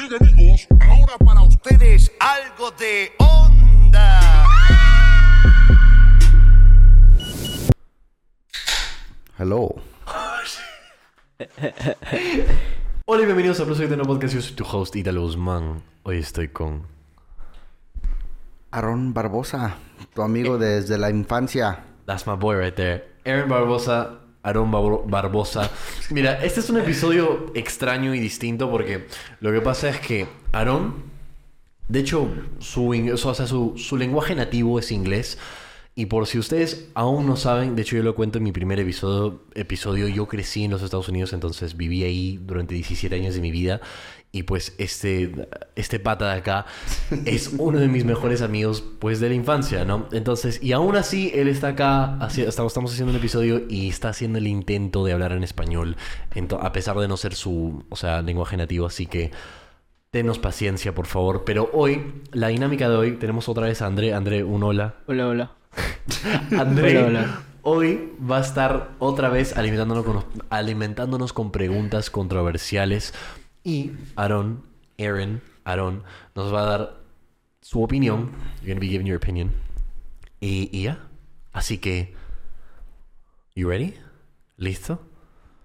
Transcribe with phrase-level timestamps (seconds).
[0.00, 4.46] Bien amigos, ahora para ustedes algo de onda.
[9.38, 9.74] Hello.
[13.04, 14.32] Hola y bienvenidos a Plus de nuevo podcast.
[14.32, 15.82] Yo soy tu host Italo Guzmán.
[16.04, 16.86] Hoy estoy con.
[18.70, 19.76] Aaron Barbosa,
[20.14, 21.84] tu amigo desde la infancia.
[22.06, 23.04] That's my boy right there.
[23.26, 24.19] Aaron Barbosa.
[24.42, 25.70] Aaron Bar- Barbosa.
[26.10, 29.06] Mira, este es un episodio extraño y distinto porque
[29.40, 30.94] lo que pasa es que Aaron,
[31.88, 32.28] de hecho,
[32.58, 35.38] su, o sea, su, su lenguaje nativo es inglés.
[35.96, 38.78] Y por si ustedes aún no saben, de hecho yo lo cuento en mi primer
[38.78, 43.40] episodio, episodio, yo crecí en los Estados Unidos, entonces viví ahí durante 17 años de
[43.40, 43.80] mi vida.
[44.32, 46.66] Y pues este, este pata de acá
[47.24, 50.06] es uno de mis mejores amigos pues de la infancia, ¿no?
[50.12, 54.38] Entonces, y aún así él está acá, estamos, estamos haciendo un episodio y está haciendo
[54.38, 55.96] el intento de hablar en español,
[56.60, 59.30] a pesar de no ser su, o sea, lenguaje nativo, así que...
[60.12, 61.44] Denos paciencia, por favor.
[61.44, 64.12] Pero hoy, la dinámica de hoy, tenemos otra vez a André.
[64.12, 64.96] André, un hola.
[65.06, 65.52] Hola, hola.
[66.58, 67.42] André Hola, hola.
[67.62, 73.14] hoy va a estar otra vez alimentándonos con, alimentándonos con preguntas controversiales.
[73.64, 74.62] Y Aaron,
[74.98, 76.02] Aaron, Aaron,
[76.34, 77.00] nos va a dar
[77.60, 78.30] su opinión.
[78.62, 79.52] You're gonna be giving your opinion.
[80.40, 80.98] Y, y ya.
[81.52, 82.14] Así que.
[83.54, 83.94] You ready?
[84.56, 85.00] ¿Listo?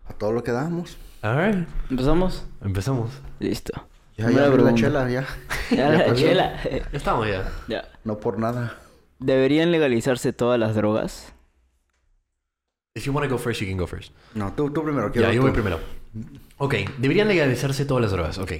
[0.05, 0.97] A todo lo que damos.
[1.21, 1.67] Alright.
[1.89, 2.45] ¿Empezamos?
[2.61, 3.11] Empezamos.
[3.39, 3.73] Listo.
[4.17, 5.25] Ya, ya la chela, ya.
[5.71, 6.63] Ya, Ya la chela.
[6.63, 7.51] Ya estamos ya.
[7.67, 7.89] Ya.
[8.03, 8.77] No por nada.
[9.19, 11.33] ¿Deberían legalizarse todas las drogas?
[12.95, 14.13] If you want to go first, you can go first.
[14.35, 15.11] No, tú, tú primero.
[15.11, 15.79] quiero Ya, yo voy primero.
[16.57, 18.37] Ok, deberían legalizarse todas las drogas.
[18.37, 18.53] Ok.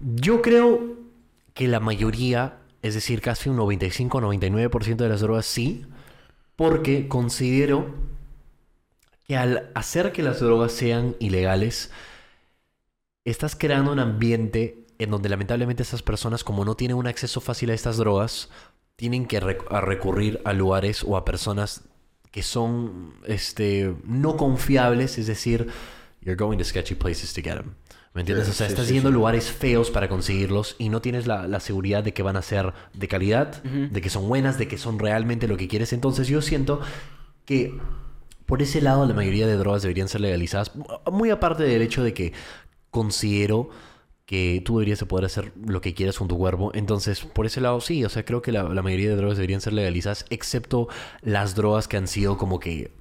[0.00, 0.96] Yo creo
[1.54, 5.86] que la mayoría, es decir, casi un 95-99% de las drogas sí,
[6.56, 7.94] porque considero
[9.26, 11.90] que al hacer que las drogas sean ilegales,
[13.24, 17.70] estás creando un ambiente en donde lamentablemente esas personas, como no tienen un acceso fácil
[17.70, 18.50] a estas drogas,
[18.96, 21.84] tienen que recurrir a lugares o a personas
[22.32, 25.68] que son este, no confiables, es decir,
[26.22, 27.74] you're going to sketchy places to get them.
[28.14, 28.48] ¿Me entiendes?
[28.48, 32.04] O sea, estás yendo a lugares feos para conseguirlos y no tienes la, la seguridad
[32.04, 35.48] de que van a ser de calidad, de que son buenas, de que son realmente
[35.48, 35.94] lo que quieres.
[35.94, 36.80] Entonces yo siento
[37.46, 37.78] que
[38.44, 40.72] por ese lado la mayoría de drogas deberían ser legalizadas,
[41.10, 42.34] muy aparte del hecho de que
[42.90, 43.70] considero
[44.26, 46.70] que tú deberías de poder hacer lo que quieras con tu cuerpo.
[46.74, 49.60] Entonces, por ese lado sí, o sea, creo que la, la mayoría de drogas deberían
[49.60, 50.88] ser legalizadas, excepto
[51.20, 52.92] las drogas que han sido como que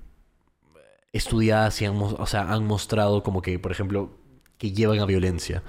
[1.13, 4.11] estudiadas y han, o sea, han mostrado como que, por ejemplo,
[4.57, 5.63] que llevan a violencia.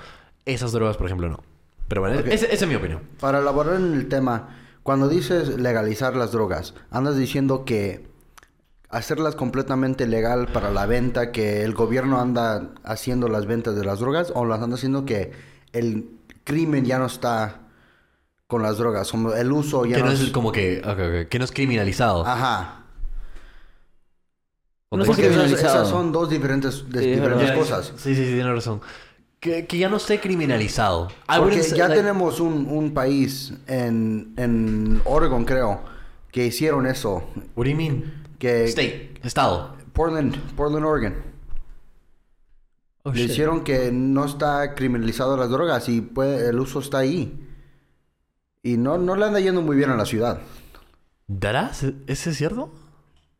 [0.44, 1.40] Esas drogas, por ejemplo, no.
[1.88, 3.02] Pero bueno, esa, esa es mi opinión.
[3.20, 8.11] Para elaborar en el tema, cuando dices legalizar las drogas, andas diciendo que
[8.92, 13.98] hacerlas completamente legal para la venta, que el gobierno anda haciendo las ventas de las
[13.98, 15.32] drogas, o las anda haciendo que
[15.72, 16.10] el
[16.44, 17.58] crimen ya no está
[18.46, 20.30] con las drogas, como el uso ya Que no no es es...
[20.30, 22.24] como que, que no es criminalizado.
[22.26, 22.78] Ajá.
[24.90, 25.74] No dices- esas, criminalizado.
[25.78, 27.86] esas son dos diferentes, de- Sí, es diferentes cosas.
[27.96, 28.82] Sí, sí, sí, tiene razón.
[29.40, 31.08] Que, que ya no esté criminalizado.
[31.28, 35.80] I Porque ya like- tenemos un, un país en, en Oregon, creo,
[36.30, 37.24] que hicieron eso.
[37.56, 38.21] What do you mean?
[38.42, 39.76] Que State, estado.
[39.92, 41.14] Portland, Portland, Oregon.
[43.04, 43.30] Oh, Le shit.
[43.30, 47.38] hicieron que no está criminalizado las drogas y puede- el uso está ahí.
[48.64, 50.40] Y no, no le anda yendo muy bien a la ciudad.
[51.28, 51.84] ¿Darás?
[52.08, 52.72] ¿Ese es cierto?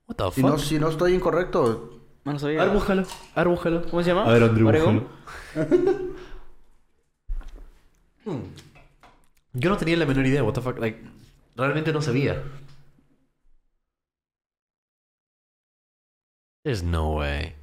[0.07, 0.51] What the Si fuck?
[0.51, 1.89] no, si no estoy incorrecto,
[2.25, 2.63] No A sabía.
[2.65, 3.03] ver, búscalo.
[3.35, 3.83] A ver, búscalo.
[3.91, 4.25] ¿Cómo se llama?
[4.25, 5.09] A ver, Andrew, búscalo.
[8.25, 8.39] Hmm.
[9.55, 10.79] Yo no tenía la menor idea, what the fuck.
[10.79, 11.03] Like,
[11.57, 12.41] realmente no sabía.
[16.65, 17.55] There's no way.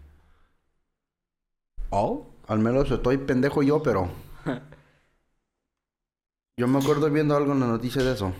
[1.91, 2.23] ¿all?
[2.47, 4.09] Al menos estoy pendejo yo, pero...
[6.57, 8.33] Yo me acuerdo viendo algo en la noticia de eso.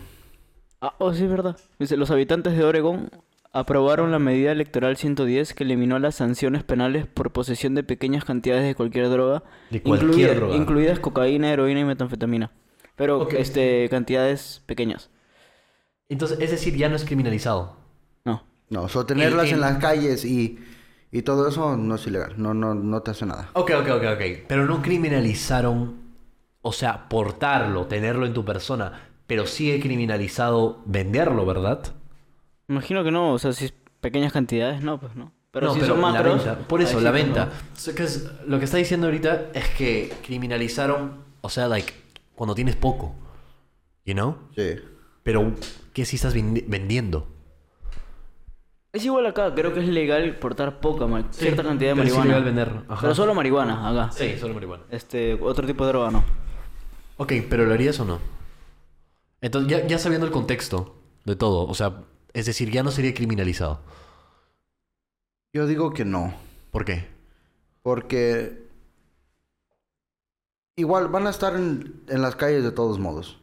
[0.82, 1.56] Ah, oh, sí, es verdad.
[1.78, 3.10] Dice, los habitantes de Oregón
[3.52, 8.64] aprobaron la medida electoral 110 que eliminó las sanciones penales por posesión de pequeñas cantidades
[8.64, 10.56] de cualquier droga, De cualquier incluida- droga.
[10.56, 12.52] incluidas cocaína, heroína y metanfetamina.
[12.96, 15.08] Pero este cantidades pequeñas.
[16.10, 17.76] Entonces, es decir, ya no es criminalizado.
[18.70, 18.88] No.
[18.88, 20.58] Sostenerlas El- en el- las calles y,
[21.12, 22.34] y todo eso no es ilegal.
[22.36, 23.50] No, no, no te hace nada.
[23.54, 24.22] Ok, ok, ok, ok.
[24.48, 25.96] Pero no criminalizaron,
[26.62, 31.82] o sea, portarlo, tenerlo en tu persona, pero sigue criminalizado venderlo, ¿verdad?
[32.68, 35.32] Imagino que no, o sea, si es pequeñas cantidades, no, pues no.
[35.50, 36.58] Pero no, si pero son la macros, venta.
[36.68, 37.46] Por eso, la sí, venta.
[37.46, 37.76] no.
[37.76, 37.90] So,
[38.46, 41.92] lo que está diciendo ahorita es que criminalizaron, o sea, like,
[42.36, 43.16] cuando tienes poco.
[44.04, 44.36] You know?
[44.54, 44.76] Sí.
[45.24, 45.52] Pero,
[45.92, 47.26] ¿qué si estás vendi- vendiendo?
[48.92, 52.16] Es igual acá, creo que es legal portar poca, ma- cierta cantidad de pero sí
[52.18, 52.38] marihuana.
[52.38, 53.00] legal vender, ajá.
[53.02, 54.12] Pero solo marihuana acá.
[54.12, 54.82] Sí, solo marihuana.
[54.90, 56.24] Este, otro tipo de droga no.
[57.16, 58.18] Ok, pero ¿lo harías o no?
[59.40, 62.02] Entonces, ya, ya sabiendo el contexto de todo, o sea,
[62.32, 63.80] es decir, ya no sería criminalizado.
[65.52, 66.34] Yo digo que no.
[66.72, 67.08] ¿Por qué?
[67.82, 68.68] Porque
[70.76, 73.38] igual van a estar en, en las calles de todos modos.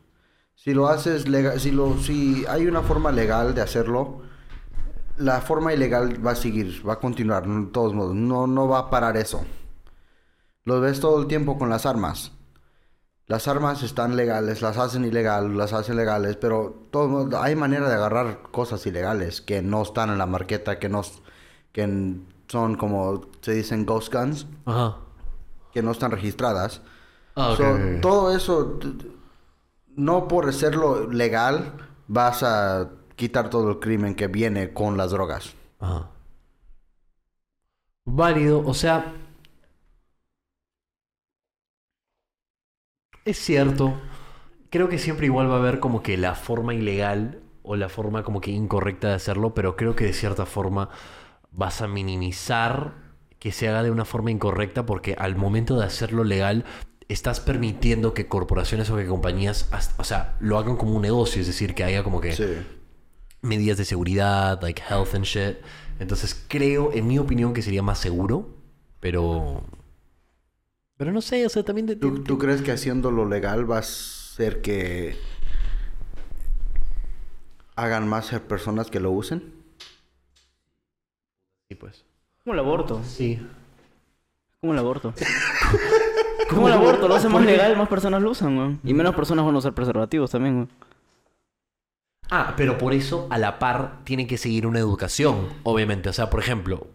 [0.56, 4.22] Si lo haces legal, si lo, si hay una forma legal de hacerlo,
[5.18, 8.80] la forma ilegal va a seguir, va a continuar, de todos modos, no, no va
[8.80, 9.46] a parar eso.
[10.64, 12.34] Lo ves todo el tiempo con las armas.
[13.25, 17.96] Las armas están legales, las hacen ilegal, las hacen legales, pero todo, hay manera de
[17.96, 21.02] agarrar cosas ilegales que no están en la marqueta, que no
[21.74, 22.16] que
[22.48, 24.98] son como se dicen ghost guns, Ajá.
[25.74, 26.81] que no están registradas.
[27.36, 27.54] Ah.
[27.58, 27.78] So.
[28.02, 28.80] Todo eso,
[29.96, 31.74] no por serlo legal,
[32.08, 35.56] vas a quitar todo el crimen que viene con las drogas.
[35.80, 36.12] Ajá.
[38.06, 39.14] Válido, o sea...
[43.25, 44.00] Es cierto.
[44.69, 48.24] Creo que siempre igual va a haber como que la forma ilegal o la forma
[48.24, 50.90] como que incorrecta de hacerlo, pero creo que de cierta forma
[51.52, 52.94] vas a minimizar
[53.40, 56.63] que se haga de una forma incorrecta porque al momento de hacerlo legal
[57.10, 61.48] estás permitiendo que corporaciones o que compañías, o sea, lo hagan como un negocio, es
[61.48, 62.76] decir, que haya como que Sí.
[63.42, 65.57] Medidas de seguridad, like health and shit.
[66.00, 68.50] Entonces creo, en mi opinión, que sería más seguro,
[69.00, 69.63] pero...
[70.98, 71.95] Pero no sé, o sea, también de...
[71.95, 75.16] ¿Tú, tú crees que haciéndolo legal va a ser que
[77.75, 79.54] hagan más personas que lo usen?
[81.69, 82.06] Sí, pues.
[82.44, 83.01] Como el aborto.
[83.04, 83.39] Sí.
[84.60, 85.13] Como el aborto.
[86.50, 88.80] Como el aborto, lo hace más legal, más personas lo usan, weón.
[88.84, 90.69] Y menos personas van a usar preservativos también, weón.
[92.29, 96.09] Ah, pero por eso a la par tiene que seguir una educación, obviamente.
[96.09, 96.88] O sea, por ejemplo,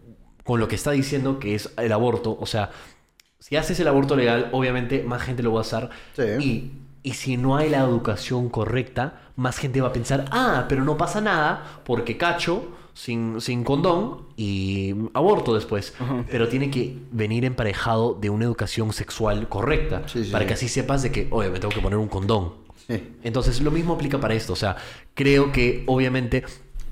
[0.43, 2.71] con lo que está diciendo que es el aborto, o sea,
[3.39, 5.89] si haces el aborto legal, obviamente más gente lo va a hacer.
[6.15, 6.23] Sí.
[6.43, 6.71] Y,
[7.03, 10.97] y si no hay la educación correcta, más gente va a pensar, ah, pero no
[10.97, 15.93] pasa nada porque cacho sin, sin condón y aborto después.
[16.29, 20.03] Pero tiene que venir emparejado de una educación sexual correcta.
[20.07, 22.62] Sí, sí, para que así sepas de que, oye, me tengo que poner un condón.
[22.87, 23.15] Sí.
[23.23, 24.53] Entonces, lo mismo aplica para esto.
[24.53, 24.75] O sea,
[25.13, 26.43] creo que obviamente,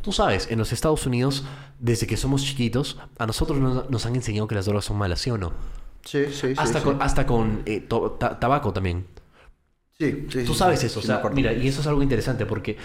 [0.02, 1.44] tú sabes, en los Estados Unidos,
[1.80, 5.20] desde que somos chiquitos, a nosotros nos, nos han enseñado que las drogas son malas,
[5.22, 5.52] ¿sí o no?
[6.04, 6.54] Sí, sí, sí.
[6.58, 6.86] hasta, sí.
[6.86, 9.06] con, hasta con eh, to- ta- tabaco también.
[9.98, 12.76] Sí, sí, Tú sabes eso, o sea, mira, y eso es algo interesante porque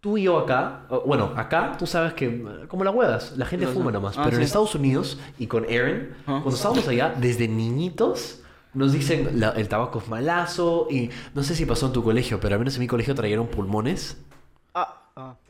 [0.00, 3.92] tú y yo acá, bueno, acá tú sabes que, como la huevas, la gente fuma
[3.92, 4.46] nomás, Ah, pero en sí.
[4.46, 8.40] Estados Unidos y con Aaron, cuando estábamos allá, desde niñitos,
[8.78, 12.40] nos dicen la- el tabaco es malazo y no sé si pasó en tu colegio,
[12.40, 14.16] pero al menos en mi colegio trajeron pulmones.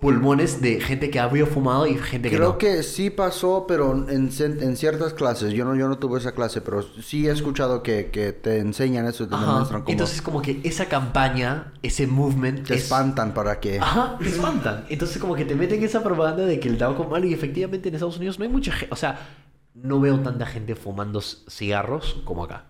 [0.00, 2.58] Pulmones de gente que había fumado y gente que Creo no.
[2.58, 5.52] que sí pasó, pero en, ciertas clases.
[5.52, 9.06] Yo no, yo no tuve esa clase, pero sí he escuchado que, que te enseñan
[9.06, 9.66] eso y te Ajá.
[9.68, 13.78] cómo Entonces como que esa campaña, ese movement te es- espantan para que...
[13.78, 14.86] Ajá, te espantan.
[14.88, 17.90] Entonces como que te meten esa propaganda de que el tabaco es malo y efectivamente
[17.90, 19.28] en Estados Unidos no hay mucha gente, o sea,
[19.74, 22.64] no veo tanta gente fumando cigarros como acá.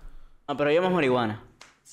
[0.49, 1.43] Ah, pero hay más marihuana.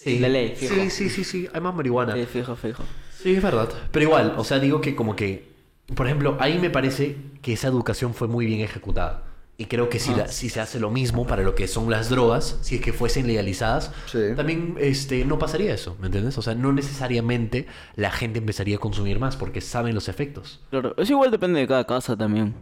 [0.06, 0.74] De ley, fijo.
[0.76, 2.14] Sí, sí, sí, sí, hay más marihuana.
[2.14, 2.84] Sí, fijo, fijo.
[3.22, 3.70] Sí, es verdad.
[3.92, 5.50] Pero igual, o sea, digo que como que,
[5.94, 9.24] por ejemplo, ahí me parece que esa educación fue muy bien ejecutada.
[9.58, 12.10] Y creo que si, la- si se hace lo mismo para lo que son las
[12.10, 14.20] drogas, si es que fuesen legalizadas, Sí.
[14.36, 16.38] también este, no pasaría eso, ¿me entiendes?
[16.38, 20.62] O sea, no necesariamente la gente empezaría a consumir más porque saben los efectos.
[20.72, 22.54] Claro, eso igual depende de cada casa también.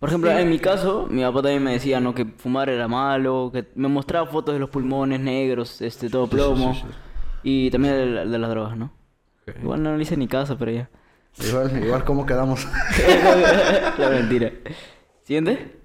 [0.00, 3.50] Por ejemplo, en mi caso, mi papá también me decía, no, que fumar era malo,
[3.52, 6.74] que me mostraba fotos de los pulmones negros, este, todo plomo.
[7.42, 8.92] Y también de, la- de las drogas, ¿no?
[9.62, 10.88] Igual no le hice ni caso, pero ya.
[11.46, 12.66] Igual, igual cómo quedamos.
[13.98, 14.52] la mentira.
[15.22, 15.78] ¿Siguiente?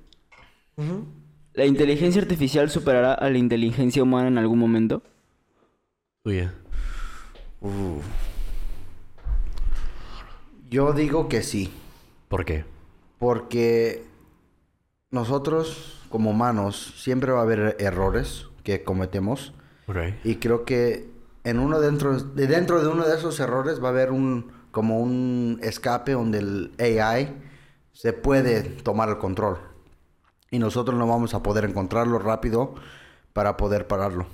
[1.54, 5.04] ¿La inteligencia artificial superará a la inteligencia humana en algún momento?
[6.24, 6.50] Oye.
[10.70, 11.72] Yo digo que sí.
[12.28, 12.66] ¿Por qué?
[13.18, 14.06] Porque
[15.12, 19.54] nosotros, como humanos, siempre va a haber errores que cometemos.
[19.88, 19.98] Ok.
[20.24, 21.10] Y creo que
[21.44, 25.00] en uno dentro, de dentro de uno de esos errores va a haber un como
[25.00, 27.34] un escape donde el AI
[27.94, 29.58] se puede tomar el control.
[30.52, 32.76] Y nosotros no vamos a poder encontrarlo rápido
[33.32, 34.28] para poder pararlo.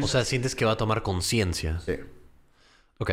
[0.00, 1.78] O sea, sientes que va a tomar conciencia.
[1.80, 1.96] Sí.
[2.98, 3.10] Ok.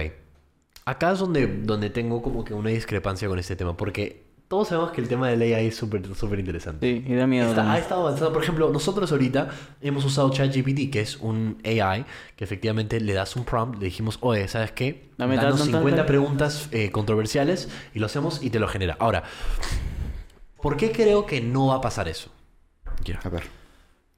[0.85, 4.91] Acá es donde, donde tengo como que una discrepancia con este tema, porque todos sabemos
[4.91, 6.87] que el tema del AI es súper súper interesante.
[7.05, 7.49] Sí, y da miedo.
[7.49, 8.31] Está- ha estado avanzando.
[8.33, 9.49] Por ejemplo, nosotros ahorita
[9.81, 14.17] hemos usado ChatGPT, que es un AI que efectivamente le das un prompt, le dijimos,
[14.21, 15.09] oye, ¿sabes qué?
[15.17, 16.05] Dame Danos tal, tal, 50 tal".
[16.05, 18.95] preguntas eh, controversiales y lo hacemos y te lo genera.
[18.99, 19.23] Ahora,
[20.61, 22.31] ¿Por qué creo que no va a pasar eso?
[23.05, 23.19] Ya.
[23.23, 23.43] A ver.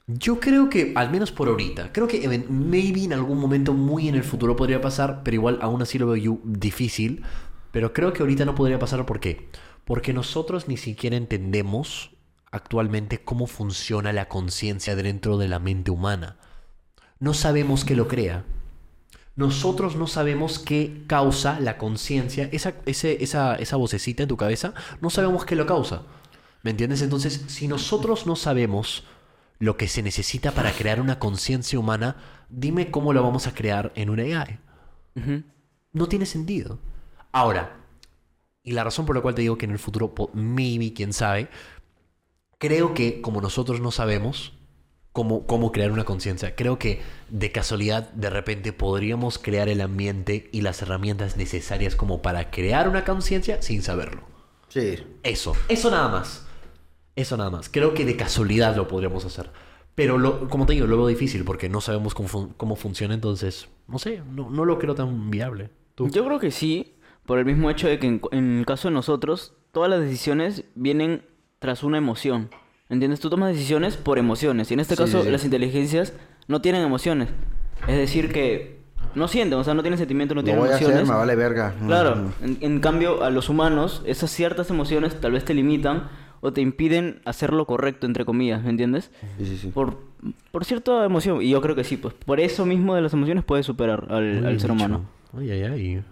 [0.07, 4.15] Yo creo que, al menos por ahorita, creo que maybe en algún momento muy en
[4.15, 7.24] el futuro podría pasar, pero igual aún así lo veo yo difícil.
[7.71, 9.36] Pero creo que ahorita no podría pasar, ¿por qué?
[9.36, 9.59] Porque
[10.13, 12.12] nosotros ni siquiera entendemos
[12.51, 16.38] actualmente cómo funciona la conciencia dentro de la mente humana.
[17.19, 18.46] No sabemos qué lo crea.
[19.36, 24.74] Nosotros no sabemos qué causa la conciencia, esa, ese- esa, esa vocecita en tu cabeza,
[25.01, 26.03] no sabemos qué lo causa.
[26.62, 27.01] ¿Me entiendes?
[27.01, 29.05] Entonces, si nosotros no sabemos
[29.60, 32.15] lo que se necesita para crear una conciencia humana,
[32.50, 34.60] dime cómo lo vamos a crear en un AI.
[35.93, 36.79] No tiene sentido.
[37.31, 37.78] Ahora,
[38.63, 41.50] y la razón por la cual te digo que en el futuro, maybe, quién sabe,
[42.58, 44.54] creo que como nosotros no sabemos
[45.12, 50.50] cómo, cómo crear una conciencia, creo que de casualidad, de repente, podríamos crear el ambiente
[50.51, 54.22] y las herramientas necesarias como para crear una conciencia sin saberlo.
[54.68, 54.98] Sí.
[55.24, 56.46] Eso, eso nada más.
[57.16, 57.70] Eso nada más.
[57.70, 59.50] Creo que de casualidad lo podríamos hacer.
[59.96, 63.13] Pero lo- como te digo, lo veo difícil porque no sabemos cómo, fun- cómo funciona,
[63.13, 65.72] entonces, no sé, no, no lo creo tan viable.
[65.96, 66.08] ¿Tú?
[66.10, 66.96] Yo creo que sí,
[67.29, 70.63] por el mismo hecho de que en, en el caso de nosotros, todas las decisiones
[70.74, 71.21] vienen
[71.59, 72.50] tras una emoción.
[72.89, 73.19] ¿Entiendes?
[73.19, 74.71] Tú tomas decisiones por emociones.
[74.71, 76.13] Y en este Sí, caso, sí, las inteligencias
[76.48, 77.29] no tienen emociones.
[77.88, 78.79] Es decir, que
[79.13, 80.95] no sienten, o sea, no tienen sentimiento, no Lo tienen voy a emociones.
[81.03, 81.75] hacer, me vale verga.
[81.86, 86.09] Claro, en, en cambio a los humanos esas ciertas emociones tal vez te limitan
[86.41, 89.12] o te impiden hacer lo correcto, entre comillas, ¿me entiendes?
[89.38, 89.67] Sí, sí, sí.
[89.67, 89.98] Por,
[90.51, 93.43] por cierta emoción, y yo creo que sí, pues por eso mismo de las emociones
[93.43, 95.05] puedes superar al, al ser humano.
[95.38, 96.03] Ay, ay, ay.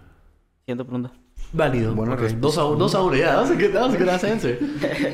[0.68, 1.12] Siguiente pregunta.
[1.54, 1.94] Válido.
[1.94, 2.46] Buena Ok, respuesta.
[2.46, 3.26] Dos a uno, dos a uno, ya.
[3.32, 4.58] That was a good, that was a good ass answer.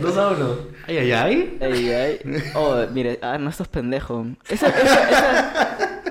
[0.00, 0.56] Dos a uno.
[0.88, 1.58] Ay, ay, ay.
[1.60, 2.18] Ey, ay.
[2.56, 4.26] Oh, mire, ah, no estás pendejo.
[4.48, 6.02] Esa, esa, esa-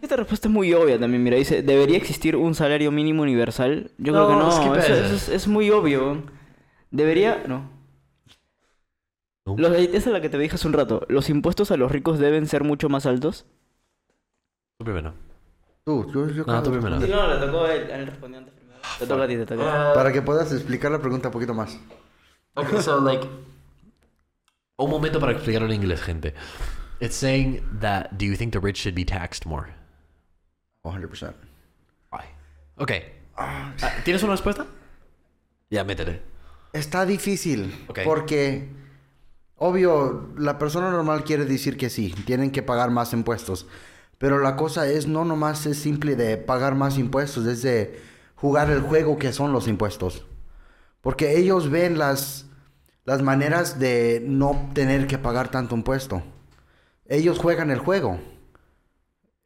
[0.00, 3.90] Esta respuesta es muy obvia también, mira, dice, ¿debería existir un salario mínimo universal?
[3.98, 6.22] Yo creo que No, no, eso, eso es, es muy obvio.
[6.92, 7.68] Debería, no.
[9.46, 9.56] No.
[9.58, 11.04] Los- esa es la que te dije hace un rato.
[11.08, 13.46] ¿Los impuestos a los ricos deben ser mucho más altos?
[14.78, 15.12] Primero.
[15.84, 16.98] Tú, yo, yo No, tú primero.
[16.98, 17.10] responder.
[17.10, 18.78] no, le tocó a él, a él respondió antes primero.
[18.98, 19.92] Te toca a ti, te toca.
[19.94, 21.78] Para que puedas explicar la pregunta un poquito más.
[22.54, 23.26] Okay, so like.
[24.76, 26.34] Un momento para explicarlo en inglés, gente.
[27.00, 29.74] It's saying that do you think the rich should be taxed more?
[30.84, 31.34] 100%.
[32.12, 32.20] Why?
[32.76, 32.92] Ok.
[33.36, 33.72] Ah,
[34.04, 34.66] ¿Tienes una respuesta?
[35.70, 36.22] Ya, métele.
[36.72, 37.86] Está difícil.
[37.88, 38.00] Ok.
[38.04, 38.68] Porque,
[39.56, 43.66] obvio, la persona normal quiere decir que sí, tienen que pagar más impuestos.
[44.22, 47.98] Pero la cosa es, no nomás es simple de pagar más impuestos, es de
[48.36, 50.24] jugar el juego que son los impuestos.
[51.00, 52.46] Porque ellos ven las,
[53.04, 56.22] las maneras de no tener que pagar tanto impuesto.
[57.06, 58.20] Ellos juegan el juego.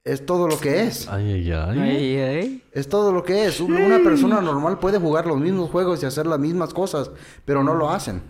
[0.04, 1.08] Es todo lo que es.
[1.08, 1.78] Ay, ay, ay.
[1.80, 2.64] Ay, ay.
[2.72, 3.60] Es todo lo que es.
[3.60, 7.10] Un- Una persona normal puede jugar los mismos juegos y hacer las mismas cosas,
[7.46, 8.20] pero no lo hacen.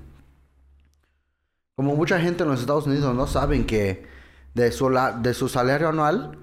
[1.75, 4.15] Como mucha gente en los Estados Unidos no saben que
[4.57, 6.39] de su, la- de su salario anual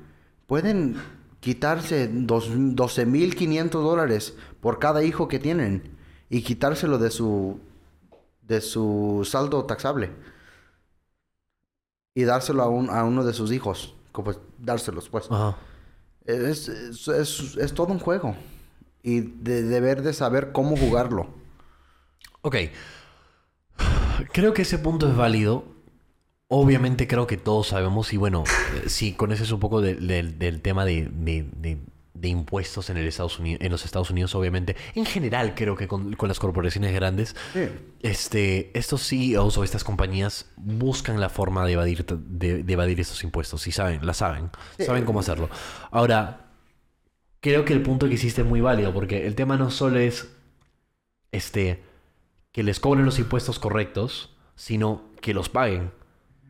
[0.46, 0.96] pueden
[1.40, 5.98] quitarse dos- 12.500 dólares por cada hijo que tienen
[6.30, 7.60] y quitárselo de su,
[8.44, 10.12] de su saldo taxable
[12.14, 13.96] y dárselo a, un- a uno de sus hijos.
[14.12, 15.26] Como dárselos, pues.
[15.32, 15.58] Ajá.
[16.26, 18.36] Es, es, es- es todo un juego.
[19.02, 21.28] Y de deber de saber cómo jugarlo.
[22.44, 22.58] Ok.
[24.32, 25.66] Creo que ese punto es válido.
[26.50, 28.44] Obviamente creo que todos sabemos y bueno,
[28.86, 31.80] eh, si conoces un poco de- del- del tema de, de- de-
[32.14, 34.76] de impuestos en, el Estados Unidos, en los Estados Unidos, obviamente.
[34.96, 37.68] En general creo que con, con las corporaciones grandes, Sí.
[38.02, 43.24] este, estos CEOs o estas compañías buscan la forma de evadir, de, de evadir estos
[43.24, 43.66] impuestos.
[43.68, 44.52] Y saben, la saben.
[44.78, 44.86] Sí.
[44.86, 45.50] Saben cómo hacerlo.
[45.92, 46.52] Ahora,
[47.42, 50.30] creo que el punto que hiciste es muy válido porque el tema no solo es
[51.32, 51.82] este
[52.52, 55.92] que les cobren los impuestos correctos, sino que los paguen.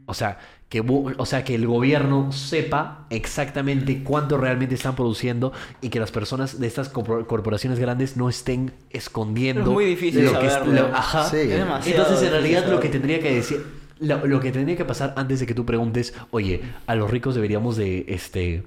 [0.06, 0.38] O sea,
[0.70, 6.12] que, o sea, que el gobierno sepa exactamente cuánto realmente están produciendo y que las
[6.12, 10.66] personas de estas corpor- corporaciones grandes no estén escondiendo Es muy difícil lo que es-
[10.68, 11.30] lo- ajá.
[11.30, 11.38] Sí.
[11.38, 13.66] Es demasiado Entonces, en realidad, lo que tendría que decir,
[14.00, 17.36] lo, lo que tendría que pasar antes de que tú preguntes, oye, a los ricos
[17.36, 18.64] deberíamos de, este,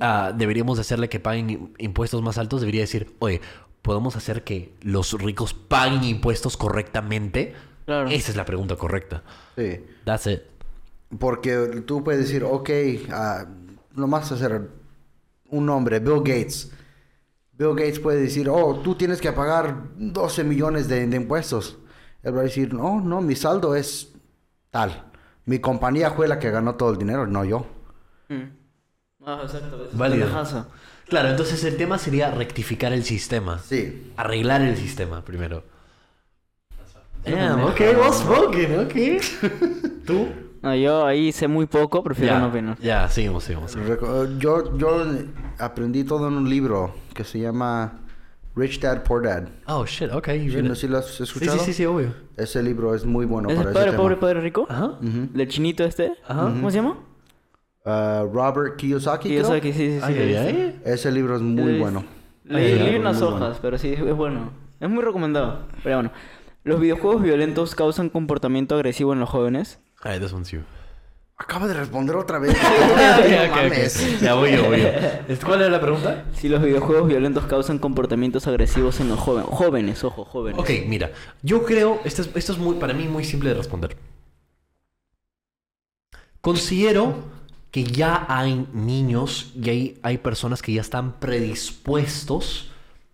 [0.00, 3.40] ah, deberíamos de hacerle que paguen im- impuestos más altos, debería decir, oye,
[3.82, 7.54] podemos hacer que los ricos paguen impuestos correctamente.
[7.86, 8.08] Claro.
[8.10, 9.22] Esa es la pregunta correcta.
[9.56, 9.84] Sí.
[10.04, 10.40] That's it.
[11.18, 12.70] Porque tú puedes decir, ok,
[13.10, 13.46] ah,
[13.94, 14.68] nomás hacer
[15.48, 16.72] un nombre, Bill Gates.
[17.52, 21.78] Bill Gates puede decir, oh, tú tienes que pagar 12 millones de, de impuestos.
[22.22, 24.12] Él va a decir, no, no, mi saldo es
[24.70, 25.04] tal.
[25.44, 27.66] Mi compañía fue la que ganó todo el dinero, no yo.
[28.28, 28.42] Mm.
[29.24, 29.88] Ah, exacto.
[29.92, 30.28] Válido.
[31.08, 33.60] Claro, entonces el tema sería rectificar el sistema.
[33.60, 34.12] Sí.
[34.16, 35.62] Arreglar el sistema primero.
[37.26, 38.94] Damn, ok, well spoken, ok.
[40.06, 40.26] ¿Tú?
[40.62, 42.78] No, yo ahí sé muy poco, prefiero Ya, no opinar.
[42.80, 43.76] ya, seguimos, seguimos.
[43.76, 45.04] Reco- Yo, yo
[45.58, 48.00] aprendí todo en un libro que se llama
[48.56, 49.48] Rich Dad Poor Dad.
[49.66, 50.28] Oh, shit, ok.
[50.28, 50.74] you ¿Sí, read it.
[50.74, 51.58] sí lo has Sí, escuchado?
[51.58, 52.14] sí, sí, sí, obvio.
[52.36, 54.02] Ese libro es muy bueno ¿Es para el ese padre tema.
[54.02, 54.66] pobre, padre rico?
[54.68, 54.98] Ajá.
[55.00, 56.12] ¿Del chinito este?
[56.26, 56.42] Ajá.
[56.44, 56.98] ¿Cómo se llama?
[57.84, 59.60] Ah, Robert Kiyosaki, yo creo.
[59.62, 60.12] sí, sí, sí.
[60.12, 60.40] Visto.
[60.40, 60.80] ay.
[60.84, 62.04] Ese libro es muy Es- bueno.
[62.44, 63.56] Leí, unas hojas, bueno.
[63.60, 64.50] pero sí, es bueno.
[64.80, 65.60] Es muy recomendado.
[65.82, 66.10] Pero bueno.
[66.66, 69.78] ¿Los videojuegos violentos causan comportamiento agresivo en los jóvenes?
[70.02, 70.62] Alright, this one's you.
[71.36, 72.56] Acaba de responder otra vez.
[72.58, 74.20] No mames.
[74.20, 74.88] Ya voy yo, voy yo.
[75.44, 76.24] ¿Cuál era la pregunta?
[76.34, 79.48] Si los videojuegos violentos causan comportamientos agresivos en los jóvenes.
[79.48, 80.58] Jóvenes, ojo, jóvenes.
[80.58, 81.12] Ok, mira.
[81.40, 83.96] Yo creo, esto es, esto es muy, para mí muy simple de responder.
[86.40, 87.14] Considero
[87.70, 92.72] que ya hay niños y hay, hay personas que ya están predispuestos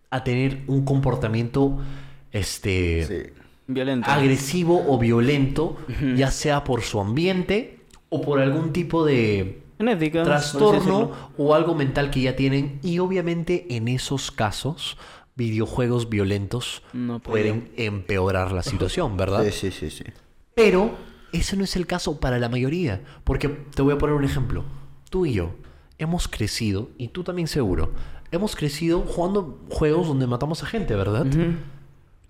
[0.09, 1.83] a tener un comportamiento
[2.31, 3.42] este, Sí.
[3.67, 4.11] Violento.
[4.11, 5.77] agresivo o violento,
[6.17, 10.23] ya sea por su ambiente o por algún tipo de Genética.
[10.23, 12.79] trastorno o algo mental que ya tienen.
[12.83, 14.99] Y obviamente en esos casos,
[15.35, 19.45] videojuegos violentos No pueden empeorar la situación, ¿verdad?
[19.45, 20.05] Sí, sí, sí, sí.
[20.55, 20.95] Pero
[21.33, 23.03] ese no es el caso para la mayoría.
[23.25, 24.65] Porque te voy a poner un ejemplo.
[25.09, 25.55] Tú y yo
[25.99, 27.93] hemos crecido, y tú también seguro,
[28.31, 31.27] hemos crecido jugando juegos donde matamos a gente, ¿verdad?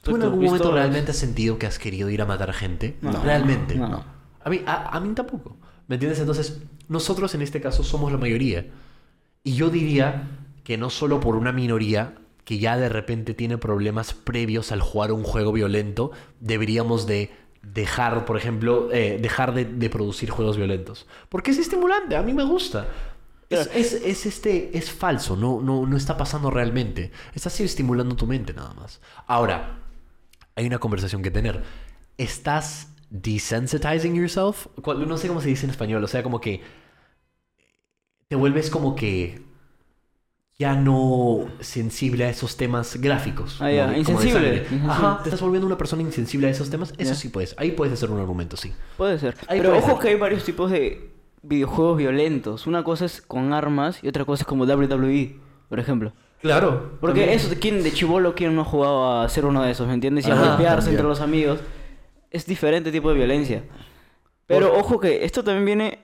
[0.02, 2.96] ¿Tú en algún momento realmente has sentido que has querido ir a matar gente?
[3.00, 3.22] No.
[3.22, 3.76] Realmente.
[3.76, 4.04] No.
[4.44, 5.56] A mí, a, a mí tampoco.
[5.86, 6.20] ¿Me entiendes?
[6.20, 8.66] Entonces, nosotros en este caso somos la mayoría.
[9.44, 10.28] Y yo diría
[10.64, 15.12] que no solo por una minoría que ya de repente tiene problemas previos al jugar
[15.12, 17.30] un juego violento, deberíamos de
[17.62, 21.06] dejar, por ejemplo, eh, dejar de, de producir juegos violentos.
[21.28, 22.88] Porque es estimulante, a mí me gusta.
[23.48, 27.12] Es, es, es este, es falso, no, no, no está pasando realmente.
[27.34, 29.00] Estás estimulando tu mente nada más.
[29.26, 29.81] Ahora,
[30.56, 31.62] hay una conversación que tener.
[32.18, 34.66] ¿Estás desensitizing yourself?
[34.84, 36.02] No sé cómo se dice en español.
[36.02, 36.62] O sea, como que
[38.28, 39.42] te vuelves como que
[40.58, 43.60] ya no sensible a esos temas gráficos.
[43.60, 44.66] Ah, de insensible.
[44.88, 46.94] Ajá, te estás volviendo una persona insensible a esos temas.
[46.98, 47.54] Eso sí puedes.
[47.58, 48.72] Ahí puedes hacer un argumento, sí.
[48.96, 49.34] Puede ser.
[49.48, 49.98] Ahí Pero puede ojo ser.
[50.00, 51.10] que hay varios tipos de
[51.42, 52.66] videojuegos violentos.
[52.66, 55.36] Una cosa es con armas y otra cosa es como WWE,
[55.68, 56.12] por ejemplo.
[56.42, 56.98] Claro.
[57.00, 59.94] Porque eso, ¿quién de chivolo quién no ha jugado a ser uno de esos, ¿me
[59.94, 60.26] entiendes?
[60.26, 60.94] Y a Ajá, golpearse también.
[60.96, 61.60] entre los amigos.
[62.30, 63.62] Es diferente tipo de violencia.
[64.46, 65.98] Pero ojo que esto también viene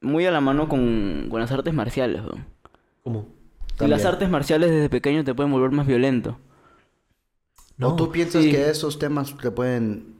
[0.00, 2.46] muy a la mano con, con las artes marciales, weón.
[3.02, 3.28] ¿Cómo?
[3.74, 3.90] Y También.
[3.98, 6.38] las artes marciales desde pequeño te pueden volver más violento.
[7.80, 8.50] ¿O tú piensas sí.
[8.50, 10.14] que esos temas te pueden...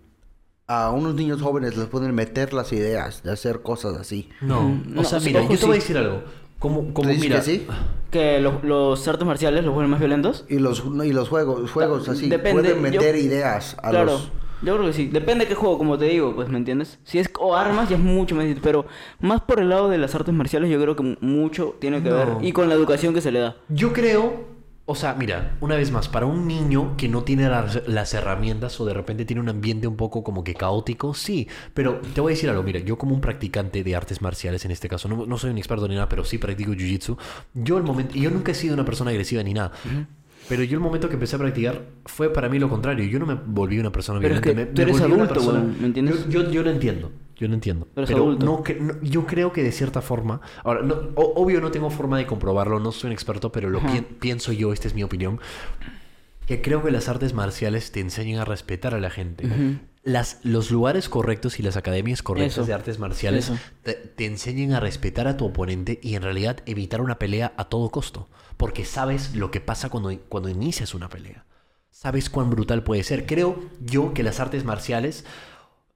[0.66, 4.30] A unos niños jóvenes les pueden meter las ideas de hacer cosas así?
[4.40, 4.62] No.
[4.62, 6.22] Mm, O no, sea, mira, ojo, yo te voy a decir algo.
[6.64, 7.36] Como, como ¿Tú dices mira.
[7.36, 7.66] que sí?
[8.10, 10.46] Que lo- los artes marciales los vuelven más violentos.
[10.48, 14.30] Y los, y los juegos, juegos así, Depende, pueden yo- meter ideas a claro, los...
[14.62, 15.08] yo creo que sí.
[15.08, 16.98] Depende de qué juego, como te digo, pues, ¿me entiendes?
[17.04, 18.62] Si es o armas, ya es mucho más difícil.
[18.64, 18.86] Pero
[19.20, 22.08] más por el lado de las artes marciales, yo creo que mu- mucho tiene que
[22.08, 22.16] No.
[22.16, 22.28] ver.
[22.40, 23.56] Y con la educación que se le da.
[23.68, 24.53] Yo creo,
[24.86, 28.78] o sea, mira, una vez más, para un niño que no tiene las, las herramientas
[28.80, 31.48] o de repente tiene un ambiente un poco como que caótico, sí.
[31.72, 34.70] Pero te voy a decir algo, mira, yo como un practicante de artes marciales en
[34.72, 37.16] este caso, no, no soy un experto ni nada, pero sí practico jiu-jitsu,
[37.54, 39.72] yo el momento, y yo nunca he sido una persona agresiva ni nada.
[40.48, 43.06] Pero yo el momento que empecé a practicar fue para mí lo contrario.
[43.06, 44.62] Yo no me volví una persona Pero es violenta.
[44.64, 46.28] que me- tú me eres adulto, persona- ¿me entiendes?
[46.28, 47.10] Yo, yo, yo lo entiendo.
[47.36, 47.88] Yo lo entiendo.
[47.94, 50.40] Pero Pero no, no- yo creo que de cierta forma.
[50.62, 54.02] Ahora, no, obvio no tengo forma de comprobarlo, no soy un experto, pero lo pi-
[54.20, 55.40] pienso yo, esta es mi opinión.
[56.46, 59.46] Que creo que las artes marciales te enseñan a respetar a la gente.
[59.46, 59.78] Ujú.
[60.02, 62.66] Las, los lugares correctos y las academias correctas Eso.
[62.66, 63.50] de artes marciales
[63.82, 67.64] te, te enseñan a respetar a tu oponente y en realidad evitar una pelea a
[67.70, 68.28] todo costo.
[68.58, 71.46] Porque sabes lo que pasa cuando, cuando inicias una pelea.
[71.90, 73.24] Sabes cuán brutal puede ser.
[73.24, 75.24] Creo yo que las artes marciales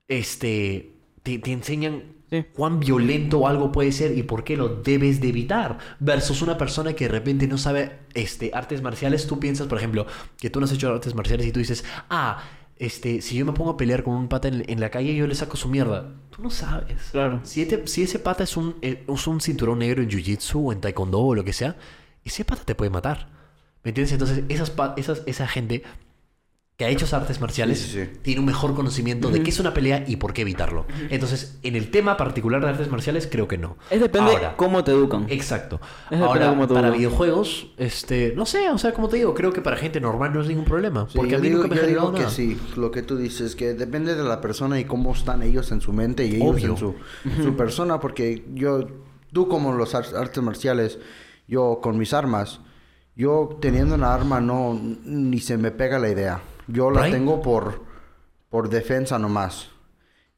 [0.09, 0.95] este,
[1.33, 2.45] te, te enseñan Sí.
[2.53, 5.79] cuán violento algo puede ser y por qué lo debes de evitar.
[5.99, 9.27] Versus una persona que de repente no sabe este, artes marciales.
[9.27, 10.07] Tú piensas, por ejemplo,
[10.39, 12.43] que tú no has hecho artes marciales y tú dices, ah,
[12.77, 15.27] este, si yo me pongo a pelear con un pata en, en la calle, yo
[15.27, 16.13] le saco su mierda.
[16.29, 17.01] Tú no sabes.
[17.13, 17.41] Claro.
[17.45, 20.73] Si, este- si ese pata es un, eh, es un cinturón negro en jiu-jitsu o
[20.75, 21.77] en taekwondo o lo que sea,
[22.27, 23.31] ese pata te puede matar.
[23.85, 24.13] ¿Me entiendes?
[24.13, 25.83] Entonces, esas, esas, esa gente
[26.79, 28.19] que ha hecho artes marciales Sí, sí, sí.
[28.23, 30.87] tiene un mejor conocimiento de qué es una pelea y por qué evitarlo.
[31.11, 33.77] Entonces, en el tema particular de artes marciales, creo que no.
[33.91, 35.27] Es depende Ahora, cómo te educan.
[35.29, 35.81] Exacto.
[36.09, 36.99] Es Ahora, de cómo te para educan.
[37.01, 40.41] videojuegos, este, no sé, o sea, como te digo, creo que para gente normal no
[40.41, 41.09] es ningún problema.
[41.11, 42.33] Sí, porque a mí digo, nunca me ha yo generado digo que nada.
[42.33, 45.81] sí, lo que tú dices, que depende de la persona y cómo están ellos en
[45.81, 46.69] su mente y ellos Obvio.
[46.71, 46.95] en su,
[47.43, 48.87] su persona, porque yo,
[49.33, 51.01] tú como los ar- artes marciales,
[51.49, 52.61] yo con mis armas,
[53.17, 56.41] yo teniendo una arma no, ni se me pega la idea.
[56.69, 57.15] Yo la Right.
[57.15, 57.83] tengo por,
[58.51, 59.71] por defensa nomás.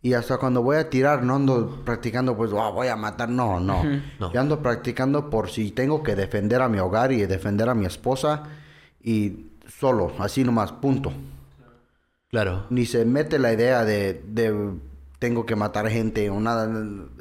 [0.03, 3.29] Y hasta cuando voy a tirar, no ando practicando, pues, "Ah, voy a matar.
[3.29, 3.83] No, no.
[4.19, 4.33] No.
[4.33, 7.85] Yo ando practicando por si tengo que defender a mi hogar y defender a mi
[7.85, 8.45] esposa.
[9.03, 11.13] Y solo, así nomás, punto.
[12.31, 12.65] Claro.
[12.71, 14.71] Ni se mete la idea de, de
[15.21, 16.69] tengo que matar gente o nada.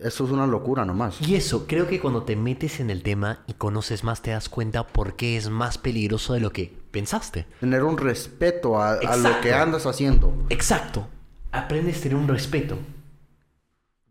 [0.02, 1.22] Eso es una locura nomás.
[1.22, 4.48] Y eso, creo que cuando te metes en el tema y conoces más, te das
[4.48, 7.46] cuenta por qué es más peligroso de lo que pensaste.
[7.60, 10.34] Tener un respeto a, a lo que andas haciendo.
[10.50, 11.08] Exacto.
[11.52, 12.78] Aprendes a tener un respeto.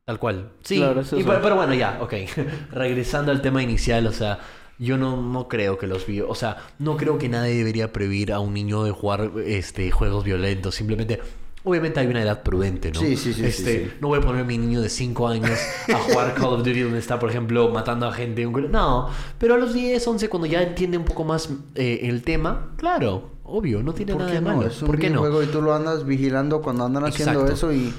[0.04, 0.52] Tal cual.
[0.62, 0.76] Sí.
[0.76, 2.12] Claro, eso y pero, pero bueno, ya, ok.
[2.70, 4.40] Regresando al tema inicial, o sea,
[4.78, 6.28] yo no, no creo que los videos.
[6.30, 10.24] O sea, no creo que nadie debería prohibir a un niño de jugar este, juegos
[10.24, 10.74] violentos.
[10.74, 11.20] Simplemente.
[11.64, 13.00] Obviamente hay una edad prudente, ¿no?
[13.00, 13.96] Sí, sí, sí, Este, sí, sí.
[14.00, 15.58] No voy a poner a mi niño de 5 años
[15.92, 18.46] a jugar Call of Duty donde está, por ejemplo, matando a gente.
[18.46, 22.22] un- No, pero a los 10, 11, cuando ya entiende un poco más eh, el
[22.22, 24.56] tema, claro, obvio, no tiene ¿Por nada de no?
[24.56, 24.68] malo.
[24.68, 25.42] Es un ¿Por qué no?
[25.42, 27.52] y tú lo andas vigilando cuando andan haciendo Exacto.
[27.54, 27.92] eso y...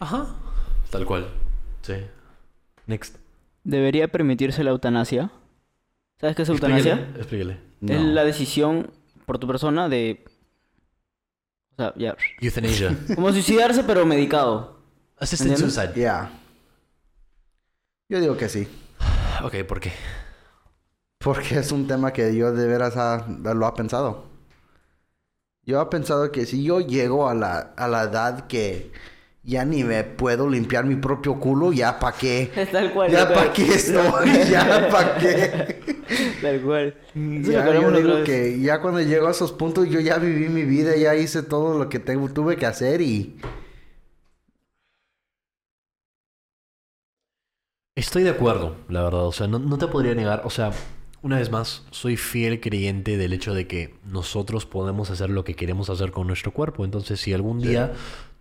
[0.00, 0.26] Ajá.
[0.90, 1.26] Tal cual.
[1.82, 1.94] Sí.
[2.86, 3.16] Next.
[3.62, 5.30] ¿Debería permitirse la eutanasia?
[6.20, 6.94] ¿Sabes qué es eutanasia?
[7.16, 7.58] Explíquele.
[7.80, 7.96] Explíquele.
[7.96, 8.90] Es la decisión
[9.24, 10.24] por tu persona de...
[11.74, 12.16] O sea, ya...
[12.40, 12.96] Euthanasia.
[13.14, 14.78] Como suicidarse pero medicado.
[15.18, 15.74] Assisted ¿Entiendes?
[15.74, 16.00] suicide.
[16.00, 16.30] Ya.
[18.08, 18.68] Yo digo que sí.
[19.42, 19.92] Ok, ¿por qué?
[21.18, 24.24] Porque es un tema que yo de veras ha- lo ha pensado.
[25.62, 28.92] Yo he pensado que si yo llego a la, a la edad que
[29.44, 32.50] ya ni me puedo limpiar mi propio culo, ya para qué.
[32.56, 33.10] Es tal cual.
[33.10, 33.52] Ya cual.
[33.52, 35.96] qué estoy, ya para qué.
[36.40, 36.94] Tal cual.
[37.14, 40.62] Lo Ya, yo digo que ya cuando llego a esos puntos, yo ya viví mi
[40.62, 43.38] vida, ya hice todo lo que tengo, tuve que hacer y...
[47.96, 49.24] Estoy de acuerdo, la verdad.
[49.26, 50.42] O sea, no, no te podría negar.
[50.44, 50.72] O sea,
[51.22, 55.54] una vez más, soy fiel creyente del hecho de que nosotros podemos hacer lo que
[55.54, 56.84] queremos hacer con nuestro cuerpo.
[56.84, 57.92] Entonces, si algún día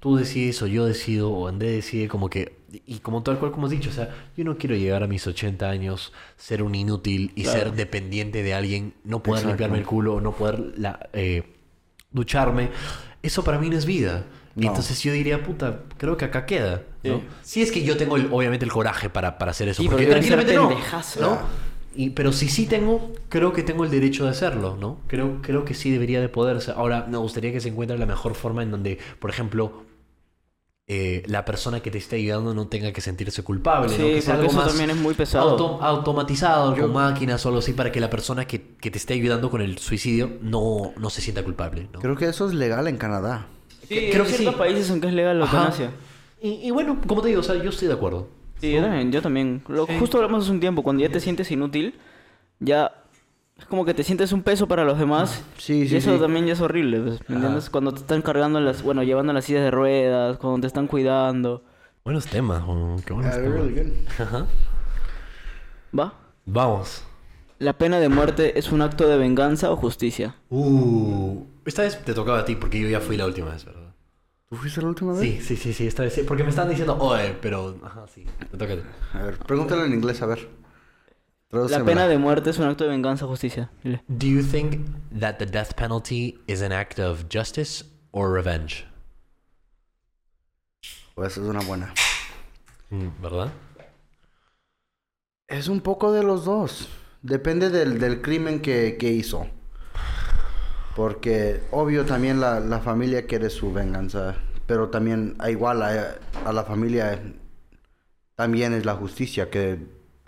[0.03, 2.57] tú decides o yo decido o André decide como que...
[2.85, 5.25] Y como tal cual como has dicho, o sea, yo no quiero llegar a mis
[5.25, 7.59] 80 años, ser un inútil y Claro.
[7.59, 11.43] ser dependiente de alguien, no poder limpiarme el culo, no poder la, eh,
[12.11, 12.69] ducharme.
[13.21, 14.25] Eso para mí no es vida.
[14.57, 14.67] Y No.
[14.67, 16.81] entonces yo diría, puta, creo que acá queda.
[17.05, 17.19] ¿no?
[17.19, 17.23] Sí.
[17.43, 19.81] Si es que yo tengo el- obviamente el coraje para, para hacer eso.
[19.81, 20.69] Sí, porque tranquilamente no.
[21.21, 21.39] ¿no?
[21.95, 24.99] Y, pero si sí tengo, creo que tengo el derecho de hacerlo, ¿no?
[25.07, 26.71] Creo, creo que sí debería de poderse.
[26.71, 29.83] Ahora, me gustaría que se encuentre la mejor forma en donde, por ejemplo,
[30.87, 33.95] eh, la persona que te esté ayudando no tenga que sentirse culpable, ¿no?
[33.95, 35.51] Sí, Que sea porque algo eso más también es muy pesado.
[35.51, 39.13] auto- automatizado, con máquinas o algo así, para que la persona que, que te esté
[39.13, 41.99] ayudando con el suicidio no, no se sienta culpable, ¿no?
[41.99, 43.47] Creo que eso es legal en Canadá.
[43.87, 44.59] Sí, creo creo que que ciertos sí.
[44.59, 45.91] países en que es legal la eutanasia.
[46.41, 48.27] Y, y bueno, como te digo, o sea, yo estoy de acuerdo.
[48.59, 49.11] Sí, yo también.
[49.11, 49.63] Yo también.
[49.69, 49.93] Lo, Sí.
[49.99, 51.95] Justo hablamos hace un tiempo, cuando ya te sientes inútil,
[52.59, 53.02] ya
[53.57, 55.43] es como que te sientes un peso para los demás.
[55.57, 56.21] Sí, sí, y eso sí.
[56.21, 57.69] también ya es horrible, pues, ¿me entiendes?
[57.69, 61.63] Cuando te están cargando las, bueno, llevando las sillas de ruedas, cuando te están cuidando.
[62.03, 63.53] Buenos temas, oh, qué buenos Ah, temas.
[63.53, 63.93] really good.
[64.19, 64.45] Ajá.
[65.97, 66.13] ¿Va?
[66.45, 67.03] Vamos.
[67.59, 70.35] ¿La pena de muerte es un acto de venganza o justicia?
[70.49, 73.93] Uh, esta vez te tocaba a ti porque yo ya fui la última vez, ¿verdad?
[74.49, 75.21] ¿Tú fuiste la última vez?
[75.21, 76.23] Sí, sí, sí, sí, esta vez sí.
[76.27, 77.77] Porque me están diciendo, oye, pero.
[77.83, 78.81] Ajá, sí, te toca a ti.
[79.13, 80.47] A ver, pregúntale en inglés, a ver.
[81.53, 83.69] La pena de muerte es un acto de venganza o justicia.
[83.83, 84.03] Dile.
[84.07, 84.87] Do you think
[85.19, 88.87] that the death penalty is an act of justice or revenge?
[91.13, 91.93] Pues es una buena.
[92.89, 93.51] Mm, ¿Verdad?
[95.47, 96.89] Es un poco de los dos.
[97.21, 99.45] Depende del, del crimen que, que hizo.
[100.95, 104.37] Porque, obvio, también la, la familia quiere su venganza.
[104.65, 107.21] Pero también, igual, a, a la familia
[108.33, 109.51] también es la justicia.
[109.51, 109.77] Que,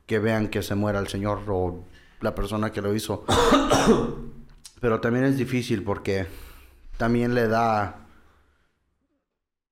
[0.06, 1.84] que vean que se muera el señor o
[2.22, 3.26] la persona que lo hizo.
[4.80, 6.28] pero también es difícil porque
[6.98, 8.08] también le da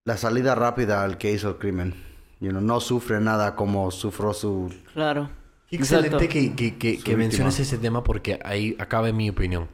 [0.06, 1.94] la salida rápida al que hizo el crimen.
[2.40, 5.30] You know, no sufre nada como sufrió su Claro.
[5.72, 9.70] Excelente que, que, que, que menciones ese tema porque ahí acaba mi opinión.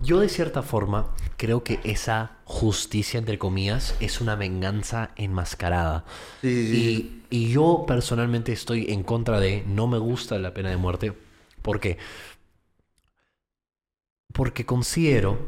[0.00, 6.04] Yo de cierta forma creo que esa justicia, entre comillas, es una venganza enmascarada.
[6.42, 7.15] Sí, sí, sí.
[7.30, 11.12] Y, yo personalmente estoy en contra de, no me gusta la pena de muerte.
[11.62, 11.98] ¿Por qué?
[14.32, 15.38] Porque considero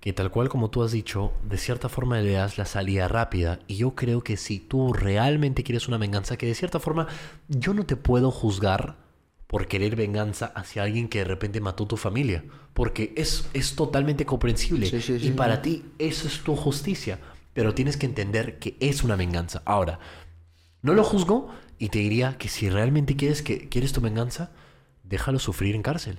[0.00, 3.60] que tal cual como tú has dicho, de cierta forma le das la salida rápida.
[3.66, 7.06] Y yo creo que si tú realmente quieres una venganza, que de cierta forma
[7.48, 8.96] yo no te puedo juzgar
[9.50, 12.44] por querer venganza hacia alguien que de repente mató tu familia.
[12.72, 14.86] Porque es, es totalmente comprensible.
[14.86, 17.18] Sí, sí, y para ti eso es tu justicia.
[17.52, 19.60] Pero tienes que entender que es una venganza.
[19.64, 19.98] Ahora,
[20.82, 24.50] no lo juzgo y te diría que si realmente quieres, que, quieres tu venganza,
[25.04, 26.18] déjalo sufrir en cárcel.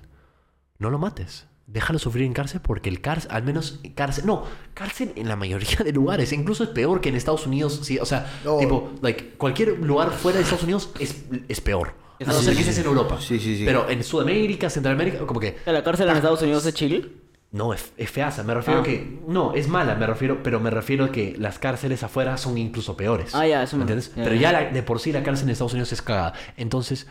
[0.79, 1.47] No lo mates.
[1.67, 4.43] déjalo sufrir en cárcel porque el cárcel, al menos cárcel, no,
[4.73, 8.05] cárcel en la mayoría de lugares, incluso es peor que en Estados Unidos, sí, o
[8.05, 8.57] sea, No.
[8.57, 11.93] tipo, like, cualquier lugar fuera de Estados Unidos es, es peor.
[12.19, 13.19] A no ser que estés en Europa.
[13.21, 13.63] Sí, sí, sí.
[13.65, 17.20] Pero en Sudamérica, Centroamérica, como que ¿La cárcel en Estados Unidos es chill?
[17.51, 18.43] No, es, es feaza.
[18.43, 18.83] Me refiero Ah.
[18.83, 19.19] que.
[19.27, 22.95] No, es mala, me refiero, pero me refiero a que las cárceles afuera son incluso
[22.95, 23.35] peores.
[23.35, 24.13] Ah, ya, eso ¿Me entiendes?
[24.15, 24.41] ya, pero ya.
[24.41, 26.33] ya la- de por sí la cárcel en Estados Unidos es cagada.
[26.57, 27.07] Entonces,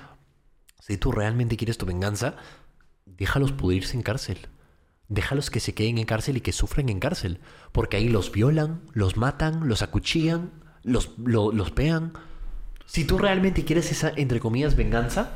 [0.78, 2.36] si tú realmente quieres tu venganza,
[3.04, 4.48] déjalos pudrirse en cárcel.
[5.08, 7.40] Déjalos que se queden en cárcel y que sufran en cárcel.
[7.72, 10.52] Porque ahí los violan, los matan, los acuchillan,
[10.84, 12.12] los, lo- los pegan.
[12.86, 15.32] Si tú realmente quieres esa, entre comillas, venganza,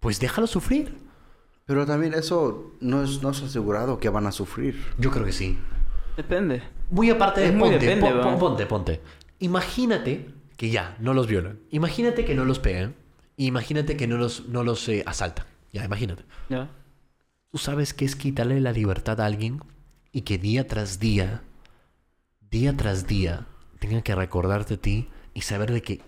[0.00, 1.03] pues déjalos sufrir.
[1.66, 4.82] Pero también eso no es, no es asegurado que van a sufrir.
[4.98, 5.58] Yo creo que sí.
[6.16, 6.62] Depende.
[6.90, 8.22] Muy aparte de Es muy ponte, depende, pon- ¿va?
[8.22, 9.00] pon- ponte, ponte.
[9.38, 11.58] Imagínate que ya, no los violan.
[11.70, 12.94] Imagínate que no los pegan.
[13.36, 15.46] Imagínate que no los, no los eh, asaltan.
[15.72, 16.24] Ya, imagínate.
[16.48, 16.70] Ya.
[17.50, 19.60] Tú sabes que es quitarle la libertad a alguien
[20.12, 21.42] y que día tras día,
[22.50, 23.46] día tras día,
[23.80, 26.00] tenga que recordarte a ti y saber de que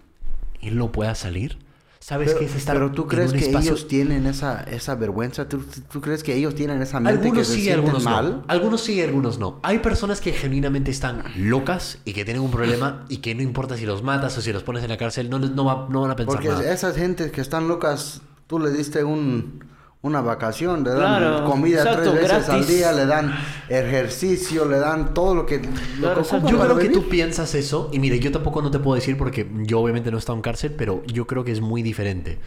[0.61, 1.59] él no pueda salir.
[2.07, 5.49] ¿Sabes Pero, que es estar pero tú crees que espacio- ellos tienen esa, esa vergüenza?
[5.49, 8.31] ¿Tú, tú crees que ellos tienen esa mente que Algunos se sí, sienten algunos mal?
[8.31, 8.45] no.
[8.47, 9.59] Algunos sí, algunos no.
[9.65, 13.77] Hay personas que genuinamente están locas y que tienen un problema y que no importa
[13.77, 16.13] si los matas o si los pones en la cárcel, no, no, va- no van
[16.13, 16.73] a pensar Porque nada.
[16.73, 19.65] esas gentes que están locas, tú le diste un,
[20.03, 23.35] una vacación, le dan Claro, comida exacto, tres veces al día, le dan
[23.69, 25.59] ejercicio, le dan todo lo que...
[25.59, 25.63] lo
[25.99, 26.47] Claro, que exacto.
[26.47, 29.17] ocupan Yo creo que tú piensas eso, y mire, yo tampoco no te puedo decir
[29.17, 32.39] porque yo obviamente no he estado en cárcel, pero yo creo que es muy diferente.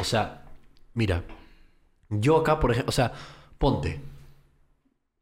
[0.00, 0.42] O sea,
[0.94, 1.22] mira,
[2.08, 3.12] yo acá, por ejemplo, o sea,
[3.58, 4.00] ponte.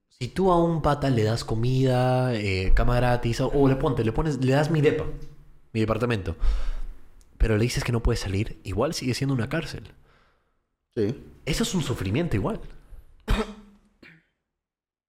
[0.08, 4.04] Si tú a un pata le das comida, eh, cama gratis, o, o le ponte,
[4.04, 5.04] le pones, le das mi depa,
[5.72, 6.36] mi departamento,
[7.38, 9.90] pero le dices que no puede salir, igual sigue siendo una cárcel.
[10.94, 11.16] Sí.
[11.44, 12.60] Eso es un sufrimiento igual.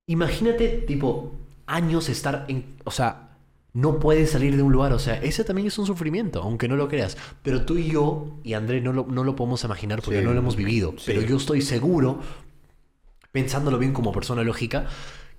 [0.08, 1.32] Imagínate, tipo,
[1.66, 2.76] años estar en...
[2.84, 3.38] O sea,
[3.74, 4.94] no puedes salir de un lugar.
[4.94, 7.18] O sea, ese también es un sufrimiento, aunque no lo creas.
[7.42, 10.26] Pero tú y yo, y André, no lo, no lo podemos imaginar porque Sí.
[10.26, 10.92] no lo hemos vivido.
[10.98, 11.04] Sí.
[11.08, 12.20] Pero yo estoy seguro,
[13.32, 14.88] pensándolo bien como persona lógica,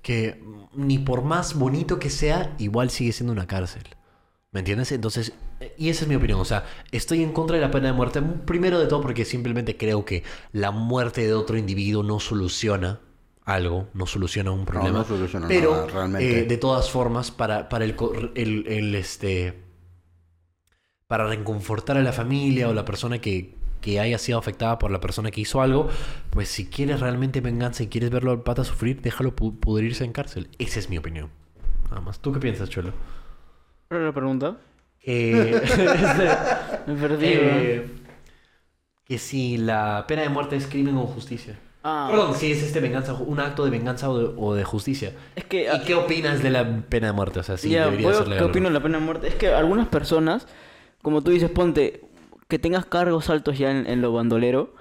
[0.02, 0.42] que
[0.74, 3.82] ni por más bonito que sea, igual sigue siendo una cárcel.
[4.50, 4.92] ¿Me entiendes?
[4.92, 5.32] Entonces,
[5.78, 6.40] y esa es mi opinión.
[6.40, 8.20] O sea, estoy en contra de la pena de muerte.
[8.22, 10.22] Primero de todo porque simplemente creo que
[10.52, 13.00] la muerte de otro individuo no soluciona
[13.44, 14.98] algo, no soluciona un problema.
[15.00, 16.40] no soluciona pero, nada, realmente.
[16.40, 17.94] eh, de todas formas, para, para el,
[18.34, 19.62] el, el, este,
[21.06, 25.00] para reconfortar a la familia o la persona que, que haya sido afectada por la
[25.00, 25.88] persona que hizo algo,
[26.30, 30.12] pues si quieres realmente venganza y quieres verlo al pata sufrir, déjalo pu- pudrirse en
[30.12, 30.48] cárcel.
[30.58, 31.28] Esa es mi opinión.
[31.90, 32.20] Nada más.
[32.20, 32.92] ¿Tú qué piensas, Cholo?
[33.88, 34.56] ¿Cuál era la pregunta?
[35.06, 35.60] Eh,
[36.86, 37.26] Me perdí.
[37.28, 37.86] eh,
[39.04, 41.58] que si la pena de muerte es crimen o justicia.
[41.82, 42.08] Ah.
[42.10, 45.12] Perdón, si es este venganza, un acto de venganza o de, o de justicia.
[45.36, 45.68] Es que...
[45.70, 47.40] ¿Y qué opinas de la pena de muerte?
[47.40, 48.50] O sea, si ya, debería ¿puedo- ser ¿qué legal o no.
[48.52, 49.28] opino de la pena de muerte?
[49.28, 50.46] Es que algunas personas,
[51.02, 52.00] como tú dices, ponte,
[52.48, 54.74] que tengas cargos altos ya en, en lo bandolero,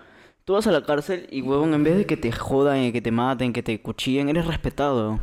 [0.45, 3.11] tú vas a la cárcel y, huevón, en vez de que te jodan, que te
[3.11, 5.19] maten, que te cuchillen, eres respetado.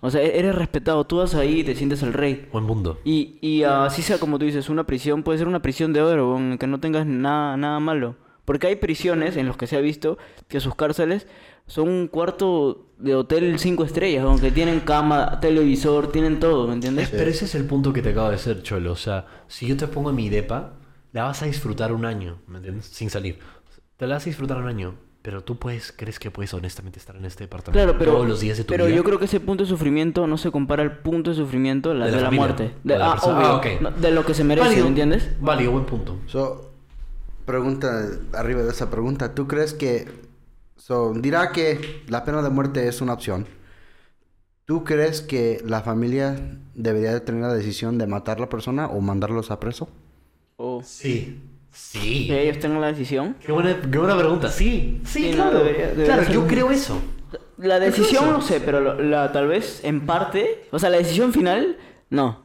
[0.00, 1.04] O sea, e- eres respetado.
[1.04, 2.48] Tú vas ahí y te sientes el rey.
[2.52, 3.00] Buen mundo.
[3.04, 6.36] Y, y así sea como tú dices, una prisión puede ser una prisión de oro,
[6.36, 8.16] en que no tengas nada, nada malo.
[8.44, 11.26] Porque hay prisiones en los que se ha visto que sus cárceles
[11.66, 17.10] son un cuarto de hotel cinco estrellas, aunque tienen cama, televisor, tienen todo, ¿me entiendes?
[17.10, 18.92] Pero ese es el punto que te acabo de hacer, Cholo.
[18.92, 20.72] O sea, si yo te pongo en mi depa,
[21.12, 22.86] la vas a disfrutar un año, ¿me entiendes?
[22.86, 23.38] Sin salir.
[23.96, 24.94] Te la vas a disfrutar un año.
[25.22, 28.40] Pero tú puedes, crees que puedes honestamente estar en este departamento Claro, pero, todos los
[28.40, 28.96] días de tu pero vida.
[28.96, 32.06] yo creo que ese punto de sufrimiento no se compara al punto de sufrimiento la-
[32.06, 32.72] De de, la muerte.
[32.84, 34.84] De, la ah, obvio, Ah, no, de lo que se merece, Válido.
[34.84, 35.28] ¿me entiendes?
[35.40, 36.16] Válido, buen punto.
[36.26, 36.70] So,
[37.44, 39.34] pregunta arriba de esa pregunta.
[39.34, 40.08] ¿Tú crees que...
[40.76, 43.46] So, dirá que la pena de muerte es una opción.
[44.64, 46.36] ¿Tú crees que la familia
[46.74, 49.90] debería de tener la decisión de matar a la persona o mandarlos a preso?
[50.56, 51.42] O Sí.
[51.72, 52.26] Sí.
[52.28, 53.36] que ellos tengan la decisión.
[53.44, 54.50] Qué buena, qué buena pregunta.
[54.50, 55.58] Sí, sí, Sí, no, claro.
[55.58, 57.00] debería- debería claro, ser yo creo eso.
[57.58, 58.32] La decisión eso?
[58.32, 61.76] no sé, pero lo- la, tal vez en parte, o sea, la decisión final,
[62.08, 62.44] no.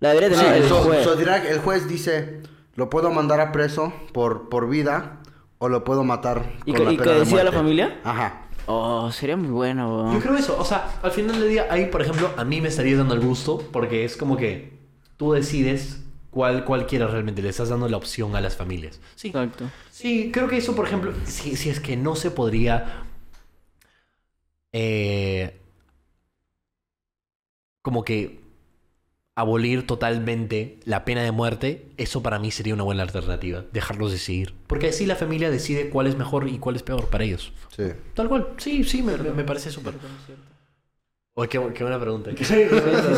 [0.00, 1.04] La debería tener el so, juez.
[1.04, 2.40] so dirá que el juez dice,
[2.76, 5.20] lo puedo mandar a preso por, por vida
[5.58, 7.56] o lo puedo matar ¿Y con que- la y pena que de decida la muerte".
[7.58, 8.00] familia?
[8.04, 8.38] Ajá.
[8.66, 10.14] Oh, sería muy bueno, weón.
[10.14, 10.56] Yo creo eso.
[10.58, 13.20] O sea, al final del día, ahí, por ejemplo, a mí me estaría dando el
[13.20, 14.78] gusto porque es como que
[15.16, 17.40] tú decides cuál, cuál quieras realmente.
[17.42, 18.98] Le estás dando la opción a las familias.
[19.14, 19.28] Sí.
[19.28, 19.70] Exacto.
[19.92, 23.04] Sí, creo que eso, por ejemplo, si, si es que no se podría.
[24.72, 25.58] eh,
[27.82, 28.40] como que
[29.34, 33.64] abolir totalmente la pena de muerte, eso para mí sería una buena alternativa.
[33.72, 34.54] Dejarlos decidir.
[34.66, 37.52] Porque así la familia decide cuál es mejor y cuál es peor para ellos.
[37.74, 37.84] Sí.
[38.14, 38.48] Tal cual.
[38.58, 39.94] Sí, sí, me, me- me parece súper.
[41.34, 42.30] Oye, qué, qué buena pregunta.
[42.36, 42.54] Sí, sí,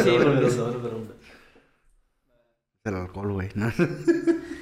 [0.05, 0.50] sí, porque-
[2.84, 3.48] El alcohol, güey.
[3.54, 3.70] ¿no?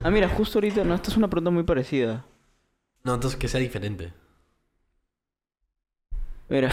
[0.00, 2.24] Ah, mira, justo ahorita, no, esta es una pregunta muy parecida.
[3.02, 4.12] No, entonces que sea diferente.
[6.48, 6.70] Mira,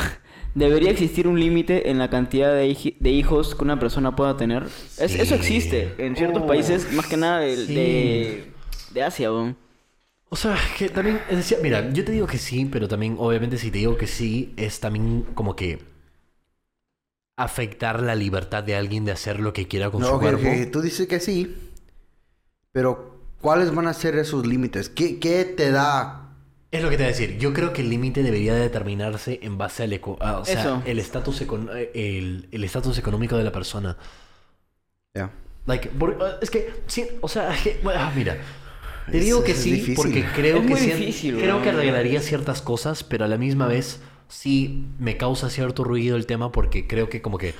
[0.54, 4.38] ¿debería existir un límite en la cantidad de, hij- de hijos que una persona pueda
[4.38, 4.64] tener?
[4.98, 7.74] Es- eso existe en ciertos Oh, países, más que nada de, sí.
[7.74, 8.54] de,
[8.94, 9.58] de Asia, weón.
[10.30, 13.58] O sea, que también, es decir, mira, yo te digo que sí, pero también, obviamente,
[13.58, 15.80] si te digo que sí, es también como que
[17.38, 20.48] afectar la libertad de alguien de hacer lo que quiera con No, su ok, cuerpo.
[20.48, 21.56] ok, Tú dices que sí.
[22.72, 24.90] Pero, ¿cuáles van a ser esos límites?
[24.90, 26.22] ¿Qué, qué te da?
[26.72, 27.38] Es lo que te voy a decir.
[27.38, 30.84] Yo creo que el límite debería determinarse en base al eco- ah, o sea, Eso.
[30.86, 33.98] el estatus econ- el el estatus económico de la persona.
[35.14, 35.32] Ya.
[35.66, 38.38] Like, por- ah, es que sí, o sea, es que, bueno, ah, mira.
[39.10, 39.96] Te digo Es- que sí difícil.
[39.96, 43.38] porque creo Es que muy sí- difícil, creo que arreglaría ciertas cosas, pero a la
[43.38, 47.54] misma vez sí me causa cierto ruido el tema porque creo que como que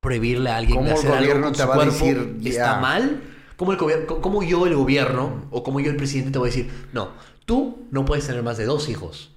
[0.00, 2.36] prohibirle a alguien ¿Cómo de el hacer algo gobierno con te su va a decir,
[2.44, 2.80] está ya?
[2.80, 3.22] mal.
[3.56, 7.10] El como yo el gobierno o como yo el presidente te voy a decir, no,
[7.46, 9.30] tú no puedes tener más de dos hijos.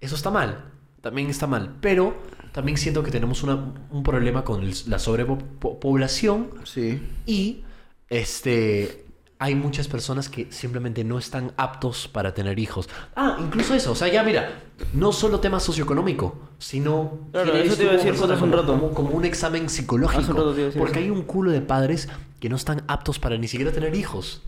[0.00, 0.64] Eso está mal.
[1.02, 1.76] También está mal.
[1.80, 2.14] Pero
[2.52, 7.00] también siento que tenemos una- un problema con el- la sobrepoblación Sí.
[7.26, 7.64] y
[8.08, 9.04] este
[9.42, 12.88] hay muchas personas que simplemente no están aptos para tener hijos.
[13.16, 14.60] Ah, incluso eso, o sea, ya mira,
[14.92, 18.52] no solo tema socioeconómico, sino Claro, eso te iba a decir como justo hace un
[18.52, 18.66] rato.
[18.78, 20.20] Como, como un examen psicológico.
[20.20, 21.04] Hace un rato te iba a decir porque eso.
[21.06, 24.42] hay un culo de padres que no están aptos para ni siquiera tener hijos.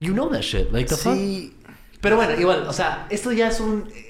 [0.00, 1.14] You know that shit, like the fuck?
[1.14, 1.54] Sí.
[2.00, 4.04] Pero bueno, igual, o sea, esto ya es un eh,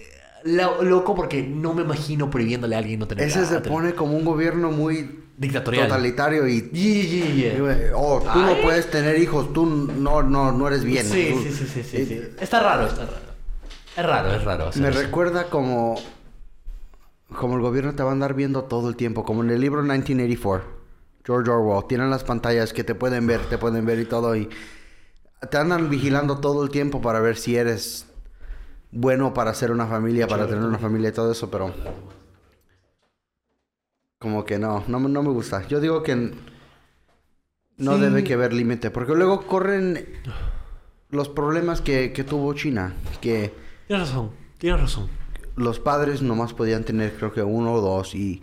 [0.45, 3.95] lo- loco porque no me imagino prohibiéndole a alguien no tener Ese se tener- pone
[3.95, 5.89] como un gobierno muy dictatorial.
[5.89, 6.71] totalitario y...
[6.71, 7.61] Yeah, yeah, yeah.
[7.61, 11.05] güey, Oh, tú no puedes tener hijos, tú no, no, no eres bien.
[11.07, 12.37] Sí, Tú- sí, sí, sí, sí, Eh, sí.
[12.41, 13.27] Está raro, está raro.
[13.97, 14.71] Es raro, es raro.
[14.77, 15.01] Me eso.
[15.01, 15.97] recuerda como...
[17.39, 19.83] Como el gobierno te va a andar viendo todo el tiempo, como en el libro
[19.83, 20.65] 1984,
[21.25, 24.49] George Orwell, tienen las pantallas que te pueden ver, te pueden ver y todo, y
[25.51, 28.07] te andan vigilando todo el tiempo para ver si eres
[28.93, 31.75] bueno para hacer una familia, para tener una familia y todo eso, pero...
[34.19, 35.67] Como que no, no, me- no me gusta.
[35.69, 36.15] Yo digo que
[37.77, 38.01] no Sí.
[38.01, 40.07] debe que haber límite, porque luego corren
[41.11, 43.53] los problemas que, que tuvo China, que
[43.87, 45.09] Tienes razón, tienes razón.
[45.57, 48.41] los padres nomás podían tener creo que uno o dos y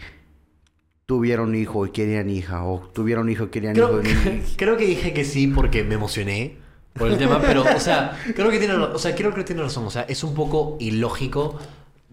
[1.06, 4.86] tuvieron hijo y querían hija, o tuvieron hijo y querían Creo, hijo y creo que
[4.86, 6.58] dije que sí porque me emocioné
[6.94, 9.84] por el tema, pero, o sea, creo que tiene, o sea, creo que tiene razón.
[9.86, 11.58] O sea, es un poco ilógico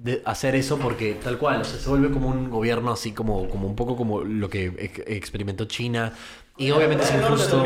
[0.03, 3.49] de hacer eso porque tal cual, o sea, se vuelve como un gobierno así como,
[3.49, 6.13] como un poco como lo que ex- experimentó China
[6.57, 7.63] y obviamente es injusto.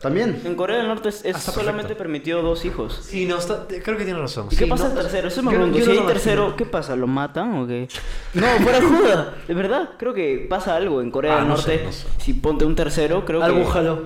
[0.00, 0.40] También.
[0.46, 1.98] En Corea del Norte es, es Ah, está solamente perfecto.
[2.04, 3.00] permitido dos hijos.
[3.04, 4.46] Sí, no, está- creo que tiene razón.
[4.50, 5.28] ¿Y qué Sí, pasa no, al tercero?
[5.28, 5.78] Eso me yo- pregunto.
[5.78, 6.56] yo si no hay lo tercero, imagino.
[6.56, 6.96] ¿qué pasa?
[6.96, 7.86] ¿Lo matan o qué?
[8.34, 9.34] No, fuera joda.
[9.46, 11.78] De verdad, creo que pasa algo en Corea Ah, del no Norte.
[11.78, 12.06] sé, no sé.
[12.16, 13.64] Si ponte un tercero, creo que...
[13.66, 14.02] jalo.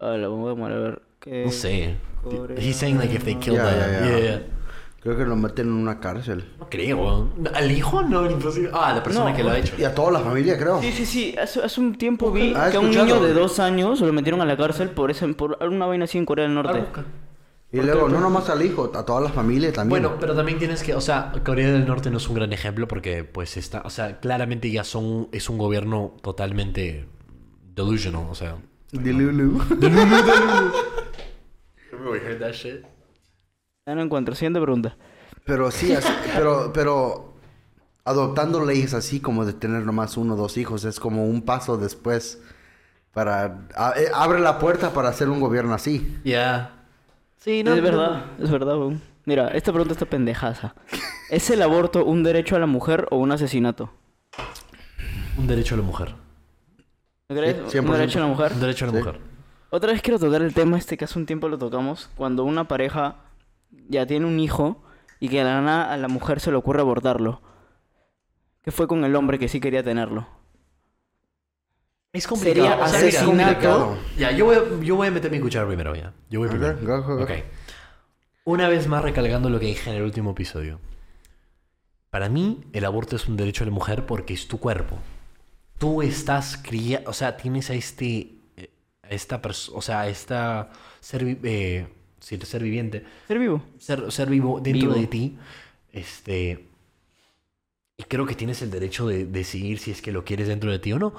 [0.00, 1.02] Ah, la vamos a ver.
[1.20, 1.44] ¿qué?
[1.46, 1.94] No sé.
[2.24, 4.06] Corea He's saying like if they ya, ya.
[4.08, 4.42] yeah, yeah.
[5.06, 6.44] Creo que lo meten en una cárcel.
[6.58, 7.28] No creo.
[7.54, 8.02] ¿Al hijo?
[8.02, 8.70] No, imposible.
[8.72, 9.36] Ah, la persona No.
[9.36, 9.74] que lo ha hecho.
[9.78, 10.80] Y a toda la familia, creo.
[10.82, 11.36] Sí, sí, sí.
[11.40, 14.40] Hace, hace un tiempo vi Ah, que a un niño de dos años lo metieron
[14.40, 16.80] a la cárcel por ese, por alguna vaina así en Corea del Ah, Norte.
[16.80, 17.04] busca.
[17.72, 20.02] Y luego, no nomás al hijo, a toda la familia también.
[20.02, 22.88] Bueno, pero también tienes que, o sea, Corea del Norte no es un gran ejemplo
[22.88, 27.06] porque pues está, o sea, claramente ya son, es un gobierno totalmente
[27.76, 28.56] delusional, o sea.
[28.90, 29.60] Dilulu.
[29.80, 29.88] Ya
[33.94, 34.34] no encuentro.
[34.34, 34.96] Siguiente pregunta.
[35.44, 37.34] Pero sí, así- pero, pero
[38.04, 41.76] adoptando leyes así como de tener nomás uno o dos hijos es como un paso
[41.76, 42.40] después
[43.12, 43.66] para...
[43.76, 46.18] a- eh, abre la puerta para hacer un gobierno así.
[46.24, 46.72] Ya.
[47.38, 49.00] Sí, es verdad, es verdad, weón.
[49.24, 50.74] Mira, esta pregunta está pendejaza.
[51.30, 53.90] ¿Es el aborto un derecho a la mujer o un asesinato?
[55.38, 56.14] Un derecho a la mujer.
[57.28, 57.56] ¿No crees?
[57.68, 57.92] Sí, ¿Un 100%.
[57.92, 58.52] derecho a la mujer?
[58.52, 58.98] Un derecho a la Sí.
[58.98, 59.20] mujer.
[59.70, 62.08] Otra vez quiero tocar el tema este que hace un tiempo lo tocamos.
[62.16, 63.16] Cuando una pareja
[63.88, 64.82] ya tiene un hijo
[65.20, 67.42] y que a la nada a la mujer se le ocurre abortarlo.
[68.62, 70.26] ¿Qué fue con el hombre que sí quería tenerlo?
[72.12, 72.64] Es complicado.
[72.64, 73.98] Sería o sea, mira, asesinato.
[74.16, 76.12] Ya, yo voy, a, yo voy a meter mi cuchara primero ya.
[76.30, 76.76] Yo voy primero.
[76.80, 77.22] go, go, go.
[77.22, 77.30] Ok.
[78.44, 80.80] Una vez más recalcando lo que dije en el último episodio.
[82.10, 84.98] Para mí, el aborto es un derecho a la mujer porque es tu cuerpo.
[85.78, 88.70] Tú estás criando, o sea, tienes a este, eh,
[89.02, 91.86] a esta persona, o sea, a esta ser, eh,
[92.26, 93.62] ser viviente, Ser vivo.
[93.78, 95.00] ser, ser vivo dentro Vivo.
[95.00, 95.36] de ti,
[95.92, 96.66] este,
[97.98, 100.78] Y creo que tienes el derecho de decidir si es que lo quieres dentro de
[100.78, 101.14] ti o no.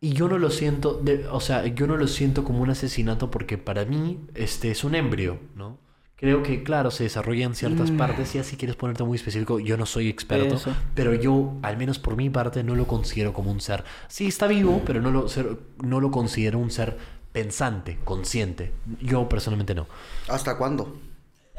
[0.00, 3.30] Y yo no lo siento, de- o sea, yo no lo siento como un asesinato
[3.30, 5.78] porque para mí este es un embrio, ¿no?
[6.16, 9.86] Creo que, claro, se desarrollan ciertas partes, ya si quieres ponerte muy específico, yo no
[9.86, 10.74] soy experto, Eso.
[10.94, 13.84] pero yo, al menos por mi parte, no lo considero como un ser.
[14.08, 16.96] Sí, está vivo, pero no lo, ser- no lo considero un ser
[17.32, 18.72] pensante, consciente.
[19.00, 19.86] Yo personalmente no.
[20.28, 20.98] ¿Hasta cuándo?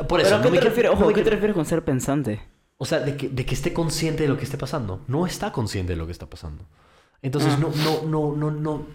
[0.08, 0.92] Por eso, ¿Pero no qué me te quiero- refieres?
[0.92, 2.42] Ojo, ¿qué te refieres con ser pensante?
[2.82, 5.02] o sea, de que, de que esté consciente de lo que esté pasando.
[5.08, 6.64] No está consciente de lo que está pasando.
[7.22, 7.60] Entonces, Ah.
[7.60, 8.86] no, no, no, no, no.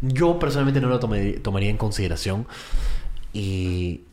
[0.00, 2.46] Yo personalmente no lo tomé- tomaría en consideración.
[3.34, 4.04] Y.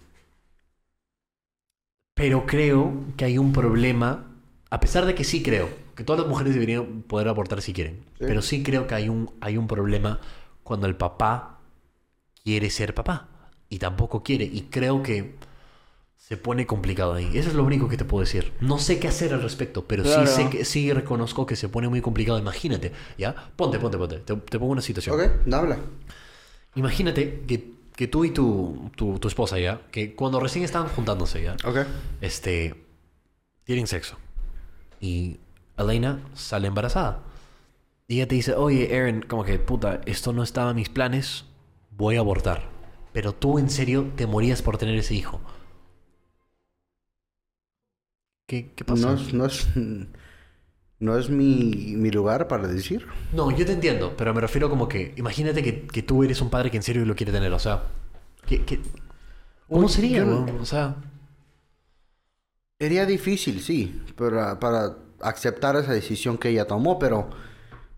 [2.16, 4.26] Pero creo que hay un problema.
[4.70, 8.04] A pesar de que sí creo que todas las mujeres deberían poder abortar si quieren.
[8.20, 8.26] Sí.
[8.28, 10.20] Pero sí creo que hay un, hay un problema
[10.64, 11.53] cuando el papá
[12.44, 13.30] quiere ser papá.
[13.70, 14.46] Y tampoco quiere.
[14.46, 15.36] Y creo que
[16.16, 17.30] se pone complicado ahí.
[17.34, 18.54] Eso es lo único que te puedo decir.
[18.62, 20.26] No sé qué hacer al respecto, pero Claro.
[20.28, 22.38] sí sé que sí reconozco que se pone muy complicado.
[22.40, 23.34] Imagínate, ¿ya?
[23.56, 24.18] Ponte, ponte, ponte.
[24.20, 25.20] Te, te pongo una situación.
[25.20, 25.80] Ok, habla.
[26.76, 29.82] Imagínate que, que tú y tu, tu, tu esposa, ¿ya?
[29.92, 31.56] Que cuando recién estaban juntándose, ¿ya?
[31.66, 31.80] Ok.
[32.22, 32.76] Este...
[33.66, 34.18] Tienen sexo.
[35.00, 35.40] Y
[35.78, 37.24] Elena sale embarazada.
[38.08, 41.46] Y ella te dice, oye, Aaron, como que, puta, esto no estaba en mis planes,
[41.98, 42.70] voy a abortar.
[43.14, 45.42] Pero tú en serio te morías por tener ese hijo.
[48.48, 49.10] ¿Qué, qué pasa?
[49.10, 49.68] No es, no es,
[51.00, 53.08] no es mi, mi lugar para decir.
[53.32, 56.50] No, yo te entiendo, pero me refiero como que, imagínate que, que tú eres un
[56.52, 57.84] padre que en serio lo quiere tener, o sea,
[58.46, 58.80] ¿qué, qué-
[59.72, 60.24] ¿cómo Uy, sería?
[60.24, 60.46] yo no-?
[60.62, 60.96] O sea,
[62.80, 67.30] Sería difícil, sí, para, para aceptar esa decisión que ella tomó, pero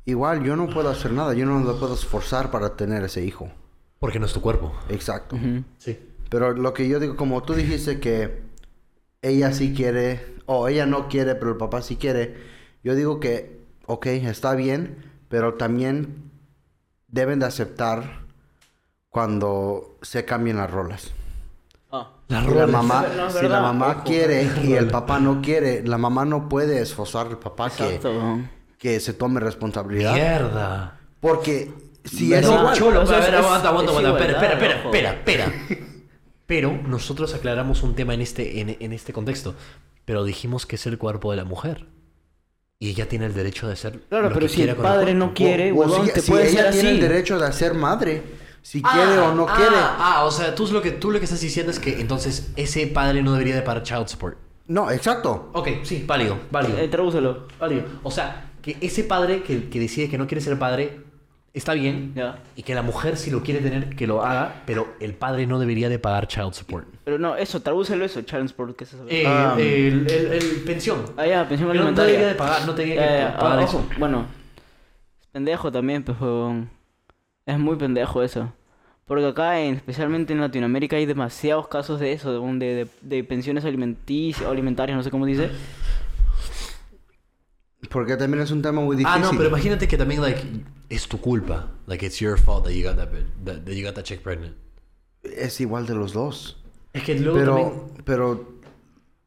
[0.06, 3.52] igual yo no puedo hacer nada, yo no lo puedo esforzar para tener ese hijo.
[4.00, 4.74] Porque no es tu cuerpo.
[4.90, 5.38] Exacto.
[5.78, 5.98] Sí.
[6.30, 8.44] Pero lo que yo digo, como tú dijiste que
[9.22, 12.36] ella sí quiere, o ella no quiere, pero el papá sí quiere,
[12.84, 14.98] yo digo que, ok, está bien,
[15.30, 16.30] pero también
[17.08, 18.26] deben de aceptar
[19.10, 21.12] cuando se cambien las roles.
[21.92, 22.12] Ah.
[22.28, 24.04] La Si la mamá, No, si la mamá Ojo.
[24.04, 28.40] quiere y el papá no quiere, la mamá no puede esforzar al papá que, Exacto.
[28.78, 30.14] que se tome responsabilidad.
[30.14, 31.00] Mierda.
[31.22, 31.72] Porque
[32.06, 32.64] si Pero es a
[33.00, 34.26] o sea, ver, es- aguanta, aguanta, es aguanta.
[34.26, 34.96] Espera, espera, igualdad, espera, ojo.
[34.96, 35.86] espera, espera.
[36.48, 39.56] Pero nosotros aclaramos un tema en este, en, en este contexto.
[40.06, 41.88] Pero dijimos que es el cuerpo de la mujer.
[42.78, 44.00] Y ella tiene el derecho de hacer.
[44.10, 45.20] Claro, lo pero que si quiera el con padre cuerpo.
[45.26, 46.96] no quiere, o- huevón, si, te si puede ella ser tiene así.
[46.98, 48.22] el derecho de ser madre,
[48.62, 49.76] si quiere o no ah, quiere.
[49.76, 52.86] Ah, o sea, tú lo, que, tú lo que estás diciendo es que entonces ese
[52.88, 54.38] padre no debería de pagar child support.
[54.68, 55.50] No, exacto.
[55.54, 56.78] Ok, sí, válido, válido.
[56.80, 57.48] Eh, tradúcelo.
[57.60, 57.84] válido.
[58.04, 61.05] O sea, que ese padre que, que decide que no quiere ser padre
[61.58, 62.14] está bien.
[62.56, 64.62] Y que la mujer, si lo quiere tener, que lo haga.
[64.66, 66.88] Pero el padre no debería de pagar child support.
[67.04, 69.06] Pero no, eso, tradúcelo eso, Child Support, ¿qué es eso?
[69.10, 69.56] Eh, Ah.
[69.60, 71.06] el, el- el pensión.
[71.18, 72.12] ah, ya, pensión Que no, no alimentaria.
[72.14, 73.78] debería de pagar, no tenía Ya, que pagar ah, eso.
[73.78, 74.26] ojo, Bueno,
[75.22, 76.70] es pendejo también, pues, huevón.
[77.46, 78.52] Es muy pendejo eso.
[79.06, 83.24] Porque acá, en- especialmente en Latinoamérica, hay demasiados casos de eso, de, un- de, de-
[83.24, 85.52] pensiones alimenticias alimentarias, no sé cómo dice.
[87.90, 89.22] Porque también es un tema muy difícil.
[89.24, 90.42] Ah, no, pero imagínate que también, like,
[90.90, 91.72] es tu culpa.
[91.88, 94.22] Like, it's your fault that you got that, bit- that, that you got that chick
[94.22, 94.56] pregnant.
[95.24, 96.58] Es igual de los dos.
[96.94, 98.04] Es que luego Pero, también...
[98.06, 98.56] pero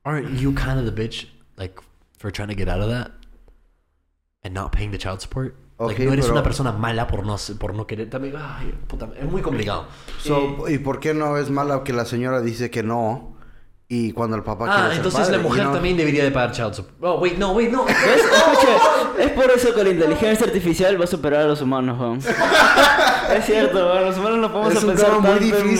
[0.04, 1.74] Aren't you kind of the bitch, like,
[2.18, 3.12] for trying to get out of that?
[4.42, 5.54] And not paying the child support?
[5.78, 8.08] like, Ok, no eres pero- una persona mala por no, por no querer.
[8.08, 9.86] También, ay, puta, es muy complicado.
[10.20, 13.36] So, ¿Y por qué no es mala que la señora dice que no?
[13.90, 16.30] Y cuando el papá Ah, quiere ser entonces padre, la mujer no- también debería de
[16.30, 16.96] pagar child support.
[17.00, 17.84] Oh, wait, no, wait, no.
[17.86, 17.96] ¿Ves?
[17.96, 18.76] Escucha,
[19.18, 22.18] es por eso que la inteligencia artificial va a superar a los humanos, weón.
[23.36, 25.78] es cierto, los humanos no podemos Es un pensar tema muy difícil.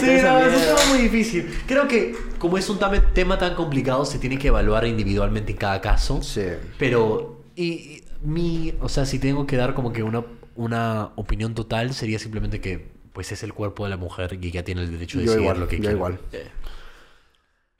[0.00, 1.58] Sí, no, es un tema muy difícil.
[1.68, 2.78] Creo que como es un
[3.14, 6.22] tema tan complicado, se tiene que evaluar individualmente en cada caso.
[6.24, 6.42] Sí.
[6.76, 10.24] Pero, y, y mi, o sea, si tengo que dar como que una,
[10.56, 14.64] una opinión total, sería simplemente que, pues es el cuerpo de la mujer y ya
[14.64, 15.94] tiene el derecho de Yo decidir igual, lo que yo quiere.
[15.96, 16.18] igual.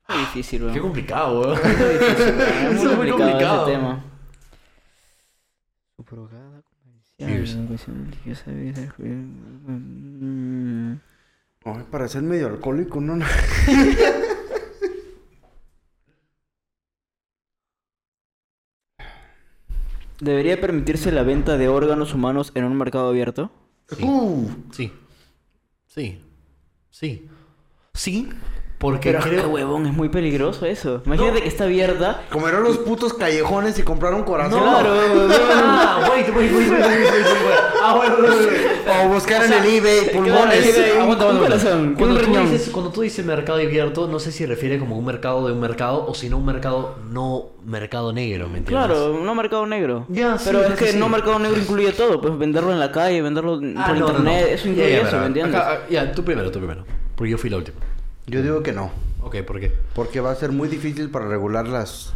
[0.09, 0.81] Muy difícil, Qué weón.
[0.81, 1.59] complicado, weón.
[1.63, 2.77] Muy difícil, weón.
[2.77, 3.63] Es muy complicado complicado.
[3.69, 4.05] ese tema.
[7.19, 7.57] Cheers.
[9.67, 10.93] Mm.
[11.65, 13.25] Ay, para ser medio alcohólico, no, no.
[20.21, 23.51] ¿Debería permitirse la venta de órganos humanos en un mercado abierto?
[23.89, 24.05] Sí.
[24.05, 24.93] Uh, Sí.
[25.87, 26.21] Sí.
[26.91, 27.29] Sí.
[27.93, 28.29] Sí,
[28.85, 31.01] porque Pero, creo, huevón, es muy peligroso eso.
[31.07, 31.43] Imagínate no.
[31.43, 32.21] que está abierta.
[32.63, 34.61] Los putos callejones y compraron corazón.
[34.63, 34.95] Claro,
[38.87, 40.67] O buscar en el eBay pulmones.
[42.75, 46.05] Cuando, tú dices, mercado abierto, no sé si refiere como un mercado de un mercado
[46.07, 48.87] o si no un mercado no mercado negro, ¿me entiendes?
[48.87, 50.07] Claro, no mercado negro.
[50.45, 52.21] Pero es que no mercado negro incluye todo.
[52.21, 55.63] Pues venderlo en la calle, venderlo ah, por internet, eso incluye eso, ¿me entiendes?
[55.89, 56.85] Ya, tú primero, tú primero.
[57.17, 57.79] Porque yo fui la última.
[58.27, 58.91] Yo digo que no.
[59.23, 59.73] Ok, ¿por qué?
[59.95, 62.13] Porque va a ser muy difícil para regular las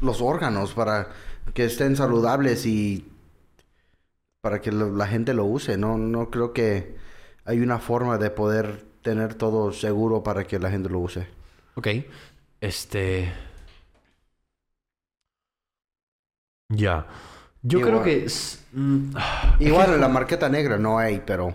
[0.00, 1.08] los órganos para
[1.52, 3.06] que estén saludables y
[4.40, 5.76] para que lo- la gente lo use.
[5.76, 6.96] No, no creo que
[7.44, 11.26] hay una forma de poder tener todo seguro para que la gente lo use.
[11.74, 11.88] Ok.
[12.60, 13.32] Este.
[16.68, 17.06] Ya.
[17.62, 17.92] Yo Igual.
[17.92, 18.24] creo que.
[18.24, 21.54] es- mm, ah, Igual en la marqueta negra no hay, pero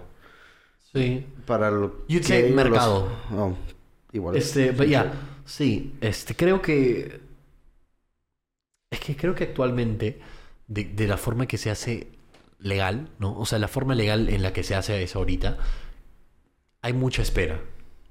[0.93, 1.25] Sí.
[1.45, 3.09] Para lo You'd que say ellos los- mercado.
[3.31, 3.57] no,
[4.11, 4.35] igual.
[4.35, 5.13] Este, ya.
[5.45, 7.21] Sí, este, creo que.
[8.91, 10.19] Es que creo que actualmente,
[10.67, 12.07] de, de la forma que se hace
[12.59, 13.37] legal, ¿no?
[13.37, 15.57] O sea, la forma legal en la que se hace eso ahorita,
[16.81, 17.61] hay mucha espera.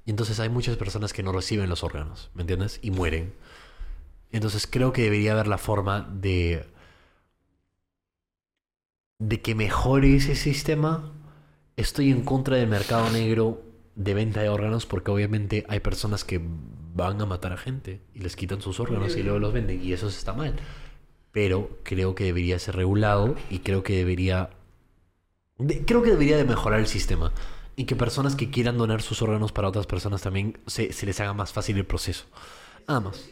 [0.05, 2.79] Y entonces hay muchas personas que no reciben los órganos, ¿me entiendes?
[2.83, 3.33] Y mueren.
[4.31, 6.65] Entonces creo que debería haber la forma de.
[9.19, 11.11] de que mejore ese sistema.
[11.77, 13.61] Estoy en contra del mercado negro
[13.95, 16.41] de venta de órganos porque obviamente hay personas que
[16.93, 19.91] van a matar a gente y les quitan sus órganos y luego los venden y
[19.93, 20.53] eso está mal.
[21.31, 24.51] Pero creo que debería ser regulado y creo que debería
[25.57, 27.33] de- creo que debería de mejorar el sistema
[27.75, 31.19] y que personas que quieran donar sus órganos para otras personas también se, se les
[31.19, 32.25] haga más fácil el proceso.
[32.87, 33.29] Nada más.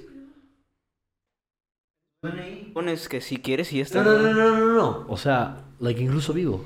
[2.74, 4.04] Pones que si quieres y ya está.
[4.04, 5.06] No, no, no, no, no, no.
[5.08, 6.66] O sea, like incluso vivo.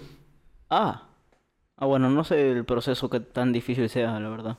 [0.70, 1.07] Ah.
[1.78, 4.58] Ah, bueno, no sé el proceso que tan difícil sea, la verdad.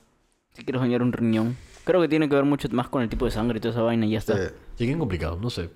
[0.52, 1.56] Si quieres donar un riñón.
[1.84, 3.82] Creo que tiene que ver mucho más con el tipo de sangre y toda esa
[3.82, 4.36] vaina y ya está.
[4.40, 5.70] Eh, Sí, bien complicado, no sé.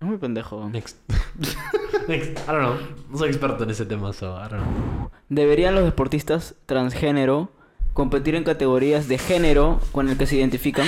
[0.00, 0.68] Es muy pendejo.
[0.70, 0.96] Next.
[2.08, 2.38] Next.
[2.38, 2.76] I don't know.
[3.10, 5.10] No soy experto en ese tema, so I don't know.
[5.28, 7.50] ¿Deberían los deportistas transgénero
[7.94, 10.86] competir en categorías de género con el que se identifican?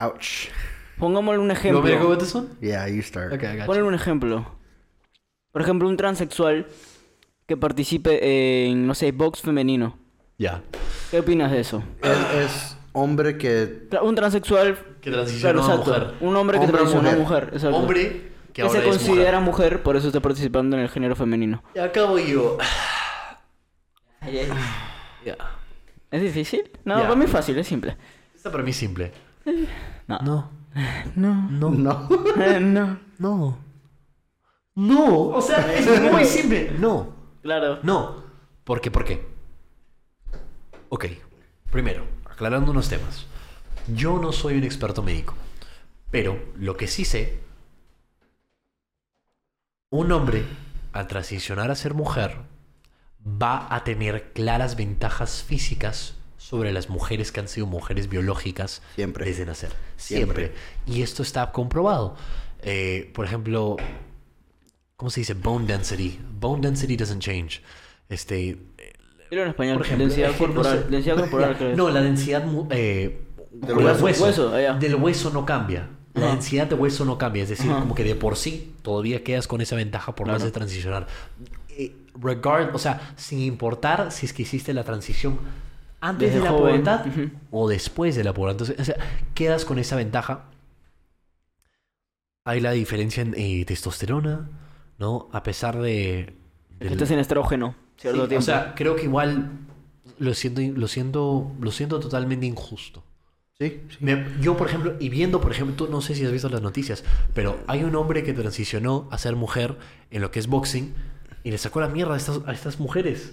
[0.00, 0.48] ouch.
[0.98, 2.08] Pongámosle un You want me to go ejemplo.
[2.10, 2.48] with this one?
[2.60, 3.32] Yeah, you start.
[3.32, 3.86] Okay, I got Ponle you.
[3.86, 4.46] un ejemplo.
[5.52, 6.66] Por ejemplo, un transexual
[7.46, 9.98] que participe en, no sé, box femenino.
[10.38, 10.62] Ya.
[11.10, 11.82] ¿Qué opinas de eso?
[12.02, 16.00] Es, es hombre que Un transexual, Que transicionó claro, a exacto.
[16.00, 16.14] mujer.
[16.28, 17.42] Un hombre que Hombre transiciona a mujer.
[17.44, 17.54] mujer.
[17.54, 17.76] exacto.
[17.76, 19.70] Hombre que que ahora se es considera mujer.
[19.72, 19.82] mujer.
[19.82, 21.62] por eso está participando en el género femenino.
[21.74, 22.58] Y acabo yo.
[25.24, 25.36] Ya.
[26.10, 26.70] ¿Es difícil?
[26.84, 27.02] No, Ya.
[27.04, 27.96] para mí es fácil, es simple.
[28.34, 29.12] Esta para mí es simple.
[30.06, 30.18] No.
[30.20, 30.50] No.
[31.16, 31.48] No.
[31.50, 31.70] No.
[31.70, 32.60] no.
[32.60, 32.98] No.
[33.18, 33.58] No.
[34.80, 35.28] No.
[35.28, 36.72] O sea, es muy simple.
[36.78, 37.12] No.
[37.42, 37.80] Claro.
[37.82, 38.24] No.
[38.64, 38.90] ¿Por qué?
[38.90, 39.26] ¿Por qué?
[40.88, 41.06] Ok.
[41.70, 43.26] Primero, aclarando unos temas.
[43.88, 45.34] Yo no soy un experto médico.
[46.10, 47.40] Pero lo que sí sé,
[49.90, 50.44] un hombre
[50.92, 52.38] al transicionar a ser mujer
[53.24, 59.26] va a tener claras ventajas físicas sobre las mujeres que han sido mujeres biológicas Siempre.
[59.26, 59.72] desde nacer.
[59.96, 60.46] Siempre.
[60.46, 60.60] Siempre.
[60.86, 62.16] Y esto está comprobado.
[62.62, 63.76] Eh, por ejemplo,
[65.00, 65.32] ¿cómo se dice?
[65.32, 66.20] Bone density.
[66.38, 67.62] Bone density doesn't change.
[68.10, 68.58] Este,
[69.30, 69.78] Dilo en español.
[69.78, 70.78] por ejemplo, densidad no corporal.
[70.84, 70.90] sé.
[70.90, 71.74] densidad corporal, creo.
[71.74, 73.18] No, la densidad eh,
[73.50, 74.24] Del hueso.
[74.24, 74.74] Hueso, allá.
[74.74, 75.88] Del hueso no cambia.
[76.12, 76.32] La Ajá.
[76.34, 77.44] densidad de hueso no cambia.
[77.44, 77.80] Es decir, Ajá.
[77.80, 81.06] como que de por sí todavía quedas con esa ventaja por más de transicionar.
[81.70, 85.38] Eh, regard, o sea, sin importar si es que hiciste la transición
[86.02, 86.82] antes Desde de la joven.
[86.82, 87.06] pubertad
[87.50, 88.68] o después de la pubertad.
[88.68, 88.96] Entonces, o sea,
[89.32, 90.44] quedas con esa ventaja.
[92.44, 94.50] Hay la diferencia en eh, testosterona,
[95.00, 95.28] ¿no?
[95.32, 96.36] A pesar de...
[96.78, 97.74] Del- estás en estrógeno.
[97.98, 98.42] Cierto Sí, o tiempo.
[98.44, 99.50] sea, creo que igual
[100.18, 103.02] lo siento, lo siento, lo siento totalmente injusto.
[103.58, 103.96] Sí, sí.
[104.00, 106.62] Me- Yo, por ejemplo, y viendo, por ejemplo, tú no sé si has visto las
[106.62, 109.76] noticias, pero hay un hombre que transicionó a ser mujer
[110.10, 110.94] en lo que es boxing
[111.44, 113.32] y le sacó la mierda a estas, a estas mujeres.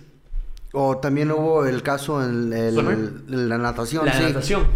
[0.73, 2.97] O también hubo el caso en, el- ¿Swimmer?
[3.29, 4.67] en la natación, la sí, natación.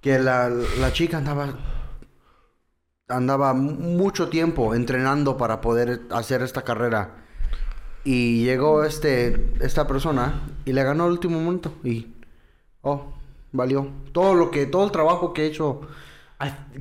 [0.00, 1.54] que la, la chica andaba
[3.08, 7.16] andaba mu- mucho tiempo entrenando para poder hacer esta carrera
[8.04, 12.08] y llegó este esta persona y le ganó al último momento y
[12.82, 13.12] oh
[13.52, 15.80] valió todo lo que todo el trabajo que he hecho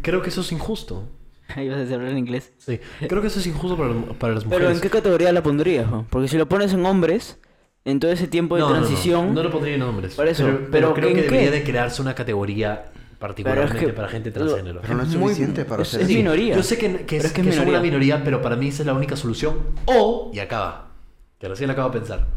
[0.01, 1.07] creo que eso es injusto.
[1.55, 2.51] Ahí vas a hablar en inglés.
[2.57, 4.65] Sí, creo que eso es injusto para, para las mujeres.
[4.65, 5.89] Pero ¿en qué categoría la pondrías?
[5.89, 6.05] jo?
[6.09, 7.39] Porque si lo pones en hombres,
[7.85, 9.33] en todo ese tiempo de No, no, no, transición...
[9.33, 10.15] No, lo pondría en hombres.
[10.15, 11.27] Por eso, Pero, pero creo ¿en que qué?
[11.29, 14.81] debería de crearse una categoría particularmente que- para gente transgénero.
[14.81, 16.55] pero no es Es muy- suficiente para es- hacer es minoría.
[16.55, 17.81] Yo sé que, que, es, es que es una minoría.
[17.81, 19.59] minoría, pero para mí esa es la única solución.
[19.85, 20.91] O, y acaba,
[21.39, 22.27] que recién acabo de pensar,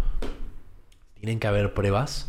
[1.15, 2.27] tienen que haber pruebas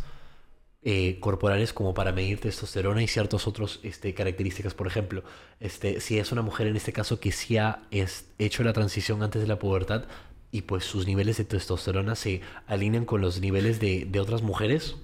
[0.84, 4.74] eh, corporales como para medir testosterona y ciertas otras este, características.
[4.74, 5.22] Por ejemplo,
[5.60, 9.22] este, si es una mujer en este caso que sí ha es- hecho la transición
[9.22, 10.04] antes de la pubertad
[10.50, 14.96] y pues sus niveles de testosterona se alinean con los niveles de, de otras mujeres,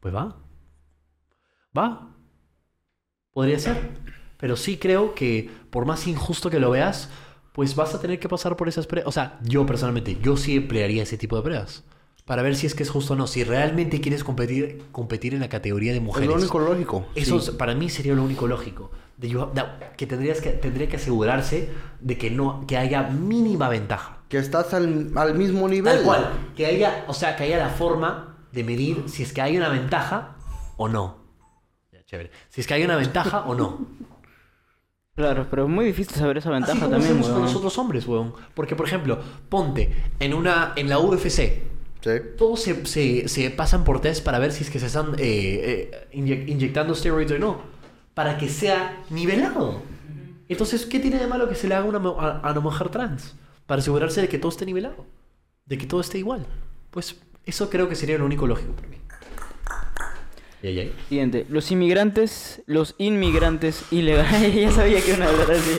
[0.00, 0.36] pues va.
[1.76, 2.13] Va.
[3.34, 3.76] Podría ser.
[4.38, 7.10] Pero sí creo que por más injusto que lo veas,
[7.52, 9.08] pues vas a tener que pasar por esas pruebas.
[9.08, 11.84] O sea, yo personalmente, yo sí emplearía ese tipo de pruebas.
[12.24, 13.26] Para ver si es que es justo o no.
[13.26, 16.28] Si realmente quieres competir, competir en la categoría de Es mujeres.
[16.30, 17.06] lo único lógico.
[17.14, 17.50] Eso sí.
[17.50, 18.90] es- para mí sería lo único lógico.
[19.18, 19.36] De
[19.96, 21.68] que tendrías que tendría que asegurarse
[22.00, 24.18] de que no que haya mínima ventaja.
[24.28, 25.96] Que estás al, al mismo nivel.
[25.96, 26.30] Tal cual.
[26.56, 29.68] Que haya, o sea, que haya la forma de medir si es que hay una
[29.68, 30.36] ventaja
[30.78, 31.23] o no.
[32.14, 32.30] Chévere.
[32.48, 33.86] Si es que hay una ventaja o no.
[35.16, 37.46] Claro, pero es muy difícil saber esa Así ventaja como también, hacemos con weón.
[37.46, 38.34] los otros hombres, weón.
[38.54, 41.62] Porque, por ejemplo, ponte en una en la UFC,
[42.00, 42.10] Sí.
[42.36, 45.90] todos se, se- se pasan por test para ver si es que se están eh,
[46.02, 47.60] eh, inye- inyectando steroids o no.
[48.12, 49.82] Para que sea nivelado.
[50.48, 53.34] Entonces, ¿qué tiene de malo que se le haga una, a, a una mujer trans?
[53.66, 55.06] Para asegurarse de que todo esté nivelado.
[55.64, 56.44] De que todo esté igual.
[56.90, 58.98] Pues eso creo que sería lo único lógico para mí.
[60.64, 60.94] ¿Y ahí, ahí?
[61.10, 61.46] Siguiente.
[61.50, 64.54] Los inmigrantes, los inmigrantes ilegales.
[64.62, 65.78] ya sabía que iban a hablar así.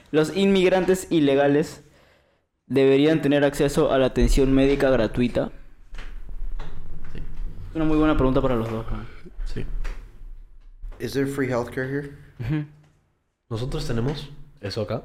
[0.10, 1.84] los inmigrantes ilegales
[2.66, 5.52] deberían tener acceso a la atención médica gratuita.
[7.12, 7.18] Sí.
[7.74, 8.86] Una muy buena pregunta para los dos.
[8.90, 9.04] ¿no?
[9.44, 9.66] Sí.
[10.98, 12.66] Is there free healthcare here?
[13.50, 14.30] Nosotros tenemos
[14.62, 15.02] eso acá.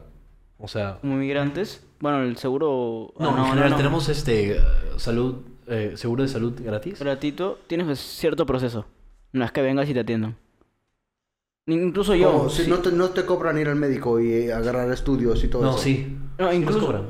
[0.57, 3.13] O sea, Como inmigrantes, bueno, el seguro.
[3.19, 4.57] no, ah, en general tenemos este
[4.95, 6.99] salud, eh, seguro de salud gratis.
[6.99, 8.85] Gratuito, tienes cierto proceso.
[9.31, 10.35] No es que vengas y te atiendan.
[11.67, 12.31] Incluso yo.
[12.31, 12.69] Como si sí.
[12.69, 15.69] no, te, no te cobran ir al médico y eh, agarrar estudios y todo No,
[15.71, 15.77] eso.
[15.79, 16.17] sí.
[16.37, 17.09] No, Sí incluso- nos cobran.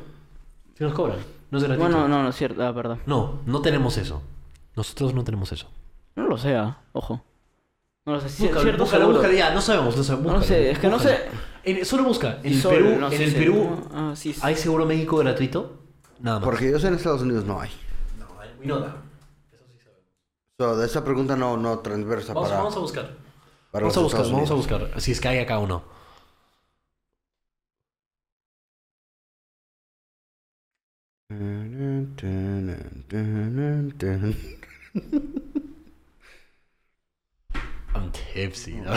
[0.78, 1.18] Sí nos cobran.
[1.52, 1.90] No es gratuito.
[1.92, 3.00] Bueno, no, no es cierto, ah, perdón.
[3.06, 4.22] No, no tenemos eso.
[4.76, 5.68] Nosotros no tenemos eso.
[6.16, 7.24] No lo sé, ah, ojo.
[8.06, 10.34] No lo sé, sí, Búscalo, cierto búscalo, búscalo, ya, no sabemos, no sabemos.
[10.34, 11.18] No sé, es que no sé.
[11.64, 12.40] En- solo busca.
[12.44, 14.40] En el Perú, no en sé el si- Perú Ah, sí, sí.
[14.44, 15.80] hay seguro médico gratuito.
[16.20, 16.46] Nada más.
[16.46, 17.70] Porque yo sé en Estados Unidos no hay.
[18.60, 18.96] No, we know that.
[20.60, 23.10] So, de esa pregunta no, no transversa Vamos, para, vamos a buscar.
[23.72, 25.02] para Vamos a buscar, Estados vamos a buscar.
[25.02, 25.84] Si es que hay acá o no.
[37.96, 38.76] I'm tipsy.
[38.76, 38.92] ¿no?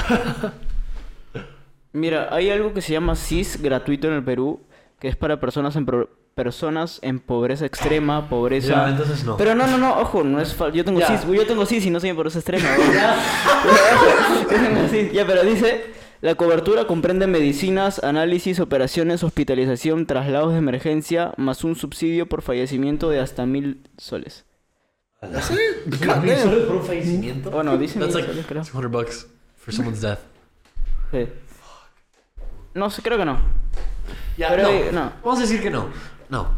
[1.93, 4.61] Mira, hay algo que se llama CIS gratuito en el Perú,
[4.99, 8.69] que es para personas en pro- personas en pobreza extrema, pobreza.
[8.69, 9.37] Ya, entonces no.
[9.37, 11.07] Pero no, no, no, ojo, no es fal- Yo tengo Ya.
[11.19, 12.69] CIS, yo tengo CIS y no soy en pobreza extrema.
[12.77, 14.43] ¿no?
[14.43, 15.13] Yo tengo CIS.
[15.13, 21.75] Ya, pero dice, la cobertura comprende medicinas, análisis, operaciones, hospitalización, traslados de emergencia, más un
[21.77, 24.45] subsidio por fallecimiento de hasta mil soles.
[25.23, 27.51] ¿Mil soles por un fallecimiento?
[27.51, 28.63] Bueno, dice That's mil like soles, creo.
[28.63, 29.27] 200 bucks
[29.57, 30.19] for someone's death.
[31.13, 31.29] Sí.
[32.75, 33.39] No sé, creo que no.
[34.37, 34.69] Ya, Pero, no.
[34.71, 35.13] eh, no.
[35.23, 35.89] Vamos a decir que no.
[36.33, 36.49] No.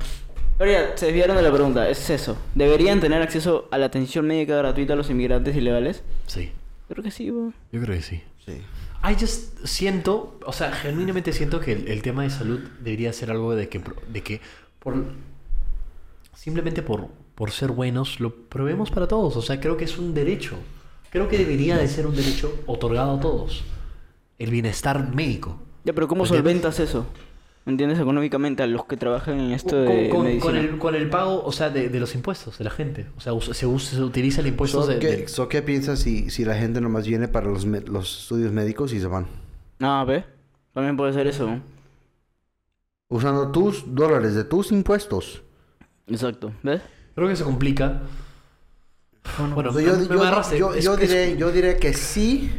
[0.57, 2.37] Pero ya, se desviaron de la pregunta, es eso.
[2.55, 6.05] ¿Deberían tener acceso a la atención médica gratuita a los inmigrantes ilegales?
[6.29, 6.53] Sí.
[6.87, 7.27] Creo que sí.
[7.27, 8.23] Yo creo que sí.
[8.47, 8.53] Sí.
[9.03, 13.33] I just siento, o sea, genuinamente siento que el, el tema de salud debería ser
[13.33, 14.41] algo de que, de que
[14.79, 14.95] por
[16.37, 19.37] simplemente por, por ser buenos lo probemos para todos.
[19.37, 20.55] O sea, creo que es un derecho.
[21.11, 23.65] Creo que debería de ser un derecho otorgado a todos.
[24.39, 25.59] El bienestar médico.
[25.83, 27.07] Ya, pero ¿cómo solventas eso?
[27.67, 27.99] ¿Me entiendes?
[27.99, 30.45] Económicamente a los que trabajan en esto Con, de con- medicina.
[30.45, 33.07] con el, con el pago, o sea, de, de los impuestos de la gente.
[33.17, 35.99] O sea, se, usa- se utiliza el impuesto So, de, ¿qué, de- so, ¿qué piensas
[36.01, 39.27] si, si la gente nomás viene para los, me- los estudios médicos y se van?
[39.81, 40.25] Ah, ve.
[40.75, 41.59] También puede ser eso.
[43.09, 45.43] Usando tus dólares de tus impuestos.
[46.07, 46.53] Exacto.
[46.63, 46.83] ¿Ves?
[47.15, 48.03] Creo que se complica.
[49.55, 50.59] Bueno, yo, me- me yo- agarraste.
[50.59, 52.51] yo- Es- yo es- diré, yo diré que sí,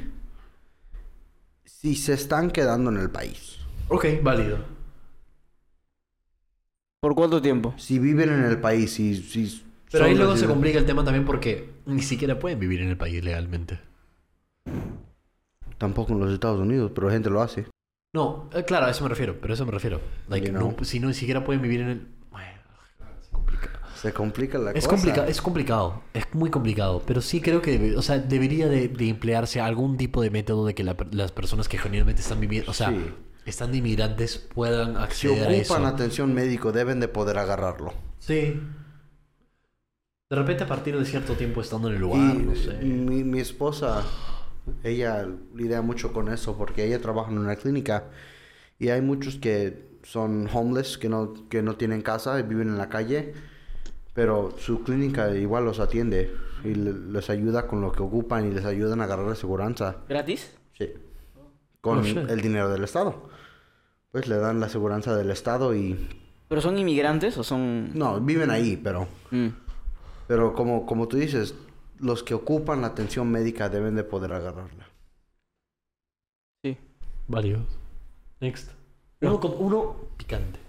[1.64, 3.58] si se están quedando en el país.
[3.90, 4.74] Ok, válido.
[7.06, 7.72] ¿Por cuánto tiempo?
[7.78, 9.16] Si viven en el país, si...
[9.16, 12.90] si Pero ahí luego se complica el tema también porque ni siquiera pueden vivir en
[12.90, 13.78] el país legalmente.
[15.78, 17.68] Tampoco en los Estados Unidos, pero la gente lo hace.
[18.16, 20.02] No, eh, claro, a eso me refiero, pero a eso me refiero.
[20.30, 22.08] Like, no, si no ni siquiera pueden vivir en el...
[22.32, 22.60] Bueno,
[23.22, 23.70] se complica.
[24.02, 24.96] Se complica la Es, cosa.
[24.96, 28.88] complica- es complicado, es muy complicado, pero sí creo que debe- o sea, debería de,
[28.88, 32.72] de emplearse algún tipo de método de que la las personas que genuinamente están viviendo,
[32.72, 32.98] o sea, Sí.
[33.46, 35.74] Están de inmigrantes puedan Si acceder a eso.
[35.74, 37.94] ocupan atención médico, deben de poder agarrarlo.
[38.20, 38.60] Sí.
[40.30, 42.74] De repente a partir de cierto tiempo estando en el lugar, y no sé.
[42.82, 44.04] mi, mi esposa,
[44.84, 48.06] ella lidia mucho con eso porque ella trabaja en una clínica
[48.80, 52.78] y hay muchos que son homeless, que no, que no tienen casa y viven en
[52.78, 53.34] la calle,
[54.14, 56.34] Pero su clínica igual los atiende
[56.64, 59.98] y le- les ayuda con lo que ocupan y les ayudan a agarrar aseguranza.
[60.10, 60.56] ¿Gratis?
[60.78, 60.94] Sí.
[61.82, 63.30] Con Oh, el dinero del Estado.
[64.16, 66.08] Pues le dan la aseguranza del Estado y...
[66.48, 67.90] ¿Pero son inmigrantes o son...?
[67.94, 69.10] No, viven ahí, pero...
[69.30, 69.50] Mm.
[70.26, 71.54] Pero como, como tú dices,
[72.00, 74.88] los que ocupan la atención médica deben de poder agarrarla.
[76.64, 76.78] Sí.
[77.28, 77.66] Válido.
[78.40, 78.72] Next.
[79.20, 80.60] Uno, con- uno picante.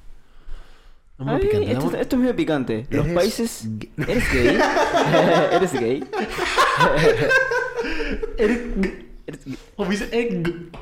[1.18, 1.70] Uno Ay, picante.
[1.70, 2.86] esto, es medio picante.
[2.90, 3.68] Los Eres países...
[3.68, 3.92] gay.
[5.52, 6.04] ¿Eres gay?
[8.38, 9.08] ¿Eres gay?
[9.24, 9.58] Eres gay.
[9.76, 10.72] O me dice egg.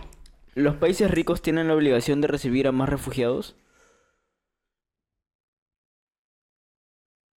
[0.54, 3.56] ¿Los países ricos tienen la obligación de recibir a más refugiados?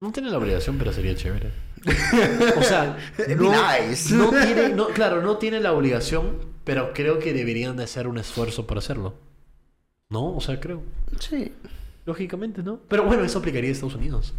[0.00, 1.52] No tiene la obligación, pero sería chévere.
[2.58, 2.96] O sea,
[3.36, 3.52] no,
[3.88, 4.14] nice.
[4.14, 8.18] no tiene, no, claro, no tiene la obligación, pero creo que deberían de hacer un
[8.18, 9.14] esfuerzo para hacerlo.
[10.08, 10.36] ¿No?
[10.36, 10.82] O sea, creo.
[11.20, 11.52] Sí.
[12.04, 12.80] Lógicamente, ¿no?
[12.88, 14.34] Pero bueno, eso aplicaría a Estados Unidos.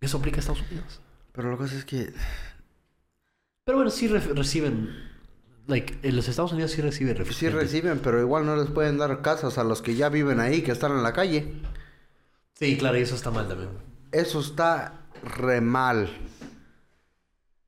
[0.00, 1.00] Eso aplica a Estados Unidos.
[1.32, 2.12] Pero la cosa es que...
[3.64, 4.90] Pero bueno, sí re- reciben.
[5.66, 7.60] Like, en los Estados Unidos sí reciben Sí refugiados.
[7.62, 10.72] reciben, pero igual no les pueden dar casas a los que ya viven ahí, que
[10.72, 11.54] están en la calle.
[12.54, 13.70] Sí, claro, y eso está mal también.
[14.12, 16.08] Eso está re mal.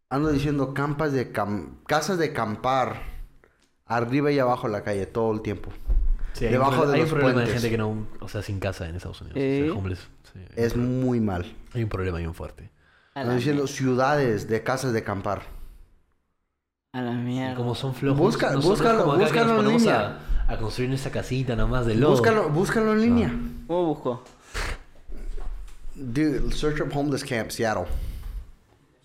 [0.09, 3.03] Ando diciendo campas de cam- casas de campar
[3.87, 5.73] arriba y abajo de la calle todo el tiempo.
[6.35, 7.55] Sí, hay Debajo un, pro- de hay los un problema puentes.
[7.55, 8.07] de gente que no.
[8.21, 9.39] O sea, sin casa en Estados Unidos.
[9.41, 9.63] ¿Eh?
[9.63, 10.09] O sea, homeless.
[10.33, 11.57] Sí, hay, Es muy mal.
[11.73, 12.71] hay un problema bien fuerte.
[13.15, 15.43] Ando diciendo ciudades de casas de campar.
[16.93, 17.55] A la Y mierda.
[17.57, 18.19] como son flojos.
[18.21, 20.19] Busca- búscalo- búscalo en línea.
[20.49, 22.13] A, a construir nuestra casita nada más de lodo.
[22.13, 23.33] Búscalo, búscalo en línea.
[23.67, 24.23] ¿Cómo busco?
[25.95, 27.87] Dude, search up homeless camp, Seattle.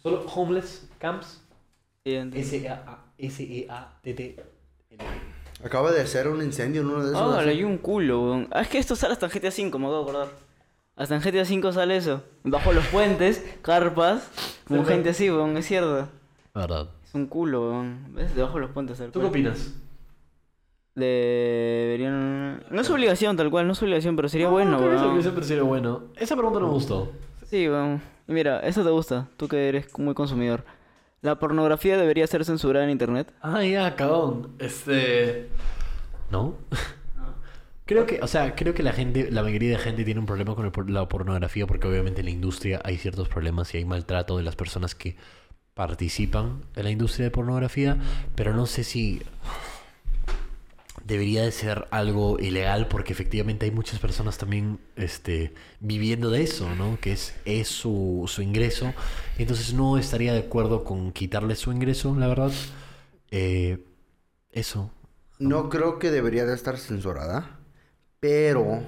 [0.04, 1.40] Solo homeless camps.
[3.22, 4.36] S-E-A-T-T.
[5.64, 7.22] Acaba de hacer un incendio en uno de esos.
[7.36, 7.50] Ah, así.
[7.50, 8.48] hay un culo, weón.
[8.52, 10.28] Ah, es que esto sale hasta en GTA V, me acabo de acordar.
[10.96, 12.24] Hasta en GTA V sale eso.
[12.44, 14.28] Bajo los puentes, carpas,
[14.68, 16.10] con gente así, weón, es cierto.
[16.54, 16.90] Verdad.
[17.12, 18.14] Es un culo, weón.
[18.14, 18.34] ¿Ves?
[18.34, 18.98] Debajo de los puentes.
[19.12, 19.74] ¿Tú qué opinas?
[20.96, 22.64] Deberían...
[22.72, 25.20] No es obligación, tal cual, no es obligación, pero sería bueno, creo que eso- weón.
[25.20, 26.04] Eso pero sería bueno.
[26.16, 27.12] Esa pregunta no me gustó.
[27.48, 28.02] Sí, weón.
[28.30, 30.64] Y mira, eso te gusta, tú que eres muy consumidor.
[31.22, 33.34] ¿La pornografía debería ser censurada en internet?
[33.42, 34.54] Ah, ya, cagón.
[34.60, 35.50] Este.
[36.30, 36.56] ¿No?
[37.86, 40.56] Creo que, o sea, creo que la gente, la mayoría de gente tiene un problema
[40.56, 44.38] con el la pornografía porque obviamente en la industria hay ciertos problemas y hay maltrato
[44.38, 45.18] de las personas que
[45.74, 47.98] participan en la industria de pornografía,
[48.36, 49.22] pero no sé si
[51.06, 56.74] debería de ser algo ilegal porque efectivamente hay muchas personas también este, viviendo de eso,
[56.76, 57.00] ¿no?
[57.02, 58.94] Que es, es su, su ingreso.
[59.38, 62.52] Entonces no estaría de acuerdo con quitarle su ingreso, la verdad.
[63.32, 63.86] Eh,
[64.52, 64.92] eso.
[65.40, 67.60] No creo que debería de estar censurada,
[68.20, 68.84] pero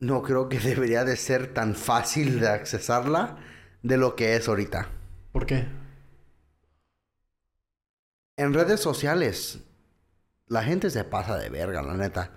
[0.00, 3.36] no creo que debería de ser tan fácil de accesarla
[3.82, 4.88] de lo que es ahorita.
[5.36, 5.66] ¿Por qué?
[8.38, 9.58] En redes sociales,
[10.46, 12.30] la gente se pasa de verga, la neta.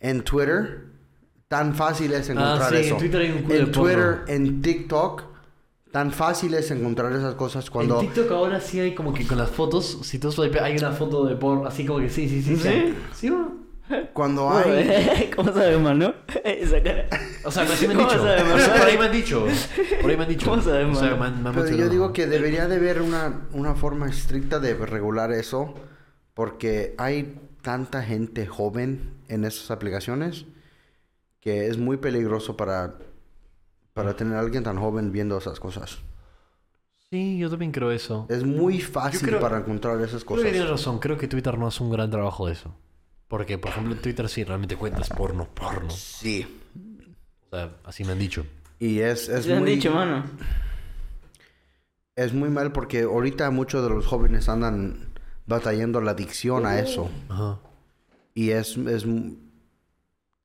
[0.00, 0.84] En Twitter,
[1.48, 2.96] tan fácil es encontrar Ah, sí, en eso.
[2.98, 5.22] Twitter hay un culo en Twitter, en TikTok,
[5.90, 8.02] tan fácil es encontrar esas cosas cuando...
[8.02, 10.30] En TikTok ahora sí hay como que con las fotos, si tú
[10.60, 12.54] hay una foto de porno, así como que sí, sí, sí.
[12.58, 12.94] ¿Sí?
[13.14, 13.65] Sí, ¿no?
[14.12, 15.30] Cuando hay...
[15.36, 15.50] ¿Cómo?
[15.50, 17.06] Esa cara.
[17.44, 18.22] O sea, así me han ¿Cómo dicho.
[18.22, 18.26] O
[18.58, 19.46] sea, por ahí me han dicho.
[20.00, 20.60] Por ahí me han dicho.
[21.76, 25.74] Yo digo que debería de haber una, una forma estricta de regular eso,
[26.34, 30.46] porque hay tanta gente joven en esas aplicaciones
[31.40, 32.94] que es muy peligroso para,
[33.92, 35.98] para tener a alguien tan joven viendo esas cosas.
[37.10, 38.26] Sí, yo también creo eso.
[38.28, 40.50] Es muy fácil creo- para encontrar esas Creo que cosas.
[40.50, 40.98] tienes razón.
[40.98, 42.74] Creo que Twitter no hace un gran trabajo de eso.
[43.28, 45.90] Porque, por ejemplo, en Twitter sí realmente cuentas porno, porno.
[45.90, 46.46] Sí.
[47.46, 48.46] O sea, así me han dicho.
[48.78, 50.24] Y es, es ¿Te han muy, dicho, mano?
[52.14, 55.12] es muy mal porque ahorita muchos de los jóvenes andan
[55.46, 57.10] batallando la adicción a eso.
[57.28, 57.58] Ajá.
[58.34, 59.06] Y es, es,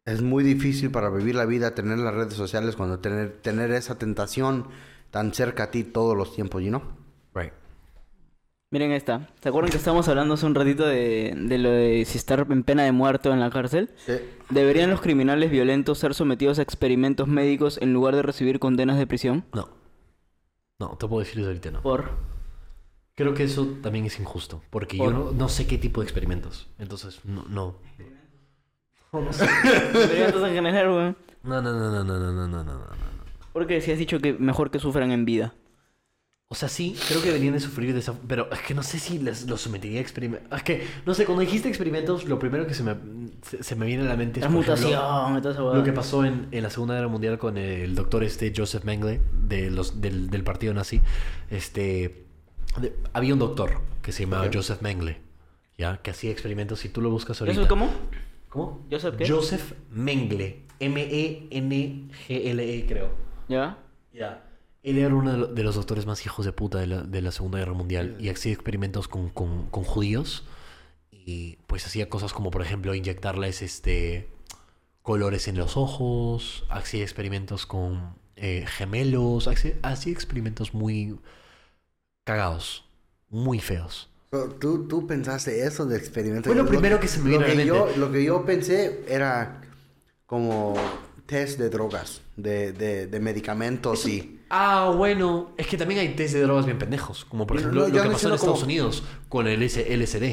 [0.06, 3.98] es muy difícil para vivir la vida tener las redes sociales cuando tener, tener esa
[3.98, 4.68] tentación
[5.12, 6.82] tan cerca a ti todos los tiempos, ¿you know?
[8.72, 9.28] Miren esta.
[9.41, 12.63] ¿Se acuerdan que estábamos hablando hace un ratito de, de lo de si estar en
[12.63, 13.89] pena de muerte o en la cárcel?
[13.97, 14.13] Sí.
[14.49, 19.05] ¿Deberían los criminales violentos ser sometidos a experimentos médicos en lugar de recibir condenas de
[19.05, 19.43] prisión?
[19.53, 19.67] No.
[20.80, 21.82] No, te puedo decir eso ahorita no.
[21.82, 22.11] Por...
[23.13, 24.63] Creo que eso también es injusto.
[24.69, 26.69] Porque yo no, no sé qué tipo de experimentos.
[26.80, 27.43] Entonces, no.
[27.49, 27.76] No,
[29.11, 29.43] no, no sé.
[29.43, 31.15] Experimentos en general.
[31.43, 32.86] No, no, no, no, no, no, no, no, no, no.
[33.51, 35.53] Porque si has dicho que mejor que sufran en vida.
[36.54, 38.14] O sea, sí, creo que deberían de sufrir de esa...
[38.28, 40.52] Pero es que no sé si les, los sometería a experimentos.
[40.52, 42.93] Es que, no sé, cuando dijiste experimentos, lo primero que se me,
[43.41, 44.43] se, se me viene a la mente es...
[44.43, 47.95] La ejemplo, mutación, esa Lo que pasó en, en la Segunda Guerra Mundial con el
[47.95, 50.99] doctor este Joseph Mengele de los, del, del partido nazi.
[51.49, 52.26] Este,
[52.82, 54.49] de- había un doctor que se llamaba.
[54.54, 55.22] Joseph Mengele,
[55.78, 56.02] ¿ya?
[56.02, 56.80] Que hacía experimentos.
[56.80, 57.54] Si tú lo buscas ahorita...
[57.54, 57.89] ¿Eso es cómo?
[58.49, 58.86] ¿Cómo?
[58.91, 59.26] ¿Joseph qué?
[59.30, 60.64] Joseph Mengele.
[61.62, 63.10] M-E-N-G-L-E, creo.
[63.47, 63.78] ¿Ya?
[64.14, 64.43] Ya.
[64.84, 67.32] Él era uno de lo- los doctores más hijos de puta de la, de la
[67.32, 70.44] Segunda Guerra Mundial y hacía experimentos con, con- con judíos
[71.12, 74.30] y pues hacía cosas como por ejemplo inyectarles este
[75.04, 81.20] colores en los ojos, hacía experimentos con eh, gemelos, hacía, hacía experimentos muy
[82.24, 82.86] cagados,
[83.30, 84.10] muy feos.
[84.60, 86.48] ¿Tú, tú pensaste eso de experimento.
[86.50, 88.00] Fue lo primero que se me vino lo a la que yo, mente.
[88.00, 89.62] Lo que yo pensé era
[90.26, 90.74] como
[91.32, 94.42] test de drogas, de, de, de medicamentos y...
[94.50, 97.88] Ah, bueno, es que también hay test de drogas bien pendejos, como por ejemplo no,
[97.88, 100.26] lo que pasó en Estados Unidos con el LSD.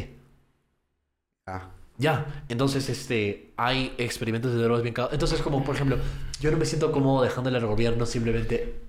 [1.47, 5.15] Ah, Ya, entonces este hay experimentos de drogas bien cagados.
[5.15, 5.99] Entonces, como por ejemplo,
[6.41, 8.81] yo no me siento cómodo dejándole al gobierno simplemente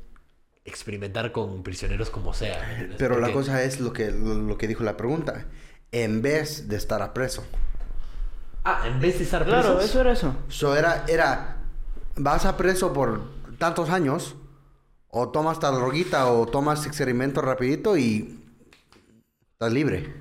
[0.65, 2.95] experimentar con prisioneros como sea.
[2.97, 5.45] pero la cosa es lo que, lo, lo que dijo la pregunta.
[5.91, 7.43] En vez de estar a preso.
[8.63, 10.35] Ah, en vez de estar Claro, presos- eso era eso.
[10.49, 11.58] So, era, era,
[12.15, 13.21] vas a preso por
[13.57, 14.35] tantos años,
[15.09, 18.39] o tomas tal droguita, o tomas experimento rapidito y
[19.53, 20.13] estás libre.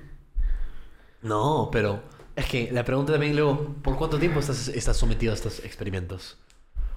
[1.21, 2.01] No, pero
[2.35, 6.37] es que la pregunta también luego, ¿por cuánto tiempo estás, estás sometido a estos experimentos?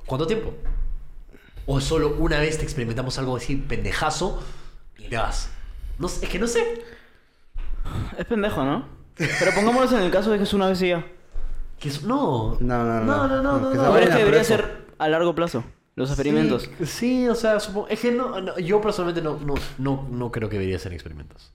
[0.06, 0.54] ¿Cuánto tiempo?
[1.66, 4.42] ¿O solo una vez te experimentamos algo así pendejazo
[4.98, 5.50] y te vas?
[5.98, 6.84] No es que no sé.
[8.16, 8.86] Es pendejo, ¿no?
[9.16, 11.06] Pero pongámoslo en el caso de que es una vez y ya.
[11.78, 12.56] Que es- no.
[12.60, 13.04] No, no, no.
[13.04, 13.96] No, no, no, no, no.
[13.98, 14.56] es que debería preso.
[14.56, 16.70] ser a largo plazo, los experimentos.
[16.78, 17.88] Sí, sí, o sea, supongo.
[17.88, 21.52] Es que no, no, yo personalmente no, no, no, no creo que debería ser experimentos.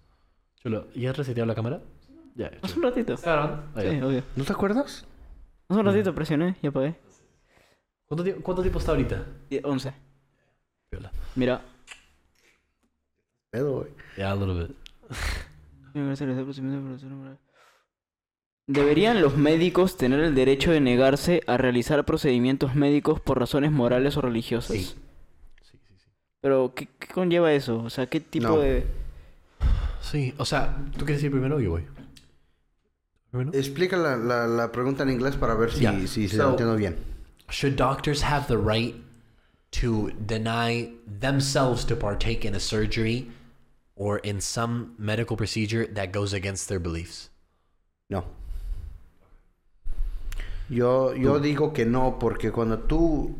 [0.62, 1.82] Chulo, ¿ya has reseteado la cámara?
[2.36, 3.16] Ya, Hace un ratito.
[3.16, 3.64] Ya.
[3.82, 4.24] Sí, obvio.
[4.36, 5.06] ¿No te acuerdas?
[5.70, 6.96] Hace un ratito presioné y apagué.
[8.08, 9.26] ¿Cuánto, tie- ¿Cuánto tiempo está ahorita?
[9.50, 9.94] Die- 11.
[10.92, 11.12] Viola.
[11.36, 11.62] Mira.
[13.50, 13.90] Pedo, güey.
[14.18, 14.76] Ya, a little bit.
[18.68, 24.18] ¿Deberían los médicos tener el derecho de negarse a realizar procedimientos médicos por razones morales
[24.18, 24.76] o religiosas?
[24.76, 24.84] Sí.
[24.84, 26.06] Sí, sí, sí.
[26.42, 27.80] Pero, ¿qué, qué conlleva eso?
[27.80, 28.58] O sea, ¿qué tipo No.
[28.58, 28.86] de...?
[30.02, 31.84] Sí, o sea, ¿tú quieres ir primero o yo voy?
[33.32, 33.52] ¿Primero?
[33.58, 36.76] Explica la, la, la pregunta en inglés para ver si, si se So- la entiendo
[36.76, 36.98] bien.
[37.50, 38.96] Should doctors have the right
[39.72, 40.92] to deny
[41.22, 43.32] themselves to partake in a surgery
[43.96, 47.30] or in some medical procedure that goes against their beliefs?
[48.10, 48.26] No.
[50.70, 53.38] Yo, yo digo que no, porque cuando tú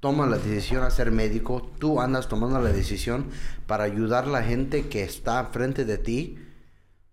[0.00, 3.26] tomas la decisión a ser médico, tú andas tomando la decisión
[3.66, 6.38] para ayudar a la gente que está frente de ti,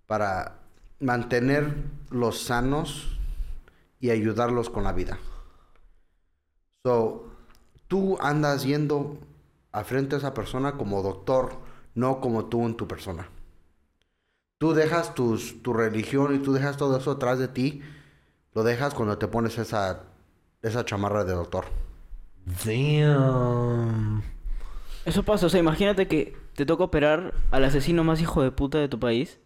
[0.05, 0.59] para
[0.99, 3.18] mantenerlos sanos
[3.99, 5.18] y ayudarlos con la vida.
[6.84, 7.32] So,
[7.88, 9.18] tú andas yendo
[9.72, 11.57] a frente a esa persona como doctor,
[11.95, 13.30] no como tú en tu persona.
[14.59, 17.82] Tú dejas tus, tu religión y tú dejas todo eso atrás de ti.
[18.56, 20.03] Lo dejas cuando te pones esa,
[20.62, 21.66] esa chamarra de doctor.
[22.66, 24.24] Damn.
[25.03, 28.78] Eso pasa, o sea, imagínate que te toca operar al asesino más hijo de puta
[28.80, 29.39] de tu país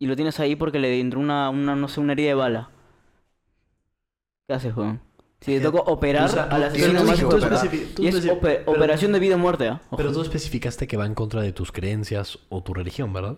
[0.00, 2.70] y lo tienes ahí porque le entró una, una no sé, una herida de bala.
[4.48, 5.00] ¿Qué haces, Juan?
[5.40, 8.02] Si te toca operar O sea, al asesino más hijo de puta.
[8.02, 9.80] Y es pero- operación de vida o muerte, ¿ah?
[9.88, 9.96] Ojo.
[9.98, 13.36] Pero tú especificaste que va en contra de tus creencias o tu religión, ¿verdad?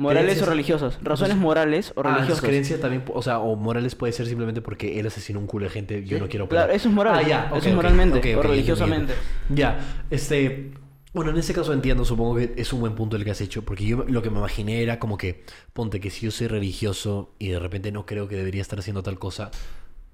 [0.00, 0.98] Morales creencias- o religiosas.
[1.02, 2.40] Razones morales o Ah, religiosas.
[2.42, 5.70] creencia también, o sea, o morales puede ser simplemente porque él asesinó un culo de
[5.70, 6.64] gente, yo Sí, no quiero operar.
[6.64, 7.18] Claro, eso es moral.
[7.18, 9.14] Ah, ya, eso es moralmente o religiosamente.
[9.50, 9.78] Ya,
[10.10, 10.72] este,
[11.12, 13.62] bueno, en ese caso entiendo, supongo que es un buen punto el que has hecho,
[13.62, 15.44] porque yo lo que me imaginé era como que,
[15.74, 19.02] ponte que si yo soy religioso y de repente no creo que debería estar haciendo
[19.02, 19.50] tal cosa,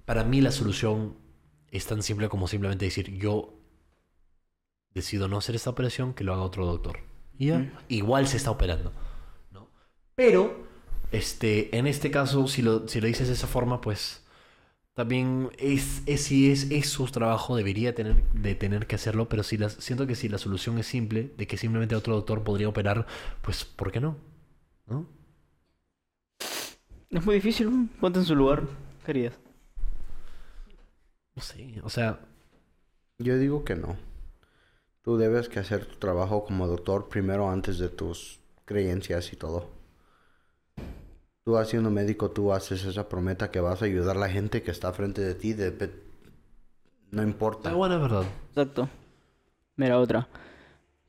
[0.04, 1.14] para mí la solución
[1.70, 3.54] es tan simple como simplemente decir, yo
[4.94, 6.98] decido no hacer esta operación, que lo haga otro doctor.
[7.38, 7.70] Ya, Mm.
[7.88, 8.92] igual se está operando.
[10.16, 10.66] Pero,
[11.12, 14.24] este, en este caso, si lo, si lo dices de esa forma, pues
[14.94, 19.42] también es, es si es, es su trabajo, debería tener, de tener que hacerlo, pero
[19.44, 22.68] si las, siento que si la solución es simple, de que simplemente otro doctor podría
[22.68, 23.06] operar,
[23.42, 24.18] pues ¿por qué no?
[24.86, 25.08] ¿No?
[27.10, 28.68] Es muy difícil, ponte en su lugar,
[29.04, 29.40] queridas.
[31.36, 32.18] No sé, o sea,
[33.18, 33.98] Yo digo que no.
[35.02, 39.75] Tú debes que hacer tu trabajo como doctor primero antes de tus creencias y todo.
[41.46, 44.72] Tú haciendo médico, tú haces esa promesa que vas a ayudar a la gente que
[44.72, 45.52] está frente de ti.
[45.52, 45.94] de pe-
[47.12, 47.68] no importa.
[47.68, 48.24] está buena verdad.
[48.48, 48.88] Exacto.
[49.76, 50.26] Mira, otra.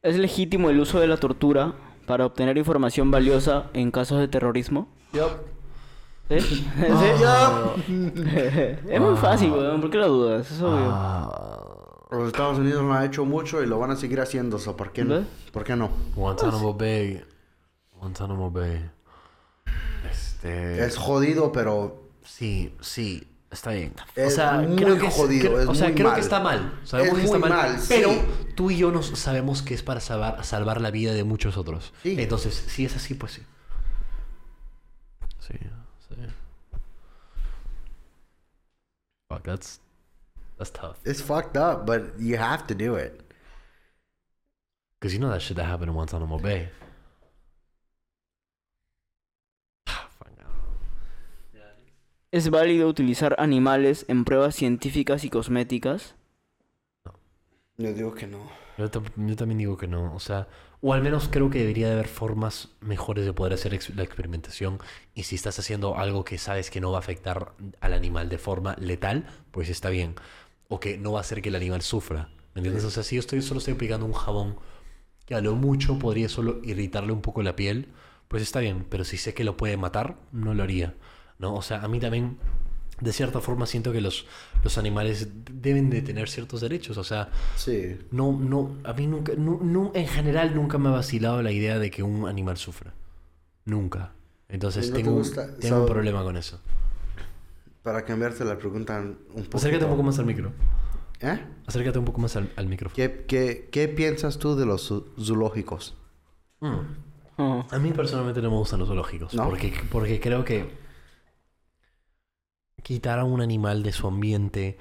[0.03, 1.73] ¿Es legítimo el uso de la tortura
[2.05, 4.89] para obtener información valiosa en casos de terrorismo?
[5.11, 5.19] ¿Sí?
[6.39, 6.67] ¿Sí?
[8.91, 9.81] es muy fácil, weón.
[9.81, 10.51] ¿Por qué lo dudas?
[10.51, 10.87] Es obvio.
[10.91, 14.77] Ah, Los Estados Unidos lo han hecho mucho y lo van a seguir haciendo, so,
[14.77, 15.23] ¿por qué no?
[15.51, 15.89] ¿Por qué no?
[16.15, 17.23] Guantánamo Bay.
[17.99, 18.91] Guantánamo Bay.
[20.47, 20.85] Este.
[20.85, 23.93] Es jodido, pero Sí, sí, está bien.
[24.15, 24.37] Es
[24.67, 26.15] muy creo que jodido, creo- es o sea, muy creo mal.
[26.15, 26.79] que está mal.
[26.83, 27.71] Sabemos Es que está muy mal.
[27.71, 27.87] mal, sí.
[27.89, 28.11] pero
[28.55, 31.93] tú y yo nos sabemos que es para salvar, salvar la vida de muchos otros.
[32.03, 32.15] Sí.
[32.19, 33.43] Entonces, si es así, pues sí.
[35.39, 35.53] Sí,
[36.09, 36.15] sí.
[39.29, 39.79] Fuck, that's
[40.57, 40.97] that's tough.
[41.05, 43.23] it's fucked up, but you have to do it.
[44.99, 46.69] Because you know that shit that happened in Guantanamo Bay.
[49.85, 50.45] Fuck, no.
[52.31, 56.15] ¿Es válido utilizar animales en pruebas científicas y cosméticas?
[57.77, 58.49] Yo digo que no.
[58.77, 60.47] Yo, tam- yo también digo que no, o sea,
[60.81, 64.03] o al menos creo que debería de haber formas mejores de poder hacer ex- la
[64.03, 64.79] experimentación
[65.15, 68.37] y si estás haciendo algo que sabes que no va a afectar al animal de
[68.37, 70.15] forma letal, pues está bien,
[70.69, 72.83] o que no va a hacer que el animal sufra, ¿me entiendes?
[72.83, 74.57] O sea, si yo estoy, solo estoy aplicando un jabón
[75.25, 77.89] que a lo mucho podría solo irritarle un poco la piel,
[78.27, 80.95] pues está bien, pero si sé que lo puede matar, no lo haría,
[81.39, 81.55] ¿no?
[81.55, 82.37] O sea, a mí también,
[83.01, 84.25] de cierta forma, siento que los,
[84.63, 87.29] los animales deben de tener ciertos derechos, o sea...
[87.55, 87.97] Sí.
[88.11, 91.79] No, no, a mí nunca, nu- nu- en general nunca me ha vacilado la idea
[91.79, 92.93] de que un animal sufra.
[93.65, 94.13] Nunca.
[94.49, 95.21] Entonces ¿No te tengo,
[95.59, 96.59] tengo un problema con eso.
[97.83, 99.57] Para cambiarte la pregunta un poco.
[99.57, 100.51] Acércate un poco más al micro.
[101.19, 101.39] ¿Eh?
[101.65, 102.95] Acércate un poco más al, al micrófono.
[102.95, 105.95] ¿Qué, qué, qué piensas tú de los zo- zoológicos?
[106.59, 106.75] Mm.
[107.37, 107.65] Oh.
[107.69, 109.33] A mí personalmente no me gustan los zoológicos.
[109.33, 109.45] ¿No?
[109.45, 110.69] Porque, porque creo que
[112.87, 114.77] quitar a un animal de su ambiente,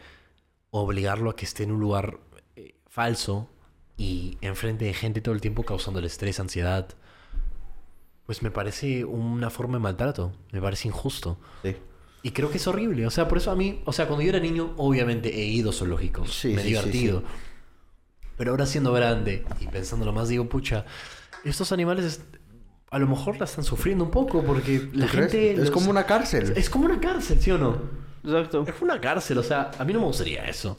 [0.70, 2.20] obligarlo a que esté en un lugar
[2.54, 3.50] eh, falso
[3.96, 6.88] y enfrente de gente todo el tiempo causándole estrés, ansiedad,
[8.24, 10.32] pues me parece una forma de maltrato.
[10.52, 11.36] Me parece injusto.
[11.64, 11.74] Sí.
[12.22, 13.04] Y creo que es horrible.
[13.08, 15.72] O sea, por eso a mí, o sea, cuando yo era niño, obviamente he ido
[15.72, 16.32] zoológicos.
[16.32, 17.24] Sí, me he sí, divertido.
[18.36, 20.84] Pero ahora siendo grande y pensándolo más, digo, pucha,
[21.44, 22.20] estos animales es-
[22.90, 25.52] a lo mejor la están sufriendo un poco porque la gente.
[25.52, 26.52] Es los- como una cárcel.
[26.56, 27.78] Es como una cárcel, ¿sí o no?
[28.24, 28.64] Exacto.
[28.66, 30.78] Es una cárcel, o sea, a mí no me gustaría eso.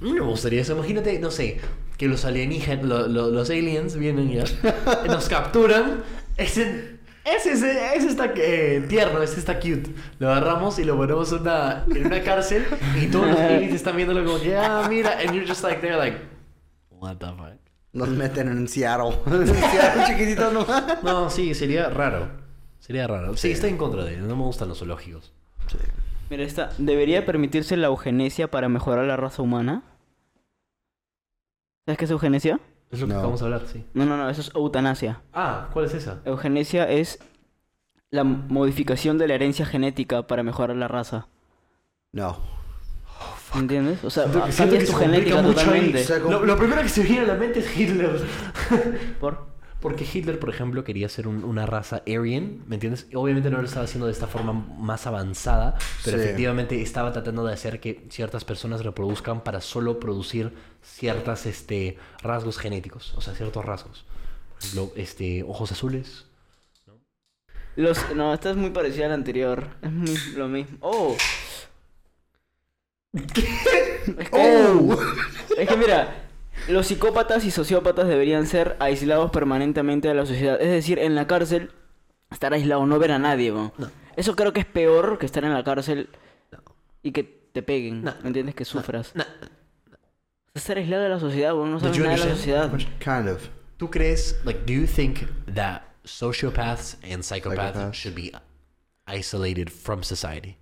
[0.00, 0.74] A mí no me gustaría eso.
[0.74, 1.60] Imagínate, no sé,
[1.96, 4.44] que los alienígenas, lo- lo- los aliens vienen ya,
[5.06, 6.02] nos capturan.
[6.36, 9.94] Ese, ese, ese, ese está eh, tierno, ese está cute.
[10.18, 12.66] Lo agarramos y lo ponemos en una, en una cárcel
[13.00, 15.96] y todos los aliens están viéndolo como que, ah, mira, and you're just like, they're
[15.96, 16.18] like,
[16.90, 17.63] what the fuck.
[17.94, 19.18] Nos meten en Seattle.
[19.26, 21.02] en Seattle chiquitito nomás.
[21.02, 22.28] No, sí, sería raro.
[22.80, 23.36] Sería raro.
[23.36, 24.28] Sí, estoy en contra de él.
[24.28, 25.32] No me gustan los zoológicos.
[26.28, 26.70] Mira, esta.
[26.78, 29.82] ¿Debería permitirse la eugenesia para mejorar la raza humana?
[31.86, 32.60] ¿Sabes qué es eugenesia?
[32.90, 33.22] Es lo que No.
[33.22, 33.84] vamos a hablar, sí.
[33.94, 35.22] No, no, no, eso es eutanasia.
[35.32, 36.20] Ah, ¿cuál es esa?
[36.24, 37.18] Eugenesia es
[38.10, 41.26] la modificación de la herencia genética para mejorar la raza.
[42.12, 42.38] No.
[43.56, 44.02] ¿Entiendes?
[44.04, 45.44] O sea, Siento que- cambias siento que tu se genética ahí.
[45.46, 46.04] totalmente.
[46.04, 48.20] Se Lo, lo primero que se viene a la mente es Hitler.
[49.20, 49.54] ¿Por?
[49.80, 53.06] Porque Hitler, por ejemplo, quería ser un- una raza Aryan, ¿me entiendes?
[53.14, 56.24] Obviamente no lo estaba haciendo de esta forma más avanzada, pero Sí.
[56.24, 62.56] efectivamente estaba tratando de hacer que ciertas personas reproduzcan para solo producir ciertas este, rasgos
[62.58, 64.06] genéticos, o sea, ciertos rasgos.
[64.54, 66.24] Por ejemplo, este, ojos azules.
[67.76, 69.66] Los, no, esta es muy parecida a la anterior.
[69.82, 70.78] Es muy lo mismo.
[70.80, 71.14] ¡Oh!
[73.14, 74.96] Es que, ¡Oh!
[75.56, 76.14] es que mira,
[76.68, 80.60] los psicópatas y sociópatas deberían ser aislados permanentemente de la sociedad.
[80.60, 81.70] Es decir, en la cárcel,
[82.30, 83.50] estar aislado, no ver a nadie.
[83.52, 83.72] No.
[84.16, 86.08] Eso creo que es peor que estar en la cárcel
[87.02, 88.02] y que te peguen.
[88.02, 88.54] No, ¿Me entiendes?
[88.54, 89.12] Que sufras.
[89.14, 89.24] No.
[90.54, 91.52] Estar aislado de la sociedad.
[91.54, 92.70] No Did sabes nada de la sociedad.
[92.98, 93.48] Kind of.
[93.76, 95.20] ¿Tú crees, like, do you think
[95.52, 97.92] that sociopaths and psychopaths Psychopaths.
[97.94, 98.32] should be
[99.06, 100.58] isolated from society?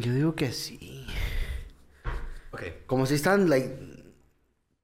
[0.00, 1.06] Yo digo que sí.
[2.52, 2.82] Okay.
[2.86, 3.76] Como si están, like,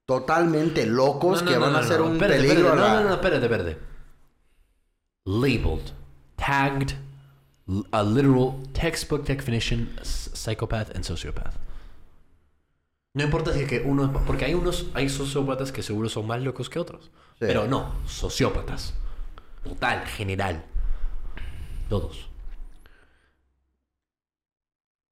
[0.05, 2.95] totalmente locos que van a ser un espérate, peligro espérate, a la...
[2.95, 3.79] No, no, no, espérate, espérate.
[5.25, 5.93] Labeled,
[6.37, 6.95] tagged,
[7.91, 11.55] a literal textbook definition, psychopath and sociopath.
[13.15, 16.41] No importa si es que uno, porque hay unos, hay sociópatas que seguro son más
[16.43, 17.47] locos que otros, Sí.
[17.47, 18.95] pero no, sociópatas,
[19.65, 20.65] total, general,
[21.89, 22.29] todos.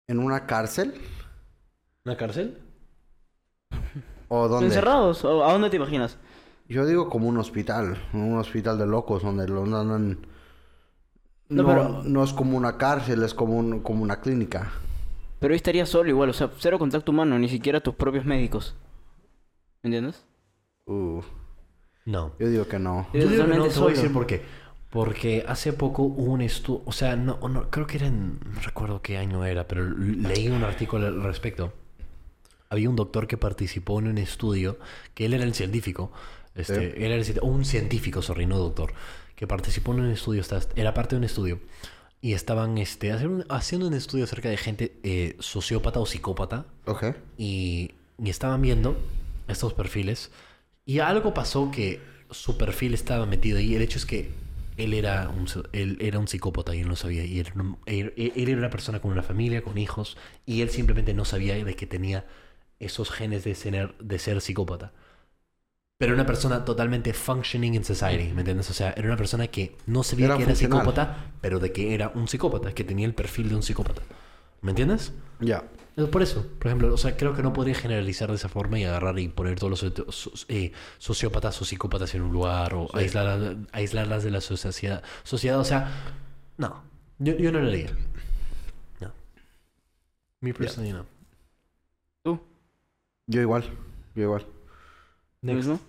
[0.08, 0.94] ¿En una cárcel?
[2.04, 2.58] ¿Una cárcel?
[4.28, 4.66] ¿O dónde?
[4.66, 5.24] ¿Encerrados?
[5.24, 6.18] ¿O ¿A dónde te imaginas?
[6.68, 7.96] Yo digo como un hospital.
[8.12, 10.26] Un hospital de locos donde lo andan...
[11.48, 14.72] No, No, pero- no es como una cárcel, es como, un- como una clínica.
[15.40, 18.74] Pero ahí estaría solo igual, o sea, cero contacto humano, ni siquiera tus propios médicos.
[19.82, 20.24] ¿Me entiendes?
[20.86, 21.20] Uh,
[22.06, 22.32] No.
[22.38, 23.08] yo digo que no.
[23.12, 24.42] Yo digo que no, te voy a decir por qué.
[24.94, 28.60] Porque hace poco hubo un estudio, o sea, no, no, creo que era en, no
[28.60, 31.72] recuerdo qué año era, pero leí un artículo al respecto.
[32.70, 34.78] Había un doctor que participó en un estudio,
[35.14, 36.12] que él era el científico,
[36.54, 36.96] este, Sí.
[36.96, 38.92] él era el un científico, sorry, no doctor,
[39.34, 41.58] que participó en un estudio, está- era parte de un estudio,
[42.20, 47.16] y estaban este, haciendo, haciendo un estudio acerca de gente eh, sociópata o psicópata, Ok.
[47.36, 47.90] y,
[48.22, 48.96] y estaban viendo
[49.48, 50.30] estos perfiles
[50.86, 53.74] y algo pasó que su perfil estaba metido ahí.
[53.74, 54.30] El hecho es que
[54.76, 57.24] él era un, él era un psicópata y él no sabía.
[57.24, 60.16] Y él, no- él- él era una persona con una familia, con hijos,
[60.46, 62.26] y él simplemente no sabía de que tenía
[62.80, 64.92] esos genes de ser, de ser psicópata.
[65.98, 68.68] Pero era una persona totalmente functioning in society, ¿me entiendes?
[68.70, 71.94] O sea, era una persona que no sabía Era que era psicópata, pero de que
[71.94, 74.02] era un psicópata, que tenía el perfil de un psicópata.
[74.60, 75.12] ¿Me entiendes?
[75.40, 75.58] Ya.
[75.58, 78.80] Eh, Por eso, por ejemplo, o sea, creo que no podría generalizar de esa forma
[78.80, 82.88] y agarrar y poner todos los so- eh, sociópatas o psicópatas en un lugar o
[82.94, 85.04] aislar- aislarlas de la sociedad.
[85.22, 85.60] sociedad.
[85.60, 85.88] O sea,
[86.56, 86.82] no,
[87.20, 87.90] yo, yo no lo haría.
[89.00, 89.12] No.
[90.40, 91.06] Mi personalidad no.
[92.24, 92.40] ¿Tú?
[93.28, 93.62] Yo igual.
[94.16, 94.42] Yo igual.
[95.42, 95.68] ¿Lo Next.
[95.68, 95.80] mismo?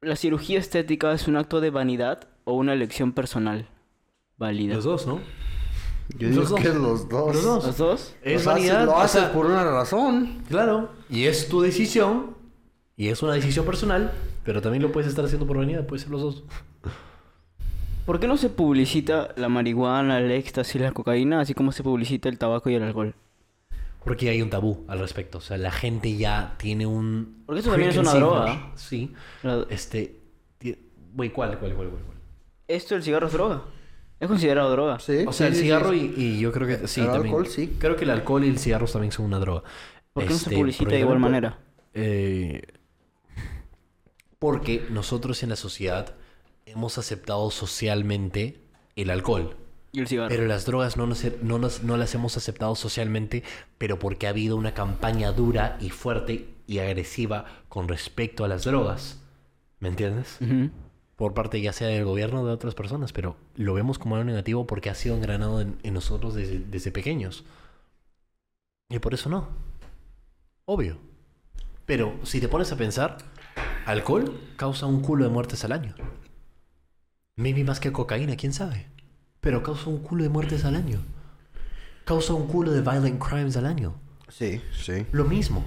[0.00, 3.68] ¿La cirugía estética es un acto de vanidad o una elección personal?
[4.36, 4.74] Válida.
[4.74, 5.20] Los dos, ¿no?
[6.18, 6.60] Yo Los digo dos.
[6.60, 7.34] que los dos.
[7.34, 7.64] Los dos.
[7.66, 8.14] ¿Los dos?
[8.22, 8.84] Es O sea, si vanidad.
[8.86, 10.42] lo o haces sea, por una razón.
[10.48, 10.90] Claro.
[11.08, 12.36] Y es tu decisión.
[12.96, 14.12] Y es una decisión personal.
[14.44, 15.86] Pero también lo puedes estar haciendo por vanidad.
[15.86, 16.44] Puede ser los dos.
[18.04, 22.28] ¿Por qué no se publicita la marihuana, el éxtasis, la cocaína, así como se publicita
[22.28, 23.14] el tabaco y el alcohol?
[24.04, 25.38] Porque hay un tabú al respecto.
[25.38, 27.42] O sea, la gente ya tiene un.
[27.46, 28.72] Porque eso también es una droga.
[28.74, 29.12] Sí.
[29.42, 30.20] La- Este.
[31.14, 32.02] Güey, ¿cuál, cuál, cuál, cuál?
[32.04, 32.16] cuál?
[32.68, 33.62] ¿Esto, el cigarro es droga?
[34.24, 34.98] ¿Es considerado droga?
[34.98, 35.24] Sí.
[35.26, 36.14] O sea, sí, el cigarro sí.
[36.16, 37.00] Y, y yo creo que sí.
[37.00, 37.26] El también.
[37.34, 37.76] alcohol, sí.
[37.78, 39.62] Creo que el alcohol y el cigarro también son una droga.
[40.12, 41.58] ¿Por qué no se Este, publicita de igual manera?
[41.94, 42.62] eh,
[44.38, 46.14] porque nosotros en la sociedad
[46.66, 48.60] hemos aceptado socialmente
[48.96, 49.56] el alcohol.
[49.92, 50.28] Y el cigarro.
[50.28, 53.42] Pero las drogas no, nos- no, nos- no las hemos aceptado socialmente,
[53.78, 58.64] pero porque ha habido una campaña dura y fuerte y agresiva con respecto a las
[58.64, 59.20] drogas.
[59.78, 60.38] ¿Me entiendes?
[60.40, 60.70] Ujú.
[61.16, 64.24] Por parte ya sea del gobierno o de otras personas, pero lo vemos como algo
[64.24, 67.44] negativo porque ha sido engranado en, en nosotros desde, desde pequeños.
[68.88, 69.48] Y por eso no.
[70.64, 70.98] Obvio.
[71.86, 73.18] Pero si te pones a pensar,
[73.86, 75.94] alcohol causa un culo de muertes al año.
[77.36, 78.86] Maybe más que cocaína, quién sabe.
[79.40, 81.00] Pero causa un culo de muertes al año.
[82.04, 83.94] Causa un culo de violent crimes al año.
[84.28, 85.06] Sí, sí.
[85.12, 85.64] Lo mismo.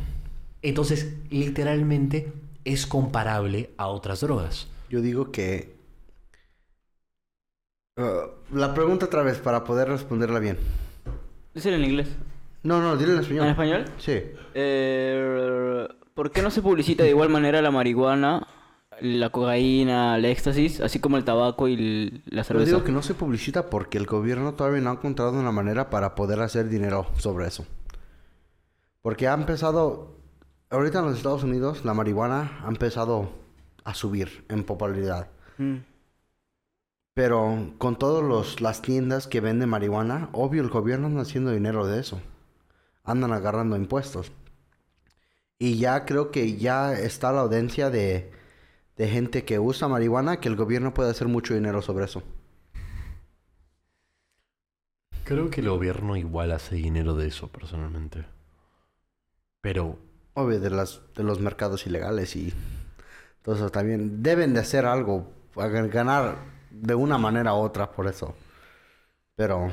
[0.62, 2.34] Entonces, literalmente
[2.66, 4.68] es comparable a otras drogas.
[4.90, 5.76] Yo digo que...
[7.98, 10.58] Uh, la pregunta otra vez para poder responderla bien.
[11.54, 12.10] Díselo en inglés.
[12.64, 13.44] No, no, dile en español.
[13.46, 13.86] ¿En español?
[13.98, 14.22] Sí.
[14.54, 18.46] Eh, ¿Por qué no se publicita de igual manera la marihuana,
[19.02, 22.66] la cocaína, el éxtasis, así como el tabaco y el- la Yo cerveza?
[22.72, 26.14] digo que no se publicita porque el gobierno todavía no ha encontrado una manera para
[26.16, 27.66] poder hacer dinero sobre eso.
[29.02, 30.16] Porque ha empezado,
[30.70, 33.30] ahorita en los Estados Unidos, la marihuana ha empezado
[33.88, 35.30] a subir en popularidad.
[35.58, 35.78] Mm.
[37.14, 42.02] Pero con todas las tiendas que venden marihuana, obvio el gobierno anda haciendo dinero de
[42.02, 42.22] eso.
[43.04, 44.34] Andan agarrando impuestos.
[45.58, 48.30] Y ya creo que ya está la audiencia de,
[48.98, 52.24] de gente que usa marihuana que el gobierno puede hacer mucho dinero sobre eso.
[55.24, 58.26] Creo que el gobierno igual hace dinero de eso, personalmente.
[59.62, 59.98] Pero
[60.40, 62.54] Obvio, de, las, de los mercados ilegales y
[63.56, 64.22] eso también.
[64.24, 65.32] Deben de hacer algo,
[65.90, 66.36] ganar
[66.72, 68.36] de una manera u otra por eso.
[69.36, 69.72] Pero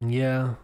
[0.00, 0.58] Ya.